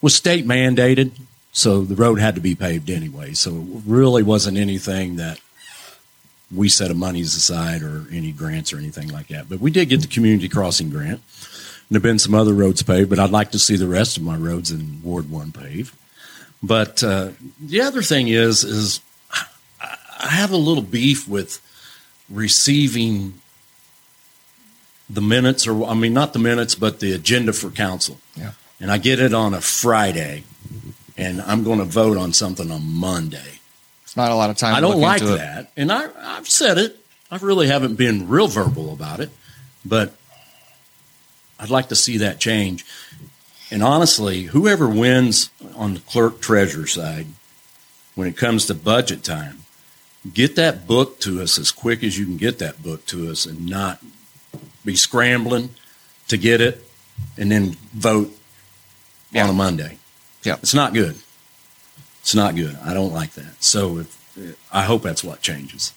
was 0.00 0.14
state 0.14 0.46
mandated. 0.46 1.12
So 1.52 1.82
the 1.82 1.96
road 1.96 2.18
had 2.18 2.34
to 2.34 2.40
be 2.40 2.54
paved 2.54 2.90
anyway. 2.90 3.32
So 3.32 3.50
it 3.56 3.82
really 3.86 4.22
wasn't 4.22 4.58
anything 4.58 5.16
that 5.16 5.40
we 6.54 6.68
set 6.68 6.90
of 6.90 6.96
monies 6.96 7.34
aside 7.34 7.82
or 7.82 8.06
any 8.12 8.32
grants 8.32 8.72
or 8.72 8.78
anything 8.78 9.08
like 9.08 9.28
that. 9.28 9.48
But 9.48 9.60
we 9.60 9.70
did 9.70 9.88
get 9.88 10.00
the 10.00 10.06
community 10.06 10.48
crossing 10.48 10.90
grant. 10.90 11.20
And 11.20 11.90
there 11.90 11.98
have 11.98 12.02
been 12.02 12.18
some 12.18 12.34
other 12.34 12.52
roads 12.52 12.82
paved, 12.82 13.10
but 13.10 13.18
I'd 13.18 13.30
like 13.30 13.52
to 13.52 13.58
see 13.58 13.76
the 13.76 13.88
rest 13.88 14.16
of 14.16 14.22
my 14.22 14.36
roads 14.36 14.70
in 14.70 15.00
Ward 15.02 15.30
One 15.30 15.52
paved. 15.52 15.94
But 16.62 17.02
uh, 17.02 17.30
the 17.60 17.80
other 17.80 18.02
thing 18.02 18.28
is, 18.28 18.64
is 18.64 19.00
I 19.30 19.46
I 20.18 20.28
have 20.28 20.50
a 20.50 20.56
little 20.56 20.82
beef 20.82 21.28
with 21.28 21.60
receiving 22.28 23.34
the 25.08 25.22
minutes, 25.22 25.66
or 25.66 25.84
I 25.84 25.94
mean, 25.94 26.12
not 26.12 26.32
the 26.32 26.38
minutes, 26.38 26.74
but 26.74 27.00
the 27.00 27.12
agenda 27.12 27.52
for 27.52 27.70
council. 27.70 28.18
Yeah. 28.34 28.52
And 28.80 28.90
I 28.90 28.98
get 28.98 29.20
it 29.20 29.32
on 29.32 29.54
a 29.54 29.60
Friday, 29.60 30.44
and 31.16 31.40
I'm 31.42 31.62
going 31.62 31.78
to 31.78 31.84
vote 31.84 32.16
on 32.16 32.32
something 32.32 32.70
on 32.70 32.82
Monday. 32.84 33.55
Not 34.16 34.30
a 34.30 34.34
lot 34.34 34.50
of 34.50 34.56
time. 34.56 34.74
I 34.74 34.76
to 34.76 34.80
don't 34.82 34.92
look 34.96 35.02
like 35.02 35.20
into 35.20 35.34
it. 35.34 35.38
that, 35.38 35.70
and 35.76 35.92
I, 35.92 36.08
I've 36.18 36.48
said 36.48 36.78
it. 36.78 36.98
I 37.30 37.36
really 37.38 37.66
haven't 37.68 37.96
been 37.96 38.28
real 38.28 38.48
verbal 38.48 38.92
about 38.92 39.20
it, 39.20 39.30
but 39.84 40.14
I'd 41.58 41.70
like 41.70 41.88
to 41.88 41.96
see 41.96 42.18
that 42.18 42.38
change. 42.38 42.84
And 43.70 43.82
honestly, 43.82 44.44
whoever 44.44 44.88
wins 44.88 45.50
on 45.74 45.94
the 45.94 46.00
clerk 46.00 46.40
treasurer 46.40 46.86
side, 46.86 47.26
when 48.14 48.28
it 48.28 48.36
comes 48.36 48.66
to 48.66 48.74
budget 48.74 49.22
time, 49.24 49.60
get 50.32 50.56
that 50.56 50.86
book 50.86 51.18
to 51.20 51.42
us 51.42 51.58
as 51.58 51.70
quick 51.72 52.02
as 52.04 52.16
you 52.18 52.24
can 52.24 52.36
get 52.36 52.58
that 52.60 52.82
book 52.82 53.04
to 53.06 53.28
us, 53.30 53.44
and 53.44 53.66
not 53.66 53.98
be 54.84 54.94
scrambling 54.96 55.70
to 56.28 56.36
get 56.36 56.60
it 56.60 56.82
and 57.36 57.50
then 57.50 57.76
vote 57.92 58.30
Yeah. 59.32 59.44
on 59.44 59.50
a 59.50 59.52
Monday. 59.52 59.98
Yeah. 60.44 60.54
it's 60.62 60.74
not 60.74 60.94
good. 60.94 61.16
It's 62.26 62.34
not 62.34 62.56
good. 62.56 62.76
I 62.84 62.92
don't 62.92 63.12
like 63.12 63.34
that. 63.34 63.62
So 63.62 63.98
if, 63.98 64.56
I 64.72 64.82
hope 64.82 65.02
that's 65.02 65.22
what 65.22 65.42
changes. 65.42 65.94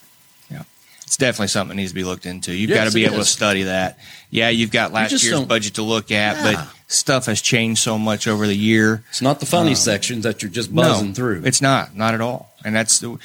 Yeah, 0.51 0.61
it's 1.01 1.17
definitely 1.17 1.47
something 1.47 1.69
that 1.75 1.81
needs 1.81 1.89
to 1.89 1.95
be 1.95 2.03
looked 2.03 2.27
into. 2.27 2.53
You've 2.53 2.69
Yes, 2.69 2.77
got 2.77 2.87
to 2.89 2.93
be 2.93 3.05
able 3.05 3.17
to 3.17 3.25
study 3.25 3.63
that. 3.63 3.97
Yeah, 4.29 4.49
you've 4.49 4.69
got 4.69 4.93
last 4.93 5.09
just 5.09 5.23
year's 5.23 5.37
don't- 5.39 5.47
budget 5.47 5.73
to 5.73 5.81
look 5.81 6.11
at, 6.11 6.37
Yeah. 6.37 6.53
but 6.53 6.67
stuff 6.87 7.25
has 7.25 7.41
changed 7.41 7.81
so 7.81 7.97
much 7.97 8.27
over 8.27 8.45
the 8.45 8.55
year. 8.55 9.03
It's 9.09 9.23
not 9.23 9.39
the 9.39 9.47
funny 9.47 9.71
Um, 9.71 9.75
sections 9.75 10.23
that 10.23 10.43
you're 10.43 10.51
just 10.51 10.73
buzzing 10.73 11.07
no, 11.09 11.13
through. 11.15 11.41
It's 11.45 11.63
not, 11.63 11.95
not 11.97 12.13
at 12.13 12.21
all. 12.21 12.53
And 12.63 12.75
that's 12.75 12.99
the, 12.99 13.17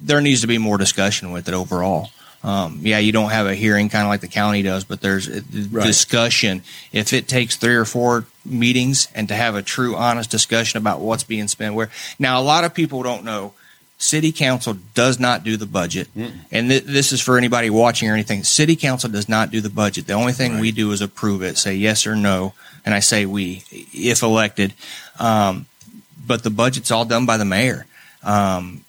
there 0.00 0.20
needs 0.20 0.42
to 0.42 0.46
be 0.46 0.58
more 0.58 0.78
discussion 0.78 1.32
with 1.32 1.48
it 1.48 1.54
overall. 1.54 2.12
Um, 2.44 2.80
yeah, 2.82 2.98
you 2.98 3.10
don't 3.10 3.30
have 3.30 3.46
a 3.46 3.54
hearing 3.54 3.88
kind 3.88 4.04
of 4.04 4.08
like 4.08 4.20
the 4.20 4.28
county 4.28 4.62
does, 4.62 4.84
but 4.84 5.00
there's 5.00 5.26
a 5.28 5.42
Right. 5.70 5.84
discussion. 5.84 6.62
If 6.92 7.12
it 7.12 7.26
takes 7.26 7.56
three 7.56 7.74
or 7.74 7.84
four 7.84 8.26
meetings 8.44 9.08
and 9.14 9.26
to 9.28 9.34
have 9.34 9.56
a 9.56 9.62
true, 9.62 9.96
honest 9.96 10.30
discussion 10.30 10.78
about 10.78 11.00
what's 11.00 11.24
being 11.24 11.48
spent 11.48 11.74
where. 11.74 11.90
Now, 12.18 12.40
a 12.40 12.42
lot 12.42 12.62
of 12.64 12.74
people 12.74 13.02
don't 13.02 13.24
know. 13.24 13.54
City 14.00 14.30
council 14.30 14.76
does 14.94 15.18
not 15.18 15.42
do 15.42 15.56
the 15.56 15.66
budget, 15.66 16.06
and 16.52 16.70
th- 16.70 16.84
this 16.84 17.10
is 17.12 17.20
for 17.20 17.36
anybody 17.36 17.68
watching 17.68 18.08
or 18.08 18.12
anything. 18.14 18.44
City 18.44 18.76
council 18.76 19.10
does 19.10 19.28
not 19.28 19.50
do 19.50 19.60
the 19.60 19.68
budget. 19.68 20.06
The 20.06 20.12
only 20.12 20.32
thing 20.32 20.60
we 20.60 20.70
do 20.70 20.92
is 20.92 21.00
approve 21.00 21.42
it, 21.42 21.58
say 21.58 21.74
yes 21.74 22.06
or 22.06 22.14
no, 22.14 22.54
and 22.84 22.94
I 22.94 23.00
say 23.00 23.26
we, 23.26 23.64
if 23.92 24.22
elected. 24.22 24.72
Um, 25.18 25.66
but 26.24 26.44
the 26.44 26.50
budget's 26.50 26.92
all 26.92 27.04
done 27.06 27.26
by 27.26 27.38
the 27.38 27.44
mayor. 27.44 27.86
Um, 28.22 28.84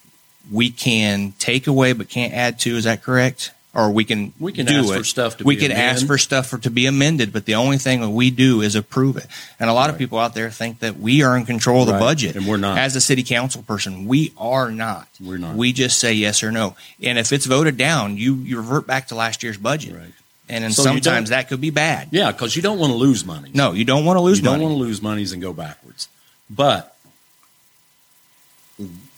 we 0.50 0.70
can 0.70 1.32
take 1.38 1.66
away 1.66 1.92
but 1.92 2.08
can't 2.08 2.32
add 2.34 2.58
to. 2.60 2.76
Is 2.76 2.84
that 2.84 3.02
correct? 3.02 3.52
Or 3.72 3.88
we 3.92 4.04
can 4.04 4.32
We 4.40 4.50
can 4.52 4.66
do 4.66 4.78
ask 4.80 4.90
it. 4.90 4.98
for 4.98 5.04
stuff 5.04 5.36
to 5.36 5.44
we 5.44 5.54
be 5.54 5.62
can 5.62 5.70
ask 5.70 5.98
amended. 5.98 6.06
for 6.08 6.18
stuff 6.18 6.46
for, 6.48 6.58
to 6.58 6.70
be 6.70 6.86
amended, 6.86 7.32
but 7.32 7.44
the 7.44 7.54
only 7.54 7.78
thing 7.78 8.00
that 8.00 8.10
we 8.10 8.30
do 8.32 8.62
is 8.62 8.74
approve 8.74 9.16
it. 9.16 9.26
And 9.60 9.70
a 9.70 9.72
lot 9.72 9.90
of 9.90 9.96
people 9.96 10.18
out 10.18 10.34
there 10.34 10.50
think 10.50 10.80
that 10.80 10.98
we 10.98 11.22
are 11.22 11.36
in 11.36 11.46
control 11.46 11.82
of 11.82 11.86
the 11.86 11.92
Right. 11.92 12.00
budget, 12.00 12.34
And 12.34 12.48
we're 12.48 12.56
not. 12.56 12.78
As 12.78 12.96
a 12.96 13.00
city 13.00 13.22
council 13.22 13.62
person, 13.62 14.06
we 14.06 14.32
are 14.36 14.72
not. 14.72 15.06
We're 15.20 15.38
not. 15.38 15.54
We 15.54 15.72
just 15.72 16.00
say 16.00 16.14
yes 16.14 16.42
or 16.42 16.50
no. 16.50 16.74
And 17.00 17.16
if 17.16 17.32
it's 17.32 17.46
voted 17.46 17.76
down, 17.76 18.16
you 18.16 18.34
you 18.36 18.56
revert 18.56 18.88
back 18.88 19.06
to 19.08 19.14
last 19.14 19.44
year's 19.44 19.56
budget. 19.56 19.94
Right. 19.94 20.12
And 20.48 20.64
then 20.64 20.72
So 20.72 20.82
sometimes 20.82 21.28
that 21.30 21.48
could 21.48 21.60
be 21.60 21.70
bad. 21.70 22.08
yeah, 22.10 22.32
because 22.32 22.56
you 22.56 22.62
don't 22.62 22.80
want 22.80 22.90
to 22.90 22.96
lose 22.96 23.24
money. 23.24 23.52
No, 23.54 23.70
you 23.70 23.84
don't 23.84 24.04
want 24.04 24.16
to 24.16 24.20
lose 24.20 24.38
you 24.38 24.44
don't 24.46 24.60
want 24.60 24.72
to 24.72 24.78
lose 24.78 25.00
monies 25.00 25.30
and 25.30 25.40
go 25.40 25.52
backwards. 25.52 26.08
But 26.50 26.96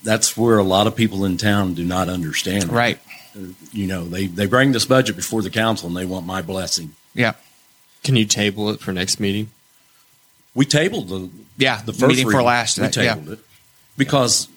that's 0.03 0.37
where 0.37 0.59
a 0.59 0.63
lot 0.65 0.87
of 0.87 0.97
people 0.97 1.25
in 1.25 1.37
town 1.37 1.75
do 1.75 1.85
not 1.85 2.09
understand. 2.09 2.65
it. 2.65 2.71
right. 2.71 2.99
You 3.73 3.87
know, 3.87 4.05
they, 4.05 4.27
they 4.27 4.47
bring 4.47 4.73
this 4.73 4.85
budget 4.85 5.17
before 5.17 5.41
the 5.43 5.49
council 5.51 5.89
and 5.89 5.97
they 5.97 6.05
want 6.05 6.27
my 6.27 6.43
blessing. 6.43 6.95
Yeah. 7.15 7.33
Can 8.05 8.17
you 8.17 8.27
table 8.27 8.69
it 8.71 8.81
for 8.81 8.93
next 8.93 9.21
meeting? 9.21 9.51
We 10.55 10.67
tabled 10.67 11.09
the 11.09 11.31
Yeah. 11.57 11.81
the 11.83 11.93
first 11.93 12.09
meeting 12.09 12.31
for 12.31 12.43
last. 12.43 12.79
We 12.79 12.87
that- 12.87 12.97
yeah. 12.97 13.15
tabled 13.15 13.31
it 13.31 13.39
because 13.97 14.49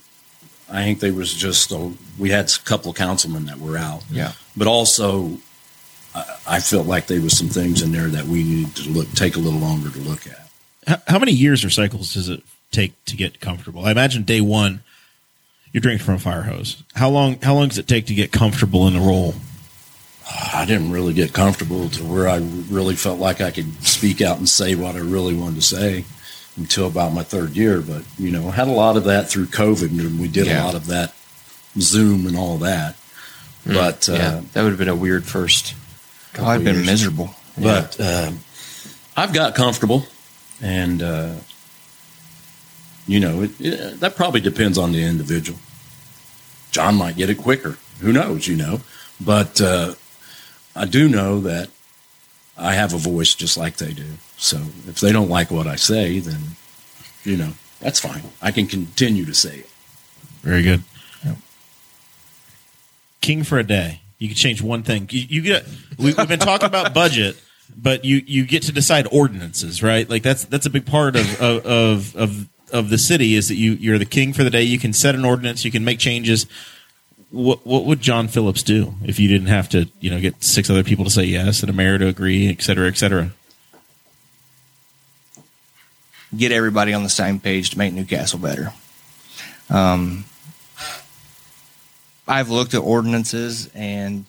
I 0.70 0.84
think 0.84 1.00
there 1.00 1.14
was 1.14 1.34
just 1.34 1.72
a, 1.72 1.94
we 2.18 2.32
had 2.32 2.50
a 2.52 2.60
couple 2.66 2.92
of 2.92 2.98
councilmen 2.98 3.46
that 3.46 3.60
were 3.60 3.78
out. 3.78 4.04
Yeah. 4.12 4.34
but 4.58 4.68
also 4.68 5.38
I, 6.14 6.38
I 6.48 6.60
felt 6.60 6.86
like 6.88 7.08
there 7.08 7.22
was 7.22 7.38
some 7.38 7.48
things 7.50 7.82
in 7.82 7.92
there 7.94 8.08
that 8.08 8.26
we 8.26 8.44
needed 8.44 8.76
to 8.78 8.90
look 8.90 9.10
take 9.14 9.36
a 9.38 9.40
little 9.40 9.60
longer 9.60 9.90
to 9.90 10.00
look 10.00 10.28
at. 10.28 10.50
How, 10.88 11.14
how 11.14 11.20
many 11.20 11.32
years 11.32 11.64
or 11.64 11.70
cycles 11.70 12.14
does 12.14 12.28
it 12.30 12.44
take 12.72 12.94
to 13.06 13.16
get 13.16 13.40
comfortable? 13.40 13.86
I 13.86 13.92
imagine 13.92 14.24
day 14.24 14.42
one, 14.42 14.82
you're 15.76 15.82
drinking 15.82 16.06
from 16.06 16.16
a 16.16 16.20
fire 16.20 16.44
hose. 16.44 16.82
How 16.94 17.10
long? 17.10 17.38
How 17.42 17.54
long 17.54 17.68
does 17.68 17.78
it 17.78 17.86
take 17.86 18.06
to 18.06 18.14
get 18.14 18.32
comfortable 18.32 18.88
in 18.88 18.94
the 18.94 19.02
role? 19.02 19.36
I 20.54 20.64
didn't 20.66 20.92
really 20.92 21.14
get 21.14 21.34
comfortable 21.34 21.90
to 21.90 22.04
where 22.06 22.30
I 22.30 22.38
really 22.70 22.96
felt 22.96 23.20
like 23.20 23.42
I 23.42 23.52
could 23.52 23.84
speak 23.84 24.22
out 24.22 24.38
and 24.38 24.48
say 24.48 24.76
what 24.76 24.96
I 24.96 25.00
really 25.00 25.34
wanted 25.36 25.56
to 25.58 25.62
say 25.62 26.06
until 26.56 26.88
about 26.88 27.12
my 27.12 27.24
third 27.24 27.58
year. 27.58 27.82
But 27.82 28.04
you 28.18 28.32
know, 28.32 28.52
had 28.52 28.70
a 28.70 28.72
lot 28.72 28.96
of 28.96 29.04
that 29.04 29.28
through 29.30 29.48
COVID, 29.48 29.90
and 30.00 30.18
we 30.18 30.30
did 30.30 30.48
Yeah. 30.48 30.64
a 30.64 30.66
lot 30.66 30.76
of 30.76 30.86
that 30.86 31.14
Zoom 31.78 32.26
and 32.26 32.38
all 32.38 32.58
that. 32.60 32.96
But 33.66 34.08
uh, 34.08 34.44
that 34.54 34.64
would 34.64 34.70
have 34.70 34.78
been 34.80 34.88
a 34.88 34.96
weird 34.96 35.26
first. 35.26 35.76
Oh, 36.40 36.46
I've 36.46 36.64
been 36.64 36.76
years. 36.76 36.86
miserable. 36.88 37.32
But 37.62 38.00
um 38.00 38.40
I've 39.18 39.34
got 39.34 39.56
comfortable, 39.56 40.06
and 40.62 41.04
uh, 41.04 41.34
you 43.08 43.20
know 43.20 43.42
it, 43.44 43.52
it, 43.60 44.00
that 44.00 44.16
probably 44.16 44.40
depends 44.42 44.78
on 44.78 44.92
the 44.94 45.04
individual. 45.04 45.60
John 46.76 46.96
might 46.96 47.16
get 47.16 47.30
it 47.30 47.38
quicker. 47.38 47.78
Who 48.02 48.12
knows? 48.12 48.50
You 48.50 48.58
know, 48.58 48.82
but 49.22 49.62
uh, 49.62 49.96
I 50.76 50.84
do 50.84 51.08
know 51.08 51.40
that 51.40 51.70
I 52.58 52.74
have 52.74 52.94
a 52.94 52.98
voice 52.98 53.34
just 53.34 53.56
like 53.56 53.78
they 53.78 53.94
do. 53.94 54.06
So 54.36 54.58
if 54.86 55.00
they 55.00 55.14
don't 55.14 55.30
like 55.30 55.52
what 55.52 55.68
I 55.68 55.78
say, 55.78 56.20
then 56.20 56.42
you 57.24 57.38
know 57.38 57.54
that's 57.80 58.02
fine. 58.02 58.24
I 58.42 58.52
can 58.52 58.68
continue 58.68 59.24
to 59.24 59.34
say 59.34 59.60
it. 59.60 59.70
Very 60.42 60.64
good. 60.64 60.84
King 63.22 63.44
for 63.44 63.58
a 63.58 63.64
day. 63.64 64.02
You 64.20 64.28
can 64.28 64.36
change 64.36 64.62
one 64.62 64.84
thing. 64.84 65.08
You, 65.10 65.26
you 65.30 65.42
get. 65.42 65.66
We, 65.98 66.14
we've 66.14 66.28
been 66.28 66.40
talking 66.40 66.68
about 66.68 66.94
budget, 66.94 67.42
but 67.74 68.04
you 68.04 68.22
you 68.28 68.46
get 68.46 68.64
to 68.64 68.74
decide 68.74 69.08
ordinances, 69.14 69.82
right? 69.82 70.10
Like 70.10 70.24
that's 70.24 70.44
that's 70.44 70.66
a 70.66 70.70
big 70.70 70.86
part 70.86 71.16
of 71.16 71.42
of 71.42 71.66
of 71.66 72.16
of, 72.18 72.50
of 72.72 72.90
the 72.90 72.98
city 72.98 73.36
is 73.36 73.48
that 73.48 73.56
you 73.56 73.74
you're 73.74 73.98
the 73.98 74.06
king 74.06 74.34
for 74.34 74.44
the 74.44 74.50
day. 74.50 74.64
You 74.64 74.80
can 74.80 74.94
set 74.94 75.16
an 75.16 75.26
ordinance. 75.26 75.66
You 75.66 75.72
can 75.72 75.86
make 75.86 76.00
changes. 76.00 76.46
What 77.32 77.66
what 77.66 77.86
would 77.86 78.02
John 78.02 78.28
Phillips 78.28 78.64
do 78.64 78.96
if 79.04 79.20
you 79.20 79.28
didn't 79.28 79.48
have 79.48 79.70
to 79.70 79.90
you 80.00 80.10
know 80.10 80.20
get 80.20 80.44
six 80.44 80.70
other 80.70 80.84
people 80.84 81.06
to 81.06 81.12
say 81.12 81.26
yes 81.26 81.62
and 81.62 81.70
a 81.70 81.74
mayor 81.74 81.98
to 81.98 82.08
agree, 82.08 82.50
et 82.50 82.62
cetera, 82.62 82.88
et 82.88 82.98
cetera? 82.98 83.32
get 86.36 86.52
everybody 86.52 86.94
on 86.94 87.04
the 87.04 87.10
same 87.10 87.40
page 87.40 87.72
to 87.72 87.78
make 87.78 87.94
Newcastle 87.94 88.40
better. 88.40 88.74
Um, 89.70 90.26
I've 92.28 92.50
looked 92.50 92.74
at 92.74 92.80
ordinances, 92.80 93.70
and 93.74 94.26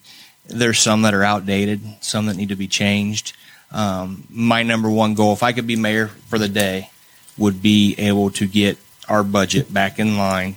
there's 0.47 0.79
some 0.79 1.03
that 1.03 1.15
are 1.15 1.23
outdated, 1.23 1.83
some 2.01 2.27
that 2.27 2.37
need 2.37 2.51
to 2.51 2.57
be 2.57 2.69
changed. 2.69 3.35
Um, 3.73 4.27
my 4.31 4.63
number 4.63 4.91
one 4.91 5.15
goal, 5.15 5.33
if 5.33 5.43
I 5.43 5.53
could 5.53 5.67
be 5.67 5.77
mayor 5.77 6.09
for 6.09 6.39
the 6.39 6.49
day, 6.49 6.91
would 7.39 7.63
be 7.63 7.95
able 7.99 8.31
to 8.31 8.47
get 8.47 8.79
our 9.09 9.23
budget 9.23 9.73
back 9.73 9.99
in 9.99 10.17
line. 10.17 10.57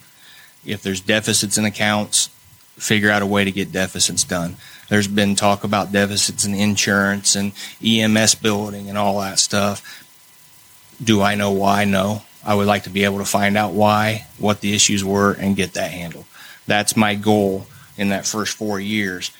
If 0.66 0.82
there's 0.82 1.02
deficits 1.02 1.58
in 1.58 1.66
accounts, 1.66 2.28
figure 2.78 3.12
out 3.12 3.22
a 3.22 3.26
way 3.26 3.44
to 3.44 3.52
get 3.52 3.72
deficits 3.72 4.24
done. 4.24 4.56
There's 4.90 5.08
been 5.08 5.36
talk 5.36 5.64
about 5.64 5.92
deficits 5.92 6.46
in 6.46 6.56
insurance 6.56 7.36
and 7.36 7.52
EMS 7.86 8.36
building 8.36 8.90
and 8.90 8.98
all 8.98 9.20
that 9.20 9.40
stuff. 9.40 10.06
Do 11.02 11.22
I 11.22 11.36
know 11.36 11.52
why? 11.52 11.86
No. 11.86 12.24
I 12.44 12.56
would 12.56 12.68
like 12.68 12.84
to 12.84 12.90
be 12.90 13.04
able 13.04 13.20
to 13.20 13.26
find 13.26 13.58
out 13.58 13.74
why, 13.74 14.26
what 14.38 14.62
the 14.62 14.74
issues 14.74 15.04
were, 15.04 15.34
and 15.34 15.56
get 15.56 15.74
that 15.74 15.92
handled. 15.92 16.26
That's 16.66 16.96
my 16.96 17.16
goal 17.16 17.68
in 17.98 18.10
that 18.10 18.26
first 18.26 18.56
four 18.56 18.80
years. 18.80 19.32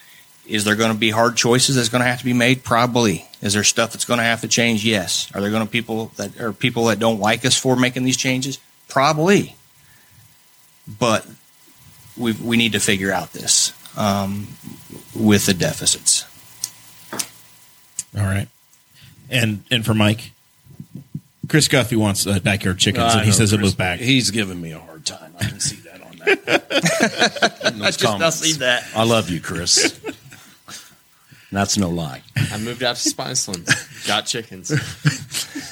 Is 0.46 0.64
there 0.64 0.74
going 0.76 0.92
to 0.92 0.98
be 0.98 1.10
hard 1.10 1.36
choices 1.36 1.76
that's 1.76 1.88
going 1.88 2.02
to 2.02 2.08
have 2.08 2.18
to 2.18 2.24
be 2.24 2.32
made? 2.32 2.64
Probably. 2.64 3.26
Is 3.40 3.54
there 3.54 3.64
stuff 3.64 3.92
that's 3.92 4.04
going 4.04 4.18
to 4.18 4.24
have 4.24 4.40
to 4.40 4.48
change? 4.48 4.84
Yes. 4.84 5.30
Are 5.34 5.40
there 5.40 5.50
going 5.50 5.64
to 5.64 5.70
people 5.70 6.12
that 6.16 6.40
are 6.40 6.52
people 6.52 6.86
that 6.86 6.98
don't 6.98 7.20
like 7.20 7.44
us 7.44 7.56
for 7.56 7.76
making 7.76 8.04
these 8.04 8.16
changes? 8.16 8.58
Probably. 8.88 9.54
But 10.98 11.26
we 12.16 12.32
we 12.32 12.56
need 12.56 12.72
to 12.72 12.80
figure 12.80 13.12
out 13.12 13.32
this 13.32 13.72
um, 13.96 14.48
with 15.14 15.46
the 15.46 15.54
deficits. 15.54 16.24
All 18.16 18.24
right. 18.24 18.48
And 19.30 19.62
and 19.70 19.86
for 19.86 19.94
Mike, 19.94 20.32
Chris 21.48 21.68
Guthrie 21.68 21.96
wants 21.96 22.26
uh, 22.26 22.40
backyard 22.40 22.78
chickens, 22.78 23.14
and 23.14 23.24
he 23.24 23.32
says 23.32 23.50
he'll 23.50 23.60
Chris- 23.60 23.72
move 23.72 23.78
back. 23.78 24.00
He's 24.00 24.30
giving 24.30 24.60
me 24.60 24.72
a 24.72 24.80
hard 24.80 25.06
time. 25.06 25.34
I 25.38 25.44
can 25.44 25.60
see 25.60 25.76
that 25.76 26.02
on 26.02 26.16
that. 26.18 27.72
In 27.72 27.78
those 27.78 27.96
comments. 27.96 28.58
that. 28.58 28.84
I 28.94 29.04
love 29.04 29.30
you, 29.30 29.40
Chris. 29.40 29.98
That's 31.52 31.76
no 31.76 31.88
lie. 31.90 32.22
I 32.36 32.58
moved 32.58 32.82
out 32.84 32.96
to 32.96 33.08
Spiceland. 33.08 33.66
Got 34.06 34.26
chickens. 34.26 34.68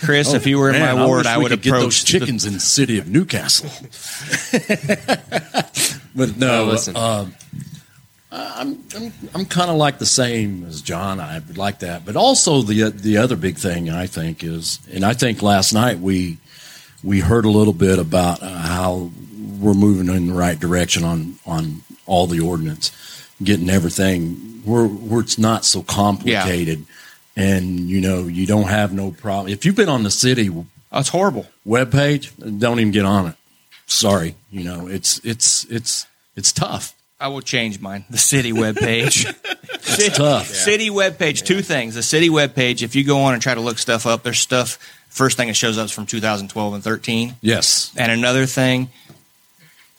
Chris, 0.05 0.33
if 0.35 0.47
you 0.47 0.59
were 0.59 0.71
in 0.71 0.79
Man, 0.79 0.97
my 0.97 1.07
ward, 1.07 1.19
wish 1.19 1.27
I, 1.27 1.39
would 1.39 1.51
could 1.51 1.63
get 1.63 1.71
those 1.71 1.81
approach 1.83 2.01
the- 2.03 2.19
chickens 2.19 2.45
in 2.45 2.55
the 2.55 2.61
city 2.61 2.99
of 2.99 3.09
Newcastle. 3.09 3.71
but 6.15 6.37
no, 6.37 6.65
No, 6.65 6.65
listen. 6.65 6.97
um, 6.97 7.35
I'm 8.31 8.83
I'm, 8.97 9.13
I'm 9.35 9.45
kind 9.47 9.71
of 9.71 9.77
like 9.77 9.99
the 9.99 10.07
same 10.07 10.65
as 10.65 10.83
John. 10.83 11.19
I 11.21 11.39
would 11.39 11.57
like 11.59 11.79
that, 11.81 12.05
but 12.05 12.17
also 12.17 12.61
the 12.63 12.91
the 12.91 13.17
other 13.19 13.37
big 13.37 13.57
thing 13.57 13.89
I 13.89 14.07
think 14.07 14.45
is, 14.45 14.81
and 14.93 15.05
I 15.05 15.15
think 15.15 15.43
last 15.43 15.73
night 15.73 15.99
we 15.99 16.39
we 17.03 17.21
heard 17.21 17.45
a 17.47 17.51
little 17.51 17.73
bit 17.73 17.99
about 17.99 18.43
uh, 18.43 18.49
how 18.49 19.11
we're 19.61 19.75
moving 19.75 20.15
in 20.15 20.27
the 20.29 20.35
right 20.35 20.59
direction 20.59 21.05
on 21.05 21.37
on 21.47 21.83
all 22.05 22.27
the 22.27 22.41
ordinance, 22.41 22.91
getting 23.43 23.71
everything 23.71 24.35
where 24.65 24.87
where 24.87 25.21
it's 25.21 25.39
not 25.39 25.65
so 25.65 25.83
complicated. 25.83 26.85
And 27.37 27.89
you 27.89 28.01
know 28.01 28.25
you 28.27 28.47
don't 28.47 28.69
have 28.69 28.93
no 28.93 29.13
problem 29.13 29.53
if 29.53 29.65
you've 29.65 29.77
been 29.77 29.89
on 29.89 30.03
the 30.03 30.11
city 30.11 30.51
it's 30.93 31.09
horrible. 31.11 31.47
web 31.65 31.93
page, 31.93 32.33
don't 32.37 32.81
even 32.81 32.93
get 32.93 33.05
on 33.05 33.27
it. 33.27 33.35
Sorry, 33.87 34.35
you 34.51 34.65
know 34.65 34.89
it's 34.89 35.21
it's 35.25 35.65
it's 35.65 36.07
it's 36.35 36.51
tough. 36.53 36.95
I 37.21 37.29
will 37.29 37.41
change 37.41 37.81
mine. 37.81 38.05
The 38.11 38.19
city 38.19 38.53
webpage. 38.53 39.35
It's 39.91 40.17
tough. 40.19 40.47
City 40.49 40.91
webpage. 40.91 41.45
Two 41.47 41.63
things. 41.63 41.95
The 41.95 42.03
city 42.03 42.29
webpage. 42.29 42.83
If 42.83 42.95
you 42.95 43.05
go 43.05 43.23
on 43.23 43.33
and 43.33 43.43
try 43.43 43.55
to 43.55 43.61
look 43.61 43.79
stuff 43.79 44.07
up, 44.07 44.23
there's 44.23 44.39
stuff. 44.39 44.77
First 45.09 45.37
thing 45.37 45.49
that 45.49 45.55
shows 45.55 45.79
up 45.79 45.87
is 45.87 45.91
from 45.93 46.05
2012 46.05 46.75
and 46.75 46.85
13. 46.85 47.35
Yes, 47.41 47.93
And 47.97 48.13
another 48.13 48.45
thing, 48.47 48.91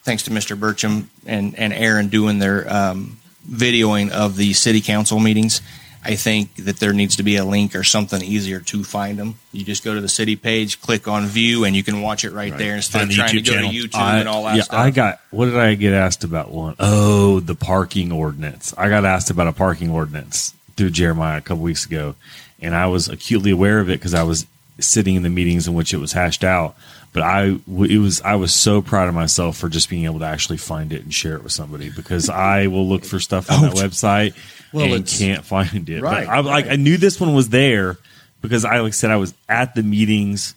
thanks 0.04 0.24
to 0.24 0.32
Mr. 0.32 0.58
Burcham 0.58 1.08
and 1.26 1.58
and 1.58 1.74
Aaron 1.74 2.08
doing 2.10 2.40
their 2.40 2.72
um, 2.72 3.18
videoing 3.50 4.12
of 4.12 4.36
the 4.36 4.54
city 4.54 4.82
council 4.82 5.20
meetings. 5.20 5.62
I 6.04 6.16
think 6.16 6.56
that 6.56 6.80
there 6.80 6.94
needs 6.94 7.18
to 7.18 7.24
be 7.24 7.36
a 7.36 7.44
link 7.44 7.76
or 7.76 7.84
something 7.84 8.22
easier 8.22 8.62
to 8.62 8.84
find 8.86 9.20
them. 9.20 9.36
You 9.52 9.66
just 9.66 9.84
go 9.84 9.94
to 9.94 10.00
the 10.00 10.08
city 10.08 10.38
page, 10.38 10.80
click 10.80 11.10
on 11.10 11.26
view, 11.26 11.66
and 11.66 11.76
you 11.76 11.84
can 11.84 12.02
watch 12.02 12.24
it 12.24 12.32
right, 12.32 12.58
there 12.58 12.76
instead 12.76 13.00
Find 13.00 13.12
of 13.12 13.18
the 13.18 13.22
trying 13.24 13.30
to 13.32 13.42
YouTube 13.42 13.46
go 13.46 13.52
channel. 13.52 13.72
to 13.72 13.78
YouTube 13.78 13.96
I, 13.96 14.20
and 14.20 14.30
all 14.30 14.44
that 14.46 14.56
yeah, 14.56 14.64
stuff. 14.64 14.80
I 14.80 14.92
got. 14.92 15.20
What 15.32 15.46
did 15.46 15.58
I 15.58 15.76
get 15.76 15.94
asked 15.94 16.24
about? 16.24 16.52
One 16.52 16.76
oh, 16.80 17.42
the 17.42 17.56
parking 17.56 18.14
ordinance. 18.14 18.74
I 18.78 18.88
got 18.88 19.04
asked 19.04 19.30
about 19.30 19.48
a 19.48 19.52
parking 19.52 19.90
ordinance 19.90 20.54
through 20.78 20.92
Jeremiah 20.92 21.40
a 21.40 21.42
couple 21.42 21.64
weeks 21.64 21.86
ago, 21.86 22.16
and 22.62 22.74
I 22.74 22.86
was 22.88 23.10
acutely 23.10 23.52
aware 23.52 23.82
of 23.82 23.90
it 23.90 24.00
because 24.00 24.14
I 24.14 24.24
was 24.24 24.46
sitting 24.80 25.16
in 25.16 25.24
the 25.24 25.30
meetings 25.30 25.68
in 25.68 25.74
which 25.74 25.94
it 25.94 25.98
was 25.98 26.14
hashed 26.14 26.46
out. 26.46 26.78
But 27.12 27.24
I, 27.24 27.60
it 27.68 27.98
was, 28.00 28.22
I 28.22 28.36
was 28.36 28.54
so 28.54 28.82
proud 28.82 29.08
of 29.08 29.16
myself 29.16 29.58
for 29.58 29.68
just 29.68 29.90
being 29.90 30.06
able 30.06 30.20
to 30.20 30.26
actually 30.26 30.58
find 30.58 30.94
it 30.94 31.02
and 31.02 31.14
share 31.14 31.36
it 31.36 31.44
with 31.44 31.52
somebody 31.52 31.90
because 31.90 32.30
I 32.30 32.68
will 32.68 32.88
look 32.88 33.04
for 33.04 33.20
stuff 33.20 33.52
on 33.52 33.64
that 33.64 33.74
oh, 33.74 33.76
website 33.76 34.36
Well, 34.72 34.94
and 34.94 35.08
can't 35.08 35.44
find 35.44 35.90
it. 35.90 36.02
Right, 36.02 36.28
But 36.28 36.32
I, 36.32 36.40
like, 36.42 36.66
right. 36.66 36.74
I 36.74 36.76
knew 36.76 36.98
this 36.98 37.20
one 37.20 37.34
was 37.34 37.50
there 37.50 37.98
because 38.42 38.64
I, 38.64 38.80
like 38.80 38.94
said, 38.94 39.12
I 39.12 39.18
was 39.18 39.34
at 39.48 39.74
the 39.74 39.84
meetings 39.84 40.54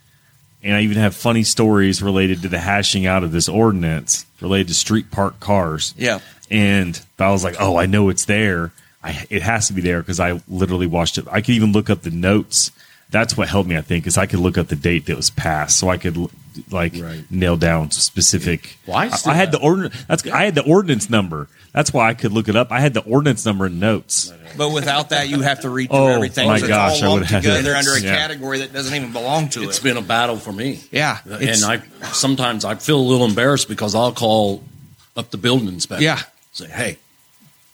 and 0.63 0.77
I 0.77 0.83
even 0.83 0.99
have 0.99 1.15
funny 1.15 1.43
stories 1.43 2.03
related 2.03 2.43
to 2.43 2.49
the 2.49 2.59
hashing 2.59 3.07
out 3.07 3.25
of 3.25 3.33
this 3.33 3.49
ordinance 3.49 4.27
related 4.41 4.69
to 4.69 4.75
street 4.75 5.11
park 5.11 5.41
cars. 5.41 5.95
Yeah. 5.97 6.21
And 6.51 7.01
I 7.19 7.31
was 7.31 7.43
like, 7.43 7.57
oh, 7.59 7.77
I 7.77 7.87
know 7.87 8.11
it's 8.11 8.27
there. 8.27 8.73
I, 9.03 9.27
it 9.31 9.43
has 9.43 9.69
to 9.69 9.73
be 9.73 9.81
there 9.81 10.01
because 10.01 10.21
I 10.21 10.41
literally 10.47 10.87
watched 10.87 11.19
it. 11.19 11.27
I 11.31 11.41
could 11.41 11.55
even 11.55 11.73
look 11.73 11.91
up 11.91 12.03
the 12.03 12.11
notes. 12.11 12.71
That's 13.11 13.37
what 13.37 13.49
helped 13.49 13.69
me, 13.69 13.77
I 13.77 13.81
think, 13.81 14.07
is 14.07 14.17
I 14.17 14.27
could 14.27 14.39
look 14.39 14.57
up 14.57 14.69
the 14.69 14.77
date 14.77 15.07
that 15.07 15.17
was 15.17 15.31
passed, 15.31 15.79
so 15.79 15.89
I 15.89 15.97
could 15.99 16.31
like 16.71 16.95
Right. 16.97 17.25
nail 17.31 17.57
down 17.57 17.91
specific. 17.91 18.77
Well, 18.87 18.97
I 18.97 19.05
I, 19.07 19.07
I 19.07 19.09
had 19.09 19.35
have- 19.35 19.53
the 19.53 19.59
ordinance. 19.61 19.95
That's 20.09 20.27
I 20.27 20.45
had 20.45 20.55
the 20.55 20.65
ordinance 20.65 21.09
number. 21.11 21.49
That's 21.73 21.93
why 21.93 22.11
I 22.11 22.15
could 22.15 22.33
look 22.33 22.49
it 22.49 22.57
up. 22.57 22.71
I 22.71 22.81
had 22.81 22.93
the 22.93 23.01
ordinance 23.03 23.47
number 23.47 23.67
in 23.67 23.79
notes. 23.79 24.31
But 24.59 24.71
without 24.71 25.09
that, 25.09 25.31
you 25.31 25.41
have 25.41 25.61
to 25.61 25.71
read 25.71 25.89
through 25.89 25.99
Oh, 25.99 26.07
everything. 26.09 26.47
my 26.47 26.59
so 26.59 26.69
gosh, 26.69 26.93
it's 26.95 27.03
I 27.03 27.07
all 27.07 27.15
would've 27.15 27.31
lumped 27.31 27.47
had 27.47 27.51
to- 27.55 27.57
together 27.59 27.77
under 27.77 27.95
a 27.95 28.01
Yeah. 28.01 28.15
category 28.17 28.59
that 28.59 28.73
doesn't 28.75 28.95
even 28.95 29.13
belong 29.13 29.49
to 29.51 29.61
it's 29.61 29.67
it. 29.67 29.71
It's 29.71 29.79
been 29.81 29.97
a 29.97 30.03
battle 30.03 30.37
for 30.37 30.53
me. 30.53 30.81
Yeah, 30.91 31.19
and 31.25 31.65
I 31.65 31.81
sometimes 32.13 32.65
I 32.67 32.75
feel 32.75 32.99
a 32.99 33.01
little 33.01 33.25
embarrassed 33.27 33.69
because 33.69 33.95
I'll 33.95 34.13
call 34.13 34.63
up 35.17 35.31
the 35.31 35.39
building 35.39 35.69
inspector. 35.69 36.05
Yeah. 36.05 36.21
say, 36.53 36.67
hey, 36.69 36.99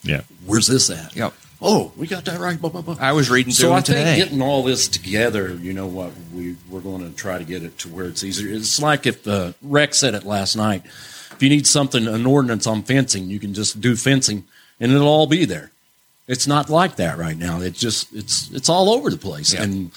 Yeah. 0.05 0.21
where's 0.47 0.69
this 0.69 0.89
at? 0.91 1.17
Yep. 1.17 1.35
Oh, 1.61 1.93
we 1.97 2.07
got 2.07 2.25
that 2.27 2.39
right. 2.39 2.61
Blah, 2.61 2.71
blah, 2.71 2.83
blah. 2.83 2.97
I 3.01 3.13
was 3.13 3.31
reading 3.31 3.53
through 3.53 3.69
So 3.69 3.73
I 3.73 3.81
them 3.81 3.97
think 3.97 4.25
getting 4.25 4.43
all 4.43 4.63
this 4.63 4.87
together, 4.87 5.55
you 5.55 5.73
know 5.73 5.87
what, 5.87 6.13
we 6.33 6.57
we're 6.71 6.81
going 6.81 7.09
to 7.09 7.17
try 7.17 7.39
to 7.39 7.45
get 7.45 7.65
it 7.65 7.79
to 7.79 7.89
where 7.89 8.07
it's 8.07 8.23
easier. 8.23 8.55
It's 8.55 8.81
like 8.81 9.07
if 9.07 9.27
uh, 9.27 9.53
Rex 9.63 9.99
said 9.99 10.15
it 10.15 10.25
last 10.25 10.57
night. 10.57 10.85
If 10.87 11.43
you 11.43 11.49
need 11.49 11.67
something, 11.67 12.07
an 12.07 12.27
ordinance 12.27 12.67
on 12.67 12.83
fencing, 12.83 13.29
you 13.31 13.39
can 13.39 13.55
just 13.55 13.81
do 13.81 13.95
fencing, 13.95 14.45
and 14.81 14.91
it'll 14.91 15.07
all 15.07 15.27
be 15.27 15.45
there. 15.45 15.71
It's 16.27 16.47
not 16.47 16.69
like 16.69 16.97
that 16.97 17.17
right 17.17 17.37
now. 17.37 17.61
It's 17.61 17.79
just 17.79 18.13
it's 18.13 18.51
it's 18.53 18.69
all 18.69 18.91
over 18.91 19.11
the 19.11 19.17
place. 19.17 19.55
Yeah. 19.55 19.63
And 19.63 19.93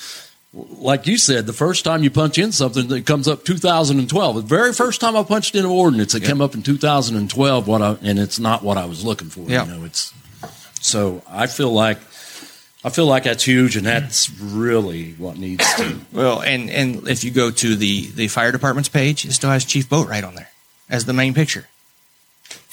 like 0.54 1.08
you 1.08 1.18
said, 1.18 1.46
the 1.46 1.54
first 1.54 1.84
time 1.84 2.04
you 2.04 2.10
punch 2.10 2.38
in 2.38 2.52
something, 2.52 2.92
it 2.92 3.06
comes 3.06 3.28
up 3.28 3.44
2012. 3.44 4.36
The 4.36 4.42
very 4.42 4.74
first 4.74 5.02
time 5.02 5.16
I 5.16 5.24
punched 5.24 5.56
in 5.56 5.66
an 5.66 5.72
ordinance, 5.72 6.14
it 6.14 6.24
came 6.24 6.42
up 6.42 6.54
in 6.54 6.64
2012. 6.64 7.68
What 7.68 7.82
I 7.82 7.98
and 8.02 8.20
it's 8.20 8.40
not 8.40 8.64
what 8.64 8.78
I 8.78 8.86
was 8.86 9.04
looking 9.04 9.30
for. 9.30 9.42
Yeah. 9.42 9.66
You 9.66 9.76
know, 9.80 9.86
it's 9.86 10.14
so 10.82 11.22
I 11.30 11.48
feel 11.48 11.72
like 11.72 11.98
I 12.84 12.90
feel 12.90 13.06
like 13.06 13.24
that's 13.24 13.44
huge, 13.44 13.78
and 13.78 13.86
that's 13.86 14.30
really 14.40 15.12
what 15.14 15.38
needs 15.38 15.64
to. 15.76 16.00
Well, 16.12 16.42
and 16.42 16.70
and 16.70 17.08
if 17.08 17.24
you 17.24 17.32
go 17.32 17.52
to 17.52 17.76
the 17.76 18.08
the 18.12 18.28
fire 18.28 18.52
department's 18.52 18.90
page, 18.90 19.24
it 19.26 19.32
still 19.34 19.50
has 19.52 19.64
Chief 19.66 19.88
Boatwright 19.88 20.28
on 20.28 20.36
there 20.36 20.50
as 20.90 21.06
the 21.06 21.14
main 21.14 21.34
picture. 21.34 21.68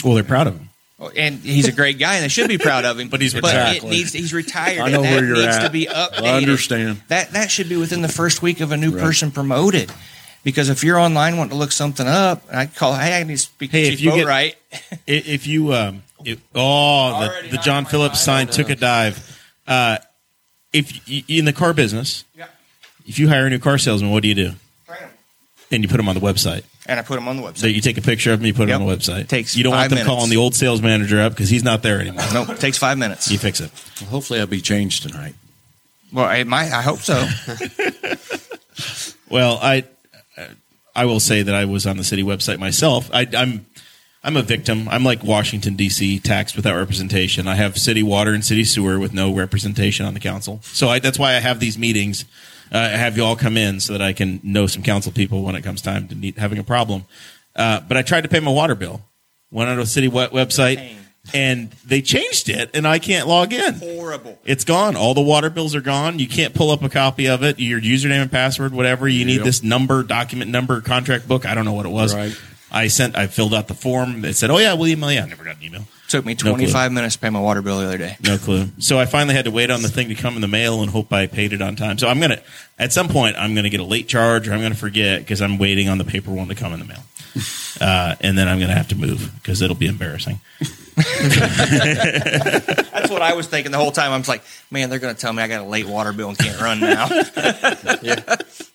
Well, 0.04 0.14
they're 0.14 0.24
proud 0.24 0.46
of 0.48 0.54
him. 0.56 0.68
Oh, 1.00 1.10
And 1.16 1.36
he's 1.40 1.68
a 1.68 1.72
great 1.72 1.98
guy, 2.00 2.14
and 2.16 2.24
they 2.24 2.28
should 2.28 2.48
be 2.48 2.58
proud 2.58 2.84
of 2.84 2.98
him. 2.98 3.08
But 3.10 3.20
he's 3.20 3.32
but 3.34 3.44
retired. 3.44 3.76
it 3.76 3.84
needs 3.84 4.12
he's 4.12 4.32
retired. 4.32 4.80
I 4.80 4.88
know 4.90 4.96
and 4.96 5.04
that 5.04 5.10
where 5.12 5.24
you're 5.24 5.36
needs 5.36 5.56
at. 5.56 5.62
to 5.66 5.70
be 5.70 5.86
updated. 5.86 6.22
I 6.22 6.36
understand. 6.38 7.02
that. 7.08 7.30
That 7.32 7.50
should 7.50 7.68
be 7.68 7.76
within 7.76 8.02
the 8.02 8.08
first 8.08 8.42
week 8.42 8.60
of 8.60 8.72
a 8.72 8.76
new 8.76 8.90
Right. 8.90 9.02
person 9.04 9.30
promoted. 9.30 9.92
Because 10.44 10.68
if 10.70 10.82
you're 10.82 10.98
online 10.98 11.36
wanting 11.36 11.50
to 11.50 11.56
look 11.56 11.72
something 11.72 12.06
up, 12.08 12.42
I 12.52 12.66
call. 12.66 12.94
Hey, 12.94 13.20
I 13.20 13.22
need 13.22 13.34
to 13.34 13.38
speak 13.38 13.70
Hey, 13.70 13.82
to 13.82 13.92
if 13.92 13.98
Chief 13.98 14.06
you 14.06 14.10
get- 14.16 14.26
Boatwright. 14.26 14.54
I- 14.92 14.96
If 15.06 15.46
you, 15.46 15.72
um, 15.74 16.02
if, 16.24 16.40
oh, 16.54 17.20
the, 17.42 17.48
the 17.50 17.58
John 17.58 17.84
Phillips 17.84 18.20
sign 18.20 18.46
Bible. 18.46 18.56
took 18.56 18.70
a 18.70 18.76
dive. 18.76 19.40
Uh, 19.66 19.98
if 20.72 21.08
you, 21.08 21.22
in 21.28 21.44
the 21.44 21.52
car 21.52 21.72
business, 21.72 22.24
Yeah. 22.36 22.46
if 23.06 23.18
you 23.18 23.28
hire 23.28 23.46
a 23.46 23.50
new 23.50 23.58
car 23.58 23.78
salesman, 23.78 24.10
what 24.10 24.22
do 24.22 24.28
you 24.28 24.34
do? 24.34 24.52
And 25.70 25.82
you 25.82 25.88
put 25.88 25.98
them 25.98 26.08
on 26.08 26.14
the 26.14 26.20
website. 26.22 26.64
and 26.86 26.98
I 26.98 27.02
put 27.02 27.18
him 27.18 27.28
on 27.28 27.36
the 27.36 27.42
website. 27.42 27.58
So 27.58 27.66
you 27.66 27.82
take 27.82 27.98
a 27.98 28.02
picture 28.02 28.32
of 28.32 28.38
them, 28.40 28.46
you 28.46 28.54
put 28.54 28.70
it 28.70 28.72
on 28.72 28.80
the 28.80 28.86
Yep. 28.90 28.98
website. 29.00 29.28
Takes 29.28 29.54
you 29.54 29.62
don't 29.64 29.72
want 29.72 29.82
five 29.82 29.90
them 29.90 29.96
minutes. 29.96 30.08
calling 30.14 30.30
the 30.30 30.38
old 30.38 30.54
sales 30.54 30.80
manager 30.80 31.20
up 31.20 31.32
because 31.32 31.50
he's 31.50 31.62
not 31.62 31.82
there 31.82 32.00
anymore. 32.00 32.24
nope, 32.32 32.48
it 32.48 32.58
takes 32.60 32.78
five 32.78 32.96
minutes. 32.96 33.30
You 33.30 33.36
fix 33.38 33.60
it. 33.60 33.70
Well, 34.00 34.08
hopefully, 34.10 34.40
I'll 34.40 34.46
be 34.46 34.62
changed 34.62 35.02
tonight. 35.02 35.34
Well, 36.10 36.30
it 36.30 36.46
might. 36.46 36.72
I 36.72 36.80
hope 36.82 37.00
so. 37.00 37.26
Well, 39.30 39.58
I 39.60 39.84
I 40.96 41.04
will 41.04 41.20
say 41.20 41.42
that 41.42 41.54
I 41.54 41.66
was 41.66 41.86
on 41.86 41.96
the 41.98 42.04
city 42.04 42.22
website 42.22 42.58
myself. 42.58 43.10
I, 43.12 43.26
I'm 43.36 43.66
I'm 44.24 44.36
a 44.36 44.42
victim. 44.42 44.88
I'm 44.88 45.04
like 45.04 45.22
Washington 45.22 45.74
D.C. 45.76 46.18
taxed 46.18 46.56
without 46.56 46.76
representation. 46.76 47.46
I 47.46 47.54
have 47.54 47.78
city 47.78 48.02
water 48.02 48.32
and 48.34 48.44
city 48.44 48.64
sewer 48.64 48.98
with 48.98 49.14
no 49.14 49.32
representation 49.34 50.04
on 50.06 50.14
the 50.14 50.20
council. 50.20 50.60
So 50.62 50.88
I, 50.88 50.98
that's 50.98 51.18
why 51.18 51.30
I 51.36 51.38
have 51.40 51.60
these 51.60 51.78
meetings. 51.78 52.24
Uh, 52.72 52.78
I 52.78 52.88
have 52.88 53.16
you 53.16 53.24
all 53.24 53.36
come 53.36 53.56
in 53.56 53.80
so 53.80 53.92
that 53.92 54.02
I 54.02 54.12
can 54.12 54.40
know 54.42 54.66
some 54.66 54.82
council 54.82 55.12
people 55.12 55.42
when 55.42 55.54
it 55.54 55.62
comes 55.62 55.80
time 55.80 56.08
to 56.08 56.14
need, 56.14 56.36
having 56.36 56.58
a 56.58 56.64
problem. 56.64 57.04
Uh, 57.54 57.80
but 57.80 57.96
I 57.96 58.02
tried 58.02 58.22
to 58.22 58.28
pay 58.28 58.40
my 58.40 58.50
water 58.50 58.74
bill. 58.74 59.00
Went 59.50 59.70
on 59.70 59.78
a 59.78 59.86
city 59.86 60.08
web- 60.08 60.32
website 60.32 60.94
and 61.34 61.70
they 61.86 62.00
changed 62.02 62.48
it, 62.48 62.70
and 62.74 62.86
I 62.88 62.98
can't 62.98 63.28
log 63.28 63.52
in. 63.52 63.74
Horrible. 63.74 64.38
It's 64.44 64.64
gone. 64.64 64.96
All 64.96 65.14
the 65.14 65.20
water 65.22 65.48
bills 65.50 65.74
are 65.74 65.80
gone. 65.80 66.18
You 66.18 66.28
can't 66.28 66.54
pull 66.54 66.70
up 66.70 66.82
a 66.82 66.88
copy 66.88 67.28
of 67.28 67.42
it. 67.42 67.58
Your 67.58 67.80
username 67.80 68.22
and 68.22 68.30
password, 68.32 68.72
whatever. 68.72 69.06
You 69.08 69.24
need 69.24 69.36
Yep. 69.36 69.44
this 69.44 69.62
number, 69.62 70.02
document 70.02 70.50
number, 70.50 70.80
contract 70.80 71.28
book. 71.28 71.46
I 71.46 71.54
don't 71.54 71.64
know 71.64 71.72
what 71.74 71.86
it 71.86 71.90
was. 71.90 72.14
Right. 72.14 72.36
I 72.70 72.88
sent. 72.88 73.16
I 73.16 73.26
filled 73.26 73.54
out 73.54 73.68
the 73.68 73.74
form. 73.74 74.24
It 74.24 74.34
said, 74.34 74.50
"Oh 74.50 74.58
yeah, 74.58 74.74
we'll 74.74 74.88
email 74.88 75.12
you." 75.12 75.20
I 75.20 75.26
never 75.26 75.44
got 75.44 75.56
an 75.56 75.62
email. 75.62 75.84
Took 76.08 76.24
me 76.24 76.34
clue. 76.34 76.52
25 76.52 76.92
minutes 76.92 77.16
to 77.16 77.20
pay 77.20 77.28
my 77.28 77.40
water 77.40 77.60
bill 77.60 77.80
the 77.80 77.86
other 77.86 77.98
day. 77.98 78.16
No 78.22 78.38
clue. 78.38 78.68
So 78.78 78.98
I 78.98 79.04
finally 79.04 79.34
had 79.34 79.44
to 79.44 79.50
wait 79.50 79.70
on 79.70 79.82
the 79.82 79.90
thing 79.90 80.08
to 80.08 80.14
come 80.14 80.36
in 80.36 80.40
the 80.40 80.48
mail 80.48 80.80
and 80.80 80.90
hope 80.90 81.12
I 81.12 81.26
paid 81.26 81.52
it 81.52 81.60
on 81.60 81.76
time. 81.76 81.98
So 81.98 82.08
I'm 82.08 82.18
gonna 82.18 82.40
at 82.78 82.92
some 82.92 83.08
point 83.08 83.36
I'm 83.36 83.54
gonna 83.54 83.68
get 83.68 83.80
a 83.80 83.84
late 83.84 84.08
charge 84.08 84.48
or 84.48 84.54
I'm 84.54 84.62
gonna 84.62 84.74
forget 84.74 85.20
because 85.20 85.42
I'm 85.42 85.58
waiting 85.58 85.88
on 85.88 85.98
the 85.98 86.04
paper 86.04 86.30
one 86.30 86.48
to 86.48 86.54
come 86.54 86.72
in 86.72 86.78
the 86.78 86.86
mail, 86.86 87.02
uh, 87.80 88.14
and 88.20 88.38
then 88.38 88.48
I'm 88.48 88.58
gonna 88.58 88.74
have 88.74 88.88
to 88.88 88.96
move 88.96 89.32
because 89.36 89.60
it'll 89.60 89.76
be 89.76 89.86
embarrassing. 89.86 90.40
That's 90.98 91.38
what 93.10 93.22
I 93.22 93.34
was 93.34 93.46
thinking 93.46 93.70
the 93.70 93.78
whole 93.78 93.92
time. 93.92 94.10
I 94.10 94.18
was 94.18 94.28
like, 94.28 94.42
man, 94.70 94.90
they're 94.90 94.98
going 94.98 95.14
to 95.14 95.20
tell 95.20 95.32
me 95.32 95.44
I 95.44 95.48
got 95.48 95.60
a 95.60 95.68
late 95.68 95.86
water 95.86 96.12
bill 96.12 96.30
and 96.30 96.38
can't 96.38 96.60
run 96.60 96.80
now. 96.80 97.06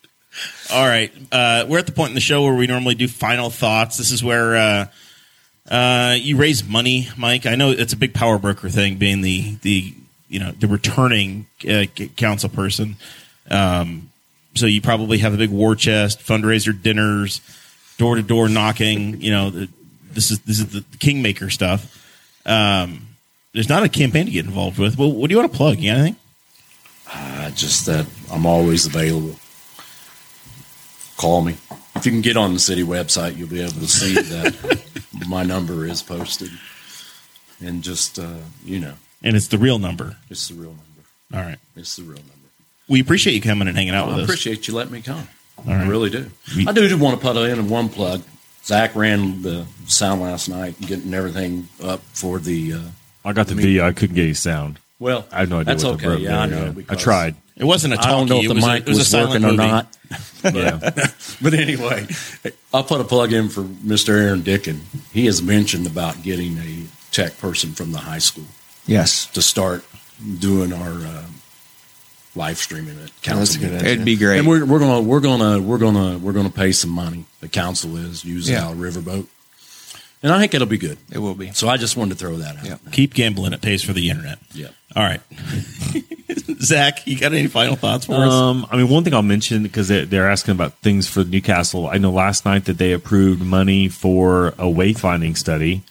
All 0.73 0.87
right. 0.87 1.13
Uh, 1.31 1.65
we're 1.69 1.77
at 1.77 1.85
the 1.85 1.91
point 1.91 2.09
in 2.09 2.15
the 2.15 2.19
show 2.19 2.41
where 2.41 2.55
we 2.55 2.65
normally 2.65 2.95
do 2.95 3.07
final 3.07 3.51
thoughts. 3.51 3.97
This 3.97 4.09
is 4.09 4.23
where 4.23 4.55
uh, 4.55 4.85
uh, 5.69 6.15
you 6.19 6.35
raise 6.35 6.67
money, 6.67 7.09
Mike. 7.15 7.45
I 7.45 7.53
know 7.53 7.69
it's 7.69 7.93
a 7.93 7.95
big 7.95 8.15
power 8.15 8.39
broker 8.39 8.69
thing, 8.69 8.97
being 8.97 9.21
the 9.21 9.55
the 9.61 9.93
you 10.29 10.39
know 10.39 10.51
the 10.51 10.65
returning 10.67 11.45
uh, 11.69 11.85
council 12.17 12.49
person. 12.49 12.95
Um, 13.51 14.09
so 14.55 14.65
you 14.65 14.81
probably 14.81 15.19
have 15.19 15.35
a 15.35 15.37
big 15.37 15.51
war 15.51 15.75
chest, 15.75 16.21
fundraiser 16.21 16.73
dinners, 16.81 17.39
door 17.99 18.15
to 18.15 18.23
door 18.23 18.49
knocking. 18.49 19.21
You 19.21 19.29
know, 19.29 19.49
the, 19.51 19.69
this 20.11 20.31
is 20.31 20.39
this 20.39 20.59
is 20.59 20.71
the 20.71 20.83
kingmaker 20.97 21.51
stuff. 21.51 22.03
Um, 22.47 23.09
there's 23.53 23.69
not 23.69 23.83
a 23.83 23.89
campaign 23.89 24.25
to 24.25 24.31
get 24.31 24.45
involved 24.45 24.79
with. 24.79 24.97
Well, 24.97 25.11
what 25.11 25.27
do 25.29 25.35
you 25.35 25.39
want 25.39 25.51
to 25.51 25.55
plug? 25.55 25.77
You 25.77 25.91
got 25.91 25.99
anything? 25.99 26.15
Uh, 27.13 27.51
just 27.51 27.85
that 27.85 28.07
I'm 28.31 28.47
always 28.47 28.87
available. 28.87 29.35
Call 31.17 31.41
me. 31.41 31.57
If 31.95 32.05
you 32.05 32.11
can 32.11 32.21
get 32.21 32.37
on 32.37 32.53
the 32.53 32.59
city 32.59 32.83
website, 32.83 33.37
you'll 33.37 33.47
be 33.49 33.61
able 33.61 33.73
to 33.73 33.87
see 33.87 34.13
that 34.21 34.83
my 35.27 35.43
number 35.43 35.85
is 35.85 36.01
posted. 36.01 36.49
And 37.61 37.81
just, 37.83 38.19
uh, 38.19 38.39
you 38.65 38.79
know, 38.79 38.93
And 39.23 39.35
it's 39.37 39.47
the 39.47 39.57
real 39.57 39.79
number. 39.79 40.17
it's 40.29 40.47
the 40.49 40.55
real 40.55 40.71
number. 40.71 40.83
All 41.33 41.39
right. 41.41 41.57
It's 41.75 41.95
the 41.95 42.03
real 42.03 42.17
number. 42.17 42.29
We 42.89 42.99
appreciate 42.99 43.33
you 43.33 43.41
coming 43.41 43.67
and 43.67 43.77
hanging 43.77 43.93
out 43.95 44.07
Well, 44.07 44.15
with 44.17 44.21
I 44.21 44.23
us. 44.23 44.29
appreciate 44.29 44.67
you 44.67 44.73
letting 44.73 44.91
me 44.93 45.01
come. 45.01 45.27
right. 45.65 45.77
I 45.81 45.87
really 45.87 46.09
do. 46.09 46.29
We- 46.55 46.67
I 46.67 46.71
do 46.73 46.97
want 46.97 47.19
to 47.19 47.25
put 47.25 47.37
in 47.37 47.69
one 47.69 47.89
plug. 47.89 48.23
Zach 48.65 48.95
ran 48.95 49.41
the 49.41 49.65
sound 49.87 50.21
last 50.21 50.47
night, 50.49 50.79
getting 50.81 51.13
everything 51.13 51.67
up 51.81 52.01
for 52.13 52.39
the. 52.39 52.73
Uh, 52.73 52.79
I 53.25 53.33
got 53.33 53.47
the 53.47 53.53
I 53.53 53.55
mean- 53.55 53.65
video. 53.65 53.87
I 53.87 53.93
couldn't 53.93 54.15
get 54.15 54.23
any 54.23 54.33
sound. 54.33 54.79
well, 54.99 55.25
I 55.31 55.41
have 55.41 55.49
no 55.49 55.57
idea 55.59 55.65
That's 55.73 55.83
the 55.83 55.89
okay. 55.91 56.17
Yeah, 56.17 56.39
I 56.41 56.45
know. 56.47 56.75
I 56.89 56.95
tried. 56.95 57.35
It 57.55 57.65
wasn't 57.65 57.93
a 57.93 57.97
talkie. 57.97 58.09
I 58.09 58.11
don't 58.11 58.29
know 58.29 58.39
if 58.41 58.47
the 58.47 58.53
was 58.55 58.65
mic 58.65 58.81
it 58.83 58.89
was, 58.89 58.97
a 58.97 59.01
was 59.01 59.07
silent 59.09 59.43
working 59.43 59.59
or 59.59 59.67
not. 59.67 59.97
Yeah. 60.43 60.79
But 61.41 61.53
anyway, 61.53 62.05
I'll 62.73 62.83
put 62.83 62.99
a 62.99 63.05
plug 63.05 63.31
in 63.33 63.47
for 63.49 63.61
Mr. 63.63 64.09
Aaron 64.09 64.41
Dickin. 64.41 64.81
He 65.11 65.25
has 65.25 65.41
mentioned 65.41 65.87
about 65.87 66.21
getting 66.21 66.57
a 66.57 66.85
tech 67.11 67.37
person 67.37 67.71
from 67.73 67.91
the 67.91 67.99
high 67.99 68.19
school 68.19 68.45
yes. 68.85 69.25
to 69.27 69.41
start 69.41 69.85
doing 70.39 70.73
our 70.73 70.91
uh, 71.05 71.23
live 72.35 72.57
streaming 72.57 72.99
at 73.01 73.21
council. 73.21 73.61
good 73.61 73.71
meetings. 73.71 73.91
It'd 73.91 74.05
be 74.05 74.15
great. 74.17 74.39
And 74.39 74.47
we're, 74.47 74.65
we're 74.65 74.79
gonna 74.79 75.01
we're 75.01 75.19
gonna 75.21 75.59
we're 75.61 75.77
gonna 75.77 76.17
we're 76.17 76.33
gonna 76.33 76.49
pay 76.49 76.71
some 76.71 76.91
money. 76.91 77.25
The 77.39 77.47
council 77.49 77.95
is 77.97 78.23
using 78.25 78.55
Yeah. 78.55 78.67
our 78.67 78.75
riverboat, 78.75 79.27
and 80.21 80.31
I 80.33 80.39
think 80.39 80.53
it'll 80.53 80.67
be 80.67 80.77
good. 80.77 80.97
it 81.11 81.19
will 81.19 81.35
be. 81.35 81.51
So 81.53 81.67
I 81.69 81.77
just 81.77 81.95
wanted 81.97 82.17
to 82.17 82.19
throw 82.19 82.37
that 82.37 82.57
out. 82.57 82.65
Yeah. 82.65 82.77
Keep 82.91 83.13
gambling. 83.13 83.53
It 83.53 83.61
pays 83.61 83.83
for 83.83 83.93
the 83.93 84.09
internet. 84.09 84.39
Yeah. 84.53 84.69
All 84.95 85.03
right. 85.03 85.21
Zach, 86.61 87.05
you 87.07 87.19
got 87.19 87.33
any 87.33 87.47
final 87.47 87.75
thoughts 87.75 88.05
for 88.05 88.13
us? 88.13 88.31
Um, 88.31 88.65
I 88.71 88.77
mean, 88.77 88.89
one 88.89 89.03
thing 89.03 89.13
I'll 89.13 89.21
mention 89.21 89.63
because 89.63 89.87
they're, 89.87 90.05
they're 90.05 90.29
asking 90.29 90.53
about 90.53 90.73
things 90.79 91.07
for 91.07 91.23
Newcastle. 91.23 91.87
I 91.87 91.97
know 91.97 92.11
last 92.11 92.45
night 92.45 92.65
that 92.65 92.77
they 92.77 92.93
approved 92.93 93.41
money 93.41 93.89
for 93.89 94.49
a 94.49 94.65
wayfinding 94.65 95.37
study, 95.37 95.83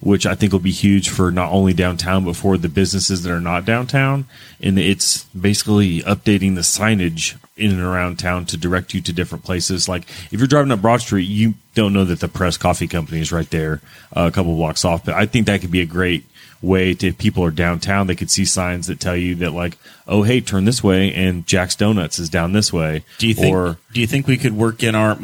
which 0.00 0.26
I 0.26 0.34
think 0.34 0.52
will 0.52 0.60
be 0.60 0.70
huge 0.70 1.08
for 1.08 1.30
not 1.30 1.52
only 1.52 1.72
downtown 1.72 2.24
but 2.24 2.36
for 2.36 2.56
the 2.56 2.68
businesses 2.68 3.22
that 3.22 3.32
are 3.32 3.40
not 3.40 3.64
downtown. 3.64 4.26
And 4.60 4.78
it's 4.78 5.24
basically 5.24 6.00
updating 6.02 6.54
the 6.54 6.62
signage 6.62 7.36
in 7.56 7.70
and 7.70 7.80
around 7.80 8.18
town 8.18 8.46
to 8.46 8.56
direct 8.56 8.94
you 8.94 9.00
to 9.02 9.12
different 9.12 9.44
places. 9.44 9.88
Like 9.88 10.04
if 10.30 10.34
you're 10.34 10.46
driving 10.46 10.72
up 10.72 10.80
Broad 10.80 11.00
Street, 11.00 11.28
you 11.28 11.54
don't 11.74 11.92
know 11.92 12.04
that 12.04 12.20
the 12.20 12.28
Press 12.28 12.56
Coffee 12.56 12.88
Company 12.88 13.20
is 13.20 13.32
right 13.32 13.48
there, 13.50 13.80
uh, 14.16 14.28
a 14.28 14.32
couple 14.32 14.54
blocks 14.56 14.84
off. 14.84 15.04
But 15.04 15.14
I 15.14 15.26
think 15.26 15.46
that 15.46 15.60
could 15.60 15.70
be 15.70 15.80
a 15.80 15.86
great 15.86 16.24
way 16.64 16.94
to 16.94 17.08
if 17.08 17.18
people 17.18 17.44
are 17.44 17.50
downtown 17.50 18.06
they 18.06 18.14
could 18.14 18.30
see 18.30 18.44
signs 18.44 18.86
that 18.86 18.98
tell 18.98 19.16
you 19.16 19.34
that 19.34 19.52
like 19.52 19.76
oh 20.08 20.22
hey 20.22 20.40
turn 20.40 20.64
this 20.64 20.82
way 20.82 21.12
and 21.14 21.46
jack's 21.46 21.76
donuts 21.76 22.18
is 22.18 22.28
down 22.30 22.52
this 22.52 22.72
way 22.72 23.04
do 23.18 23.28
you 23.28 23.34
think? 23.34 23.54
or 23.54 23.78
do 23.92 24.00
you 24.00 24.06
think 24.06 24.26
we 24.26 24.36
could 24.36 24.52
work 24.56 24.82
in 24.82 24.94
our 24.94 25.16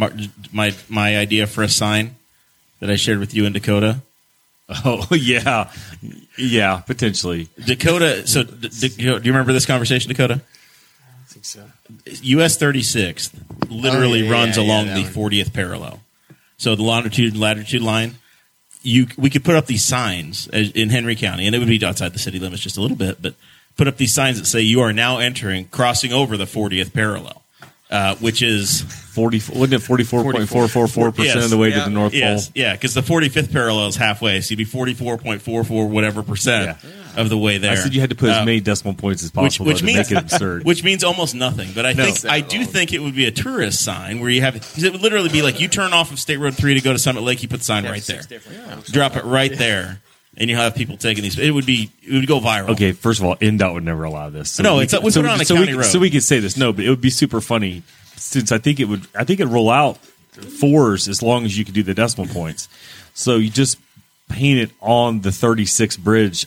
my 0.52 0.74
my 0.88 1.16
idea 1.16 1.46
for 1.46 1.62
a 1.62 1.68
sign 1.68 2.14
that 2.80 2.90
I 2.90 2.96
shared 2.96 3.18
with 3.18 3.34
you 3.34 3.44
in 3.46 3.52
Dakota? 3.52 4.00
oh 4.84 5.06
yeah 5.12 5.70
yeah 6.38 6.78
potentially 6.86 7.48
Dakota. 7.64 8.26
So, 8.26 8.44
d- 8.44 8.68
d- 8.68 8.88
do 8.88 9.02
you 9.04 9.14
remember 9.32 9.52
this 9.52 9.66
conversation, 9.66 10.08
Dakota? 10.08 10.40
I 11.02 11.26
think 11.32 11.44
so. 11.44 11.64
US 12.22 12.56
36th 12.58 13.32
literally 13.68 14.20
Oh, 14.22 14.24
yeah, 14.26 14.30
runs 14.30 14.56
yeah, 14.56 14.62
yeah, 14.62 14.68
along 14.68 14.86
that 14.86 14.94
the 14.94 15.02
one. 15.20 15.30
40th 15.30 15.52
parallel. 15.52 16.00
So 16.58 16.74
the 16.76 16.82
longitude 16.82 17.32
and 17.32 17.40
latitude 17.40 17.82
line, 17.82 18.16
you 18.82 19.06
we 19.18 19.30
could 19.30 19.44
put 19.44 19.54
up 19.56 19.66
these 19.66 19.84
signs 19.84 20.46
in 20.48 20.88
Henry 20.90 21.16
County, 21.16 21.46
and 21.46 21.54
it 21.54 21.58
would 21.58 21.68
be 21.68 21.84
outside 21.84 22.12
the 22.12 22.18
city 22.18 22.38
limits 22.38 22.62
just 22.62 22.76
a 22.76 22.80
little 22.80 22.96
bit, 22.96 23.20
but 23.20 23.34
put 23.76 23.88
up 23.88 23.96
these 23.96 24.12
signs 24.14 24.38
that 24.38 24.46
say 24.46 24.60
you 24.60 24.80
are 24.80 24.92
now 24.92 25.18
entering, 25.18 25.66
crossing 25.68 26.12
over 26.12 26.36
the 26.36 26.44
40th 26.44 26.92
parallel, 26.92 27.42
uh, 27.90 28.14
which 28.16 28.42
is 28.42 28.82
40 28.82 29.38
wasn't 29.58 29.74
it 29.74 29.80
44.444 29.86 31.14
percent 31.14 31.18
Yes. 31.36 31.44
of 31.44 31.50
the 31.50 31.56
way 31.58 31.68
Yeah. 31.70 31.78
to 31.78 31.84
the 31.84 31.90
north 31.90 32.14
yes, 32.14 32.46
pole 32.48 32.52
yeah, 32.56 32.72
because 32.72 32.94
the 32.94 33.00
45th 33.02 33.52
parallel 33.52 33.88
is 33.88 33.96
halfway, 33.96 34.40
so 34.40 34.50
you'd 34.52 34.58
be 34.58 34.64
44.44 34.66 35.88
whatever 35.88 36.22
percent 36.22 36.76
of 37.16 37.28
the 37.28 37.36
way 37.38 37.58
there. 37.58 37.72
i 37.72 37.74
said 37.74 37.94
you 37.94 38.00
had 38.00 38.10
to 38.10 38.16
put 38.16 38.30
Uh, 38.30 38.34
as 38.40 38.46
many 38.46 38.60
decimal 38.60 38.94
points 38.94 39.22
as 39.22 39.30
possible 39.30 39.66
which 39.66 39.78
to 39.78 39.84
means 39.84 40.10
make 40.10 40.12
it 40.12 40.18
absurd 40.18 40.64
which 40.70 40.82
means 40.84 41.02
almost 41.04 41.34
nothing. 41.34 41.70
But 41.74 41.86
I 41.86 41.92
No. 41.92 42.04
think 42.04 42.24
I 42.30 42.40
do 42.40 42.64
think 42.64 42.92
it 42.92 43.00
would 43.00 43.14
be 43.14 43.26
a 43.26 43.30
tourist 43.30 43.80
sign 43.82 44.20
where 44.20 44.30
you 44.30 44.40
have 44.42 44.54
'cause 44.54 44.82
it 44.82 44.92
would 44.92 45.02
literally 45.02 45.28
be 45.28 45.42
like 45.42 45.60
you 45.60 45.68
turn 45.68 45.92
off 45.92 46.12
of 46.12 46.18
State 46.20 46.38
Road 46.38 46.54
Three 46.54 46.74
to 46.74 46.80
go 46.80 46.92
to 46.92 46.98
Summit 46.98 47.22
Lake, 47.22 47.42
you 47.42 47.48
put 47.48 47.60
the 47.60 47.64
sign 47.64 47.84
right 47.84 48.02
there, 48.04 48.22
drop 48.90 49.16
it 49.16 49.24
right 49.24 49.56
there, 49.56 50.00
and 50.36 50.48
you 50.48 50.56
will 50.56 50.62
have 50.62 50.74
people 50.74 50.96
taking 50.96 51.22
these. 51.22 51.38
It 51.38 51.50
would 51.50 51.66
be 51.66 51.90
it 52.06 52.12
would 52.14 52.26
go 52.26 52.40
viral. 52.40 52.70
Okay, 52.70 52.92
first 52.92 53.20
of 53.20 53.26
all, 53.26 53.36
INDOT 53.36 53.74
would 53.74 53.84
never 53.84 54.04
allow 54.04 54.30
this. 54.30 54.50
So 54.52 54.62
No, 54.62 54.76
we 54.76 54.84
it's- 54.84 54.94
could- 54.98 55.04
we 55.04 55.10
so 55.10 55.20
put 55.22 55.28
it 55.28 55.32
on 55.32 55.40
a 55.40 55.44
so 55.44 55.54
county 55.56 55.72
we, 55.72 55.78
road. 55.78 55.86
So 55.86 55.98
we 55.98 56.10
could 56.10 56.22
say 56.22 56.38
this. 56.40 56.56
No, 56.56 56.72
but 56.72 56.84
it 56.84 56.90
would 56.90 57.00
be 57.00 57.10
super 57.10 57.40
funny 57.40 57.82
since 58.16 58.52
I 58.52 58.58
think 58.58 58.78
it 58.80 58.84
would. 58.84 59.06
I 59.14 59.24
think 59.24 59.40
it'd 59.40 59.52
roll 59.52 59.70
out 59.70 59.98
fours 60.60 61.08
as 61.08 61.22
long 61.22 61.44
as 61.44 61.58
you 61.58 61.64
could 61.64 61.74
do 61.74 61.82
the 61.82 61.94
decimal 61.94 62.26
points. 62.32 62.68
So 63.14 63.36
you 63.36 63.50
just 63.50 63.76
paint 64.30 64.60
it 64.60 64.70
on 64.80 65.20
the 65.20 65.32
36 65.32 65.96
bridge 65.98 66.46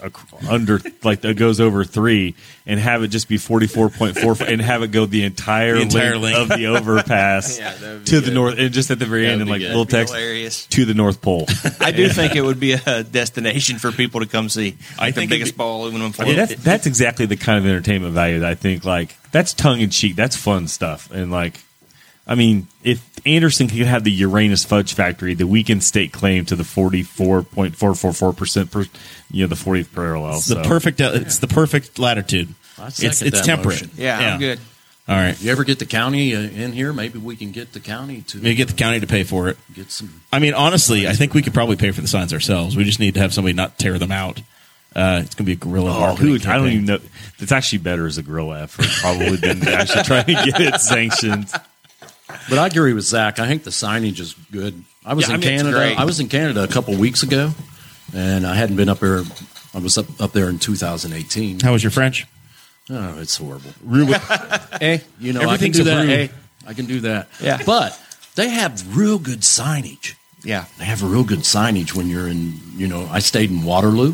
under 0.50 0.80
like 1.04 1.22
that 1.22 1.36
goes 1.38 1.60
over 1.60 1.84
three 1.84 2.34
and 2.66 2.80
have 2.80 3.04
it 3.04 3.10
just 3.10 3.28
be 3.28 3.38
44.4 3.38 4.48
and 4.48 4.62
have 4.62 4.82
it 4.84 4.88
go 4.92 5.06
the 5.06 5.24
entire, 5.24 5.76
The 5.76 5.82
entire 5.82 6.18
length 6.18 6.38
length. 6.40 6.52
of 6.54 6.58
the 6.58 6.68
overpass 6.68 7.60
Yeah, 7.60 7.74
that 7.76 7.82
would 7.94 8.00
be 8.06 8.10
to 8.12 8.22
the 8.22 8.32
north 8.32 8.58
and 8.58 8.74
just 8.74 8.90
at 8.90 9.00
the 9.00 9.06
very 9.06 9.26
That 9.26 9.34
end 9.34 9.42
and 9.42 9.50
like 9.50 9.60
good. 9.60 9.68
little 9.68 9.86
That'd 9.86 10.08
text 10.08 10.14
hilarious. 10.16 10.66
to 10.68 10.86
the 10.86 10.94
north 10.94 11.22
pole 11.22 11.46
I 11.82 11.92
do 11.92 12.08
think 12.10 12.36
it 12.36 12.42
would 12.42 12.60
be 12.60 12.72
a 12.74 13.04
destination 13.04 13.78
for 13.80 13.92
people 13.92 14.22
to 14.22 14.26
come 14.28 14.50
see. 14.50 14.78
I 14.98 15.06
Like 15.06 15.16
the 15.16 15.22
think 15.22 15.32
it'd 15.32 15.40
biggest 15.42 15.54
be- 15.54 15.58
ball 15.58 15.84
aluminum 15.84 16.14
I 16.20 16.26
mean, 16.26 16.36
that's 16.36 16.56
that's 16.64 16.88
exactly 16.88 17.26
the 17.26 17.36
kind 17.38 17.58
of 17.60 17.66
entertainment 17.66 18.14
value 18.14 18.40
that 18.40 18.50
I 18.50 18.56
think 18.56 18.86
like 18.86 19.16
that's 19.32 19.54
tongue 19.54 19.82
in 19.82 19.90
cheek. 19.90 20.16
That's 20.16 20.36
fun 20.36 20.68
stuff. 20.68 21.12
And 21.12 21.32
like, 21.32 21.60
I 22.28 22.36
mean, 22.36 22.68
if 22.84 23.04
Anderson 23.26 23.68
could 23.68 23.78
have 23.88 24.04
the 24.04 24.12
Uranus 24.12 24.66
Fudge 24.66 24.94
Factory, 24.94 25.34
the 25.34 25.48
weekend 25.48 25.84
state 25.84 26.12
claim 26.12 26.46
to 26.46 26.56
the 26.56 26.64
forty 26.64 27.04
four 27.04 27.44
point 27.44 27.76
four 27.76 27.96
four 27.96 28.14
four 28.14 28.34
percent 28.34 28.74
you 29.32 29.44
know, 29.44 29.48
the 29.48 29.56
fortieth 29.56 29.94
parallel. 29.94 30.36
It's 30.38 30.48
the 30.48 30.62
perfect. 30.64 31.00
uh, 31.02 31.12
It's 31.14 31.40
the 31.40 31.48
perfect 31.48 32.00
latitude. 32.00 32.54
I 32.78 32.88
It's 32.88 33.22
it's 33.22 33.42
temperate. 33.42 33.82
motion. 33.84 33.92
yeah, 33.96 34.34
I'm 34.34 34.40
good. 34.40 34.60
All 35.08 35.16
right. 35.16 35.30
If 35.32 35.44
You 35.44 35.52
ever 35.52 35.64
get 35.66 35.80
the 35.80 35.86
county 35.86 36.34
uh, 36.36 36.40
in 36.40 36.72
here? 36.72 36.94
Maybe 36.94 37.20
we 37.20 37.36
can 37.36 37.52
get 37.52 37.74
the 37.74 37.80
county 37.82 38.22
to 38.28 38.38
Maybe 38.38 38.56
get 38.56 38.70
the 38.70 38.74
county 38.74 39.02
to 39.02 39.08
pay 39.08 39.24
for 39.24 39.50
it. 39.50 39.58
get 39.74 39.92
some. 39.92 40.22
I 40.32 40.40
mean, 40.40 40.54
honestly, 40.54 41.08
I 41.10 41.14
think 41.14 41.34
we 41.34 41.42
could 41.42 41.54
probably 41.54 41.76
pay 41.76 41.92
for 41.92 42.00
the 42.02 42.08
signs 42.08 42.34
ourselves. 42.34 42.78
We 42.78 42.84
just 42.86 43.00
need 43.02 43.16
to 43.16 43.20
have 43.20 43.34
somebody 43.34 43.54
not 43.54 43.78
tear 43.78 44.00
them 44.00 44.12
out. 44.14 44.40
Uh, 44.96 45.22
it's 45.26 45.34
going 45.36 45.44
to 45.46 45.50
be 45.50 45.54
a 45.54 45.56
guerrilla 45.56 45.90
Oh, 45.96 46.00
marketing 46.00 46.40
who, 46.40 46.50
I 46.50 46.56
don't 46.56 46.70
even 46.70 46.86
know. 46.86 47.00
It's 47.40 47.52
actually 47.52 47.80
better 47.80 48.06
as 48.06 48.18
a 48.18 48.24
grill 48.24 48.54
effort, 48.54 48.86
probably 49.02 49.36
than 49.38 49.68
actually 49.68 50.04
trying 50.04 50.26
to 50.26 50.34
get 50.34 50.62
it 50.62 50.80
sanctioned. 50.80 51.50
But 52.50 52.60
I 52.60 52.68
agree 52.68 52.94
with 52.94 53.06
Zach. 53.06 53.40
I 53.40 53.48
think 53.48 53.64
the 53.64 53.70
signage 53.72 54.20
is 54.20 54.34
good. 54.52 54.84
I 55.06 55.14
was 55.14 55.28
Yeah, 55.28 55.34
I 55.34 55.36
in 55.36 55.42
mean, 55.42 55.50
it's 55.54 55.62
Canada. 55.64 55.78
great. 55.78 56.00
I 56.00 56.06
was 56.06 56.20
in 56.20 56.28
Canada 56.30 56.64
a 56.64 56.68
couple 56.68 56.96
weeks 56.98 57.24
ago, 57.24 57.52
and 58.14 58.46
I 58.48 58.56
hadn't 58.56 58.76
been 58.76 58.90
up 58.90 59.00
there. 59.00 59.24
I 59.74 59.80
was 59.80 59.98
up, 59.98 60.06
up 60.22 60.32
there 60.34 60.50
in 60.50 60.60
2018. 60.60 61.60
How 61.62 61.72
was 61.74 61.84
your 61.84 61.92
French? 61.92 62.28
Oh, 62.90 63.20
it's 63.20 63.38
horrible. 63.38 63.72
Hey, 64.80 65.02
You 65.20 65.34
know, 65.34 65.40
I 65.40 65.44
can 65.44 65.54
Everything's 65.54 65.78
do 65.78 65.84
that. 65.86 65.94
approved. 66.04 66.10
Hey, 66.12 66.30
I 66.68 66.74
can 66.74 66.86
do 66.86 67.00
that. 67.02 67.28
Yeah. 67.42 67.62
But 67.66 68.00
they 68.36 68.50
have 68.50 68.96
real 68.98 69.18
good 69.20 69.40
signage. 69.42 70.16
yeah. 70.44 70.66
They 70.78 70.86
have 70.86 71.02
a 71.04 71.06
real 71.08 71.24
good 71.24 71.40
signage 71.40 71.94
when 71.96 72.08
you're 72.10 72.28
in. 72.28 72.60
You 72.76 72.88
know, 72.88 73.08
I 73.12 73.20
stayed 73.20 73.50
in 73.52 73.64
Waterloo, 73.64 74.14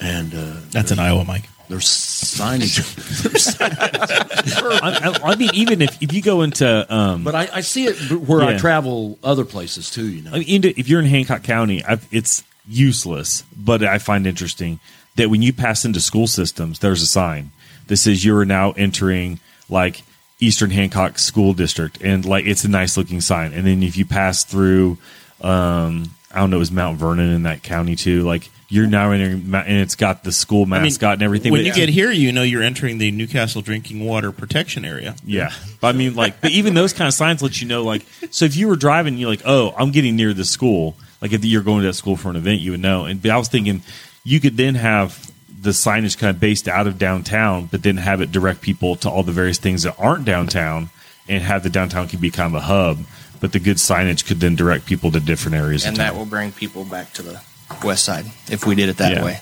and 0.00 0.34
uh, 0.34 0.52
That's 0.70 0.90
in 0.90 0.98
Iowa, 0.98 1.24
Mike. 1.24 1.48
There's 1.72 1.86
signage. 1.88 2.76
there's 3.22 3.56
I, 3.60 5.20
I, 5.24 5.32
I 5.32 5.36
mean, 5.36 5.50
even 5.54 5.82
if, 5.82 6.00
if 6.02 6.12
you 6.12 6.22
go 6.22 6.42
into, 6.42 6.94
um, 6.94 7.24
But 7.24 7.34
I, 7.34 7.48
I 7.52 7.60
see 7.62 7.86
it 7.86 8.10
where 8.12 8.42
I 8.42 8.52
Yeah. 8.52 8.58
travel 8.58 9.18
other 9.24 9.44
places 9.44 9.90
too. 9.90 10.06
You 10.08 10.22
know, 10.22 10.30
I 10.32 10.38
mean, 10.40 10.48
into, 10.48 10.78
if 10.78 10.88
you're 10.88 11.00
in 11.00 11.06
Hancock 11.06 11.42
County, 11.42 11.84
i 11.84 11.98
it's 12.10 12.44
useless, 12.68 13.42
but 13.56 13.82
I 13.82 13.98
find 13.98 14.26
interesting 14.26 14.78
that 15.16 15.30
when 15.30 15.42
you 15.42 15.52
pass 15.52 15.84
into 15.84 16.00
school 16.00 16.26
systems, 16.26 16.78
there's 16.78 17.02
a 17.02 17.06
sign 17.06 17.50
that 17.88 17.96
says 17.96 18.24
you 18.24 18.36
are 18.36 18.44
now 18.44 18.72
entering 18.72 19.40
like 19.68 20.02
Eastern 20.40 20.70
Hancock 20.70 21.18
School 21.18 21.54
District, 21.54 22.00
and 22.02 22.24
like 22.24 22.44
it's 22.46 22.64
a 22.64 22.68
nice 22.68 22.96
looking 22.96 23.20
sign. 23.20 23.52
And 23.52 23.66
then 23.66 23.82
if 23.82 23.96
you 23.96 24.04
pass 24.06 24.44
through, 24.44 24.98
um, 25.40 26.10
I 26.32 26.40
don't 26.40 26.50
know, 26.50 26.60
is 26.60 26.70
Mount 26.70 26.98
Vernon 26.98 27.30
in 27.32 27.42
that 27.44 27.62
county 27.62 27.96
too? 27.96 28.22
Like 28.22 28.48
you're 28.72 28.86
now 28.86 29.10
entering, 29.10 29.54
and 29.54 29.78
it's 29.80 29.96
got 29.96 30.24
the 30.24 30.32
school 30.32 30.62
I 30.62 30.64
mean, 30.64 30.84
mascot 30.84 31.12
and 31.12 31.22
everything. 31.22 31.52
When 31.52 31.60
but- 31.60 31.66
you 31.66 31.74
get 31.74 31.90
here, 31.90 32.10
you 32.10 32.32
know 32.32 32.42
you're 32.42 32.62
entering 32.62 32.96
the 32.96 33.10
Newcastle 33.10 33.60
drinking 33.60 34.02
water 34.02 34.32
protection 34.32 34.86
area. 34.86 35.14
Yeah, 35.26 35.52
but 35.82 35.88
I 35.88 35.92
mean, 35.92 36.14
like, 36.14 36.40
but 36.40 36.52
even 36.52 36.72
those 36.72 36.94
kind 36.94 37.06
of 37.06 37.12
signs 37.12 37.42
let 37.42 37.60
you 37.60 37.68
know, 37.68 37.82
like, 37.82 38.06
so 38.30 38.46
if 38.46 38.56
you 38.56 38.68
were 38.68 38.76
driving, 38.76 39.18
you're 39.18 39.28
like, 39.28 39.42
oh, 39.44 39.74
I'm 39.76 39.90
getting 39.90 40.16
near 40.16 40.32
the 40.32 40.46
school. 40.46 40.96
Like, 41.20 41.34
if 41.34 41.44
you're 41.44 41.62
going 41.62 41.82
to 41.82 41.88
that 41.88 41.92
school 41.92 42.16
for 42.16 42.30
an 42.30 42.36
event, 42.36 42.60
you 42.60 42.70
would 42.70 42.80
know. 42.80 43.04
And 43.04 43.20
but 43.20 43.30
I 43.30 43.36
was 43.36 43.48
thinking, 43.48 43.82
you 44.24 44.40
could 44.40 44.56
then 44.56 44.74
have 44.76 45.30
the 45.60 45.70
signage 45.70 46.16
kind 46.16 46.34
of 46.34 46.40
based 46.40 46.66
out 46.66 46.86
of 46.86 46.96
downtown, 46.96 47.66
but 47.66 47.82
then 47.82 47.98
have 47.98 48.22
it 48.22 48.32
direct 48.32 48.62
people 48.62 48.96
to 48.96 49.10
all 49.10 49.22
the 49.22 49.32
various 49.32 49.58
things 49.58 49.82
that 49.82 49.96
aren't 49.98 50.24
downtown, 50.24 50.88
and 51.28 51.42
have 51.42 51.62
the 51.62 51.70
downtown 51.70 52.08
could 52.08 52.22
be 52.22 52.30
kind 52.30 52.54
of 52.54 52.62
a 52.62 52.64
hub. 52.64 53.00
But 53.38 53.52
the 53.52 53.60
good 53.60 53.76
signage 53.76 54.24
could 54.24 54.40
then 54.40 54.56
direct 54.56 54.86
people 54.86 55.10
to 55.10 55.20
different 55.20 55.56
areas 55.56 55.84
and 55.84 55.94
of 55.94 55.98
that 55.98 56.14
will 56.14 56.24
bring 56.24 56.52
people 56.52 56.84
back 56.84 57.12
to 57.14 57.22
the 57.22 57.42
west 57.84 58.04
side 58.04 58.24
if 58.50 58.66
we 58.66 58.74
did 58.74 58.88
it 58.88 58.96
that 58.98 59.12
Yeah. 59.12 59.24
way. 59.24 59.40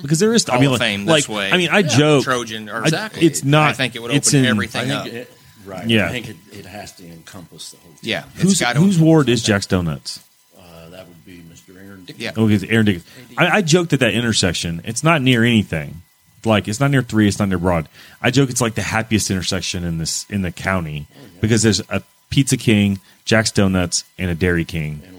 because 0.00 0.18
there 0.20 0.32
is, 0.32 0.48
I 0.48 0.52
Hall 0.52 0.60
mean, 0.60 0.66
of 0.66 0.72
like, 0.72 0.80
Fame 0.80 1.06
like 1.06 1.16
this 1.24 1.28
way. 1.28 1.50
I 1.52 1.56
mean, 1.56 1.70
I 1.70 1.78
Yeah. 1.80 1.88
joke, 1.96 2.24
Trojan 2.24 2.68
or 2.68 2.84
I- 2.84 3.10
it's 3.16 3.42
not. 3.44 3.70
I 3.70 3.72
think 3.72 3.96
it 3.96 4.02
would 4.02 4.12
it's 4.12 4.28
open 4.28 4.40
in- 4.40 4.46
I 4.46 4.48
everything 4.50 4.90
up. 4.92 5.02
think 5.04 5.14
it, 5.14 5.32
right. 5.66 5.88
Yeah. 5.88 6.06
I 6.06 6.10
think 6.12 6.28
it, 6.30 6.36
it 6.52 6.66
has 6.66 6.92
to 6.92 7.04
encompass 7.06 7.70
the 7.70 7.78
whole. 7.78 7.90
thing. 7.92 7.98
yeah, 8.10 8.22
it's 8.34 8.42
Whose, 8.42 8.60
gotta- 8.60 8.78
whose 8.78 8.98
ward 8.98 9.28
is 9.28 9.42
Jack's 9.42 9.66
Donuts? 9.66 10.20
Uh, 10.56 10.88
that 10.90 11.08
would 11.08 11.24
be 11.26 11.42
Mr. 11.52 11.76
Aaron. 11.76 12.06
Yeah. 12.16 12.30
Oh, 12.36 12.48
it's 12.48 12.62
Aaron 12.64 12.86
Dickens. 12.86 13.04
I, 13.36 13.48
I 13.56 13.62
joked 13.62 13.92
at 13.92 14.00
that 14.00 14.12
intersection. 14.14 14.82
It's 14.84 15.02
not 15.02 15.20
near 15.22 15.42
anything. 15.44 16.02
Like 16.44 16.68
it's 16.68 16.78
not 16.78 16.92
near 16.92 17.02
three. 17.02 17.26
It's 17.26 17.40
not 17.40 17.48
near 17.48 17.58
Broad. 17.58 17.88
I 18.22 18.30
joke 18.30 18.48
it's 18.50 18.60
like 18.60 18.76
the 18.76 18.82
happiest 18.82 19.28
intersection 19.30 19.82
in 19.82 19.98
this 19.98 20.24
in 20.30 20.42
the 20.42 20.52
county 20.52 21.08
because 21.40 21.62
there's 21.62 21.80
a 21.90 22.02
Pizza 22.30 22.56
King, 22.56 23.00
Jack's 23.24 23.50
Donuts, 23.50 24.04
and 24.16 24.30
a 24.30 24.34
Dairy 24.36 24.64
King. 24.64 25.02
And 25.04 25.17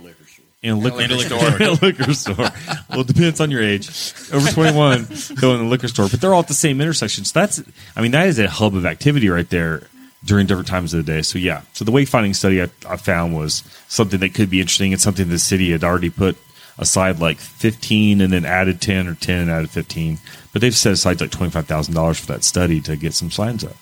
a 0.64 0.72
liquor 0.74 1.18
store. 1.20 1.40
And 1.40 1.62
a 1.62 1.72
liquor, 1.72 1.86
liquor 1.86 2.14
store. 2.14 2.34
store. 2.36 2.46
And 2.46 2.46
a 2.46 2.46
liquor 2.46 2.54
store. 2.54 2.82
Well, 2.90 3.02
it 3.02 3.08
depends 3.08 3.40
on 3.40 3.52
your 3.52 3.64
age. 3.64 3.88
Over 4.34 4.52
21, 4.52 5.08
go 5.40 5.54
in 5.54 5.64
the 5.64 5.70
liquor 5.70 5.88
store. 5.88 6.08
But 6.10 6.22
they're 6.22 6.34
all 6.34 6.42
at 6.42 6.48
the 6.48 6.54
same 6.54 6.82
intersection. 6.82 7.24
So 7.26 7.40
that's, 7.40 7.62
I 7.96 8.02
mean, 8.02 8.12
that 8.12 8.28
is 8.28 8.40
a 8.40 8.50
hub 8.50 8.76
of 8.76 8.86
activity 8.86 9.30
right 9.30 9.50
there 9.50 9.84
during 10.26 10.48
different 10.48 10.68
times 10.68 10.94
of 10.94 11.06
the 11.06 11.12
day. 11.12 11.22
So 11.22 11.40
yeah. 11.40 11.62
So 11.74 11.86
the 11.86 11.92
wayfinding 11.92 12.36
study 12.36 12.62
I, 12.62 12.70
I 12.88 12.98
found 12.98 13.36
was 13.36 13.64
something 13.88 14.20
that 14.20 14.34
could 14.34 14.50
be 14.50 14.60
interesting. 14.60 14.92
It's 14.92 15.04
something 15.04 15.30
the 15.30 15.40
city 15.40 15.72
had 15.72 15.84
already 15.84 16.10
put 16.10 16.38
aside 16.78 17.20
like 17.20 17.38
15 17.38 18.22
and 18.22 18.34
then 18.34 18.46
added 18.46 18.82
10 18.82 19.08
or 19.08 19.16
10 19.16 19.38
and 19.38 19.52
added 19.52 19.70
15. 19.70 20.18
But 20.52 20.62
they've 20.62 20.76
set 20.76 20.94
aside 20.94 21.22
like 21.22 21.32
$25,000 21.32 22.20
for 22.20 22.26
that 22.28 22.44
study 22.44 22.82
to 22.82 22.96
get 22.98 23.14
some 23.14 23.32
signs 23.32 23.64
up. 23.64 23.76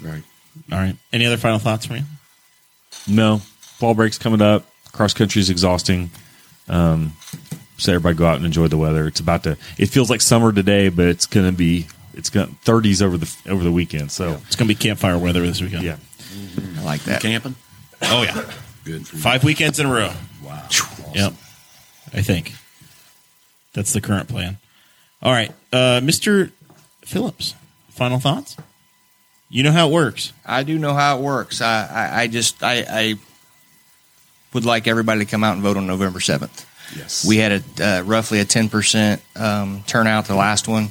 Right. 0.00 0.22
All 0.70 0.78
right. 0.78 0.96
Any 1.12 1.26
other 1.26 1.36
final 1.36 1.58
thoughts 1.58 1.86
from 1.86 1.96
you? 1.96 2.02
No, 3.08 3.38
fall 3.38 3.94
break's 3.94 4.18
coming 4.18 4.42
up. 4.42 4.66
Cross 4.92 5.14
country 5.14 5.40
is 5.40 5.50
exhausting. 5.50 6.10
Um, 6.68 7.12
so 7.78 7.92
everybody 7.92 8.14
go 8.16 8.26
out 8.26 8.36
and 8.36 8.46
enjoy 8.46 8.68
the 8.68 8.76
weather. 8.78 9.06
It's 9.06 9.20
about 9.20 9.42
to. 9.44 9.56
It 9.78 9.86
feels 9.86 10.10
like 10.10 10.20
summer 10.20 10.52
today, 10.52 10.88
but 10.88 11.06
it's 11.08 11.26
going 11.26 11.46
to 11.50 11.56
be. 11.56 11.86
It's 12.14 12.28
going 12.28 12.56
30s 12.64 13.00
over 13.02 13.16
the 13.16 13.34
over 13.48 13.64
the 13.64 13.72
weekend. 13.72 14.12
So 14.12 14.38
It's 14.46 14.54
going 14.56 14.68
to 14.68 14.74
be 14.74 14.78
campfire 14.78 15.18
weather 15.18 15.40
this 15.40 15.60
weekend. 15.62 15.82
yeah, 15.82 15.96
I 16.78 16.82
like 16.84 17.02
that. 17.04 17.22
Camping? 17.22 17.54
Oh 18.02 18.22
yeah. 18.22 18.34
Good 18.84 19.06
for 19.06 19.16
you. 19.16 19.22
Five 19.22 19.44
weekends 19.44 19.80
in 19.80 19.86
a 19.86 19.92
row. 19.92 20.12
Wow. 20.44 20.68
Yep. 21.14 21.32
I 22.12 22.20
think 22.20 22.52
that's 23.72 23.92
the 23.94 24.00
current 24.02 24.28
plan. 24.28 24.58
All 25.22 25.32
right, 25.32 25.50
uh, 25.72 26.00
Mr. 26.02 26.50
Phillips. 27.02 27.54
Final 27.90 28.18
thoughts. 28.18 28.56
You 29.48 29.62
know 29.62 29.72
how 29.72 29.88
it 29.88 29.92
works. 29.92 30.32
I 30.44 30.62
do 30.64 30.78
know 30.78 30.94
how 30.94 31.18
it 31.18 31.22
works. 31.22 31.60
I, 31.62 31.86
I, 31.86 32.20
I 32.22 32.26
just 32.26 32.62
I, 32.62 32.84
I 32.88 33.14
would 34.52 34.64
like 34.64 34.86
everybody 34.86 35.24
to 35.24 35.30
come 35.30 35.44
out 35.44 35.54
and 35.54 35.62
vote 35.62 35.76
on 35.76 35.86
November 35.86 36.20
seventh. 36.20 36.68
Yes. 36.96 37.24
We 37.24 37.38
had 37.38 37.62
a 37.78 37.84
uh, 37.84 38.02
roughly 38.02 38.40
a 38.40 38.44
ten 38.44 38.68
percent 38.68 39.22
um, 39.36 39.82
turnout 39.86 40.26
the 40.26 40.34
last 40.34 40.68
one. 40.68 40.88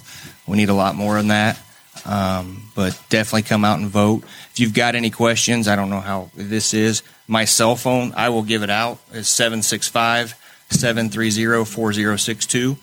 We 0.48 0.58
need 0.58 0.70
a 0.70 0.74
lot 0.74 0.96
more 0.96 1.16
than 1.18 1.28
that, 1.28 1.60
um, 2.06 2.64
but 2.76 3.00
definitely 3.10 3.44
come 3.44 3.64
out 3.64 3.80
and 3.80 3.88
vote. 3.88 4.24
If 4.52 4.60
you've 4.60 4.74
got 4.74 4.96
any 4.96 5.10
questions, 5.12 5.68
I 5.68 5.76
don't 5.76 5.90
know 5.90 6.02
how 6.02 6.32
this 6.36 6.74
is. 6.74 7.04
My 7.28 7.46
cell 7.46 7.76
phone, 7.76 8.14
I 8.16 8.30
will 8.30 8.44
give 8.44 8.64
it 8.64 8.70
out. 8.70 9.00
Is 9.14 9.30
765 9.30 10.36
730 10.70 11.66
4062 11.66 12.78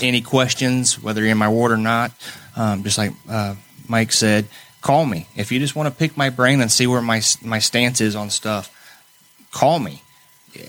any 0.00 0.20
questions, 0.20 1.00
whether 1.02 1.20
you're 1.20 1.30
in 1.30 1.38
my 1.38 1.48
ward 1.48 1.72
or 1.72 1.76
not, 1.76 2.12
um, 2.56 2.82
just 2.82 2.98
like 2.98 3.12
uh, 3.28 3.54
Mike 3.88 4.12
said, 4.12 4.46
call 4.80 5.06
me. 5.06 5.28
If 5.36 5.52
you 5.52 5.58
just 5.58 5.76
want 5.76 5.88
to 5.88 5.94
pick 5.94 6.16
my 6.16 6.30
brain 6.30 6.60
and 6.60 6.70
see 6.70 6.86
where 6.86 7.02
my 7.02 7.22
my 7.42 7.58
stance 7.58 8.00
is 8.00 8.16
on 8.16 8.30
stuff, 8.30 8.70
call 9.54 9.78
me. 9.78 10.02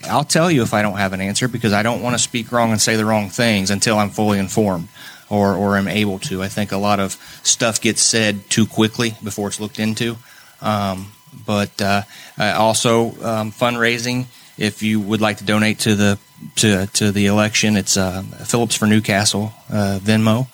I'll 0.09 0.23
tell 0.23 0.49
you 0.49 0.63
if 0.63 0.73
I 0.73 0.81
don't 0.81 0.97
have 0.97 1.13
an 1.13 1.21
answer 1.21 1.47
because 1.47 1.73
I 1.73 1.83
don't 1.83 2.01
want 2.01 2.15
to 2.15 2.19
speak 2.19 2.51
wrong 2.51 2.71
and 2.71 2.81
say 2.81 2.95
the 2.95 3.05
wrong 3.05 3.29
things 3.29 3.69
until 3.69 3.97
I'm 3.97 4.09
fully 4.09 4.39
informed 4.39 4.87
or 5.29 5.55
or 5.55 5.77
am 5.77 5.87
able 5.87 6.19
to. 6.19 6.41
I 6.41 6.47
think 6.47 6.71
a 6.71 6.77
lot 6.77 6.99
of 6.99 7.13
stuff 7.43 7.81
gets 7.81 8.01
said 8.01 8.49
too 8.49 8.65
quickly 8.65 9.15
before 9.23 9.47
it's 9.47 9.59
looked 9.59 9.79
into. 9.79 10.17
Um, 10.61 11.11
but 11.45 11.81
uh, 11.81 12.03
also 12.39 13.07
um, 13.23 13.51
fundraising. 13.51 14.27
If 14.57 14.81
you 14.81 15.01
would 15.01 15.19
like 15.19 15.37
to 15.37 15.43
donate 15.43 15.79
to 15.79 15.95
the 15.95 16.19
to 16.57 16.87
to 16.87 17.11
the 17.11 17.25
election, 17.25 17.75
it's 17.75 17.97
uh, 17.97 18.23
Phillips 18.45 18.75
for 18.75 18.87
New 18.87 19.01
Castle 19.01 19.51
uh, 19.69 19.99
Venmo. 20.01 20.47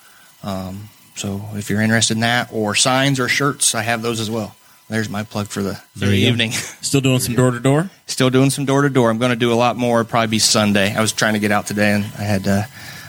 Um, 0.44 0.90
so 1.16 1.42
if 1.54 1.70
you're 1.70 1.82
interested 1.82 2.18
in 2.18 2.22
that, 2.22 2.50
or 2.52 2.74
signs 2.74 3.20
or 3.20 3.28
shirts, 3.28 3.76
I 3.76 3.84
have 3.84 4.02
those 4.02 4.20
as 4.20 4.32
well. 4.32 4.56
There's 4.92 5.08
my 5.08 5.24
plug 5.24 5.48
for 5.48 5.64
the, 5.64 5.76
for 5.76 6.00
the 6.00 6.18
you 6.18 6.26
go. 6.26 6.32
evening. 6.34 6.52
Still 6.52 7.00
doing 7.00 7.20
some 7.20 7.34
door 7.34 7.52
to 7.52 7.62
door. 7.62 7.90
Still 8.08 8.30
doing 8.30 8.50
some 8.50 8.66
door 8.66 8.82
to 8.82 8.90
door. 8.90 9.10
I'm 9.10 9.20
going 9.20 9.30
to 9.32 9.38
do 9.38 9.54
a 9.54 9.56
lot 9.56 9.78
more. 9.78 10.04
Probably 10.04 10.28
be 10.28 10.40
Sunday. 10.40 10.94
I 10.94 11.00
was 11.00 11.14
trying 11.14 11.34
to 11.36 11.40
get 11.40 11.50
out 11.50 11.66
today, 11.66 11.94
and 11.94 12.04
I 12.04 12.24
had 12.24 12.46
uh, 12.46 12.64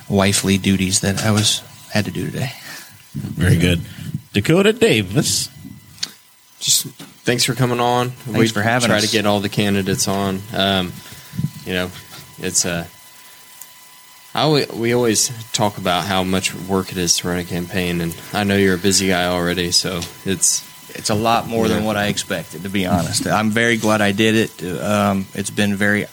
wifely 0.08 0.58
duties 0.58 1.00
that 1.00 1.24
I 1.24 1.32
was 1.32 1.58
had 1.90 2.04
to 2.04 2.12
do 2.12 2.26
today. 2.26 2.52
Very 3.14 3.56
good. 3.58 3.80
Dakota 4.32 4.72
Davis. 4.72 5.50
just 6.60 6.86
thanks 7.24 7.42
for 7.42 7.54
coming 7.54 7.80
on. 7.80 8.12
we 8.28 8.46
for 8.46 8.62
having 8.62 8.86
try 8.86 8.98
us. 8.98 9.06
to 9.06 9.10
get 9.10 9.26
all 9.26 9.40
the 9.40 9.48
candidates 9.48 10.06
on. 10.06 10.40
Um, 10.54 10.92
you 11.66 11.72
know, 11.72 11.90
it's 12.38 12.64
a. 12.64 12.86
I 14.34 14.42
always, 14.42 14.68
we 14.70 14.94
always 14.94 15.30
talk 15.52 15.78
about 15.78 16.04
how 16.04 16.22
much 16.22 16.54
work 16.54 16.92
it 16.92 16.96
is 16.96 17.16
to 17.18 17.28
run 17.28 17.40
a 17.40 17.44
campaign, 17.44 18.00
and 18.00 18.16
I 18.32 18.44
know 18.44 18.56
you're 18.56 18.76
a 18.76 18.78
busy 18.78 19.08
guy 19.08 19.26
already, 19.26 19.72
so 19.72 20.00
it's 20.24 20.71
It's 20.94 21.10
a 21.10 21.14
lot 21.14 21.46
more 21.46 21.68
than 21.68 21.84
what 21.84 21.96
I 21.96 22.06
expected, 22.06 22.62
to 22.62 22.68
be 22.68 22.86
honest. 22.86 23.26
I'm 23.26 23.50
very 23.50 23.76
glad 23.76 24.00
I 24.00 24.12
did 24.12 24.34
it. 24.34 24.80
Um, 24.82 25.26
it's 25.34 25.50
been 25.50 25.76
very 25.76 26.06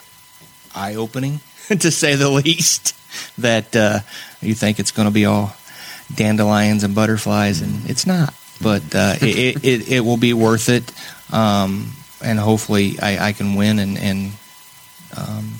eye 0.73 0.95
opening, 0.95 1.41
to 1.67 1.91
say 1.91 2.15
the 2.15 2.29
least. 2.29 2.95
That 3.39 3.75
uh, 3.75 3.99
you 4.41 4.53
think 4.53 4.79
it's 4.79 4.91
going 4.91 5.07
to 5.07 5.13
be 5.13 5.25
all 5.25 5.55
dandelions 6.13 6.83
and 6.83 6.93
butterflies, 6.93 7.61
and 7.61 7.89
it's 7.89 8.05
not. 8.05 8.33
But 8.61 8.83
uh, 8.93 9.15
it, 9.21 9.23
it, 9.23 9.65
it, 9.65 9.91
it 9.91 9.99
will 10.01 10.17
be 10.17 10.33
worth 10.33 10.69
it, 10.69 10.91
um, 11.33 11.93
and 12.23 12.39
hopefully 12.39 12.99
I, 13.01 13.29
I 13.29 13.33
can 13.33 13.55
win 13.55 13.79
and, 13.79 13.97
and 13.97 14.31
um, 15.17 15.55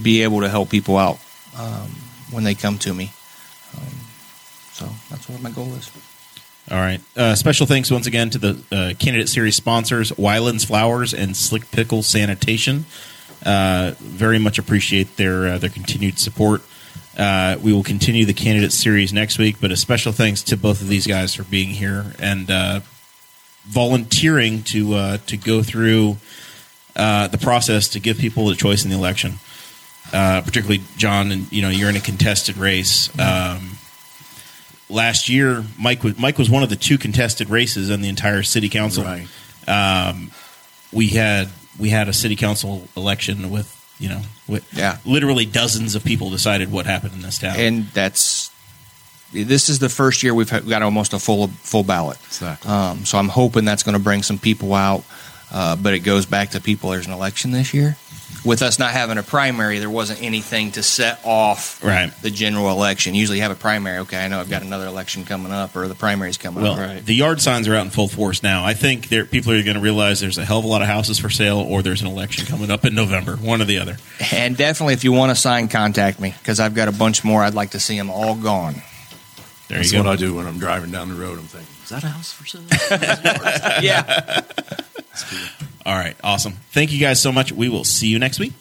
be 0.00 0.22
able 0.22 0.40
to 0.40 0.48
help 0.48 0.70
people 0.70 0.96
out 0.96 1.18
um, 1.58 1.90
when 2.30 2.44
they 2.44 2.54
come 2.54 2.78
to 2.78 2.94
me. 2.94 3.12
Um, 3.76 3.94
so 4.72 4.88
that's 5.10 5.28
what 5.28 5.42
my 5.42 5.50
goal 5.50 5.74
is. 5.74 5.90
All 6.70 6.78
right. 6.78 7.00
Uh, 7.16 7.34
special 7.34 7.66
thanks 7.66 7.90
once 7.90 8.06
again 8.06 8.30
to 8.30 8.38
the 8.38 8.50
uh, 8.70 8.94
candidate 8.98 9.28
series 9.28 9.56
sponsors, 9.56 10.12
Weiland's 10.12 10.64
Flowers 10.64 11.12
and 11.12 11.36
Slick 11.36 11.70
Pickle 11.72 12.02
Sanitation. 12.02 12.84
Uh, 13.44 13.94
very 13.98 14.38
much 14.38 14.58
appreciate 14.58 15.16
their 15.16 15.48
uh, 15.48 15.58
their 15.58 15.70
continued 15.70 16.18
support. 16.18 16.62
Uh, 17.18 17.56
we 17.60 17.72
will 17.72 17.82
continue 17.82 18.24
the 18.24 18.34
candidate 18.34 18.72
series 18.72 19.12
next 19.12 19.38
week, 19.38 19.56
but 19.60 19.72
a 19.72 19.76
special 19.76 20.12
thanks 20.12 20.42
to 20.42 20.56
both 20.56 20.80
of 20.80 20.88
these 20.88 21.06
guys 21.06 21.34
for 21.34 21.42
being 21.42 21.70
here 21.70 22.14
and 22.20 22.50
uh, 22.50 22.80
volunteering 23.64 24.62
to 24.62 25.18
to 25.26 25.36
go 25.36 25.62
through 25.62 26.18
the 26.94 27.38
process 27.40 27.88
to 27.88 28.00
give 28.00 28.18
people 28.18 28.48
a 28.50 28.54
choice 28.54 28.84
in 28.84 28.90
the 28.90 28.96
election. 28.96 29.34
Particularly 30.12 30.82
John, 30.96 31.32
and 31.32 31.50
you 31.50 31.62
know 31.62 31.68
you're 31.68 31.90
in 31.90 31.96
a 31.96 32.00
contested 32.00 32.58
race. 32.58 33.08
Um, 33.18 33.69
last 34.90 35.28
year, 35.28 35.64
Mike 35.78 36.02
was 36.04 36.18
Mike 36.18 36.36
was 36.38 36.50
one 36.50 36.62
of 36.62 36.68
the 36.68 36.76
two 36.76 36.98
contested 36.98 37.48
races 37.48 37.90
on 37.90 38.00
the 38.02 38.08
entire 38.08 38.42
city 38.42 38.68
council. 38.68 39.04
Right. 39.04 39.26
Um, 39.66 40.30
we 40.92 41.08
had 41.08 41.48
we 41.78 41.90
had 41.90 42.08
a 42.08 42.12
city 42.12 42.36
council 42.36 42.86
election 42.96 43.50
with 43.50 43.76
you 43.98 44.08
know 44.08 44.22
with 44.48 44.66
Yeah. 44.74 44.98
literally 45.04 45.46
dozens 45.46 45.94
of 45.94 46.04
people 46.04 46.30
decided 46.30 46.70
what 46.72 46.86
happened 46.86 47.14
in 47.14 47.22
this 47.22 47.38
town. 47.38 47.56
and 47.58 47.86
that's 47.88 48.50
this 49.32 49.68
is 49.68 49.78
the 49.78 49.88
first 49.88 50.22
year 50.24 50.34
we've 50.34 50.50
got 50.68 50.82
almost 50.82 51.12
a 51.12 51.18
full 51.20 51.48
full 51.48 51.84
ballot. 51.84 52.18
Exactly. 52.26 52.70
Um, 52.70 53.04
so 53.04 53.16
I'm 53.18 53.28
hoping 53.28 53.64
that's 53.64 53.84
going 53.84 53.96
to 53.96 54.02
bring 54.02 54.22
some 54.24 54.38
people 54.38 54.74
out. 54.74 55.04
Uh, 55.52 55.74
but 55.76 55.94
it 55.94 56.00
goes 56.00 56.26
back 56.26 56.50
to 56.50 56.60
people. 56.60 56.90
There's 56.90 57.06
an 57.06 57.12
election 57.12 57.50
this 57.50 57.74
year. 57.74 57.96
With 58.42 58.62
us 58.62 58.78
not 58.78 58.92
having 58.92 59.18
a 59.18 59.22
primary, 59.22 59.80
there 59.80 59.90
wasn't 59.90 60.22
anything 60.22 60.70
to 60.72 60.82
set 60.82 61.20
off 61.24 61.82
Right. 61.84 62.10
the 62.22 62.30
general 62.30 62.70
election. 62.70 63.14
Usually, 63.14 63.36
you 63.36 63.42
have 63.42 63.52
a 63.52 63.54
primary. 63.54 63.98
Okay, 63.98 64.16
I 64.24 64.28
know 64.28 64.40
I've 64.40 64.48
got 64.48 64.62
another 64.62 64.86
election 64.86 65.26
coming 65.26 65.52
up, 65.52 65.76
or 65.76 65.86
the 65.88 65.94
primary's 65.94 66.38
coming 66.38 66.62
Well, 66.62 66.80
up. 66.80 67.04
the 67.04 67.14
yard 67.14 67.42
signs 67.42 67.68
are 67.68 67.74
out 67.76 67.84
in 67.84 67.90
full 67.90 68.08
force 68.08 68.42
now. 68.42 68.64
I 68.64 68.72
think 68.72 69.08
there, 69.10 69.26
people 69.26 69.52
are 69.52 69.62
going 69.62 69.74
to 69.74 69.80
realize 69.82 70.20
there's 70.20 70.38
a 70.38 70.44
hell 70.46 70.58
of 70.58 70.64
a 70.64 70.68
lot 70.68 70.80
of 70.80 70.88
houses 70.88 71.18
for 71.18 71.28
sale, 71.28 71.58
or 71.58 71.82
there's 71.82 72.00
an 72.00 72.06
election 72.08 72.46
coming 72.46 72.70
up 72.70 72.86
in 72.86 72.94
November. 72.94 73.36
One 73.36 73.60
or 73.60 73.66
the 73.66 73.76
other. 73.78 73.98
And 74.32 74.56
definitely, 74.56 74.94
if 74.94 75.04
you 75.04 75.12
want 75.12 75.30
to 75.30 75.36
sign, 75.36 75.68
contact 75.68 76.18
me 76.18 76.34
because 76.38 76.60
I've 76.60 76.74
got 76.74 76.88
a 76.88 76.92
bunch 76.92 77.22
more. 77.22 77.42
I'd 77.44 77.52
like 77.54 77.72
to 77.72 77.80
see 77.80 77.98
them 77.98 78.08
all 78.10 78.34
gone. 78.34 78.76
There 79.68 79.78
That's 79.78 79.92
you 79.92 79.98
go. 79.98 80.04
what 80.08 80.12
I 80.14 80.16
do 80.16 80.34
when 80.34 80.46
I'm 80.46 80.58
driving 80.58 80.90
down 80.90 81.10
the 81.10 81.14
road. 81.14 81.38
I'm 81.38 81.44
thinking, 81.44 81.68
is 81.84 81.90
that 81.90 82.02
a 82.04 82.08
house 82.08 82.32
for 82.32 82.46
sale? 82.46 82.62
yeah. 83.82 84.40
All 85.86 85.94
right, 85.94 86.16
awesome. 86.22 86.52
Thank 86.72 86.92
you 86.92 86.98
guys 86.98 87.20
so 87.20 87.32
much. 87.32 87.52
We 87.52 87.68
will 87.68 87.84
see 87.84 88.08
you 88.08 88.18
next 88.18 88.38
week. 88.38 88.52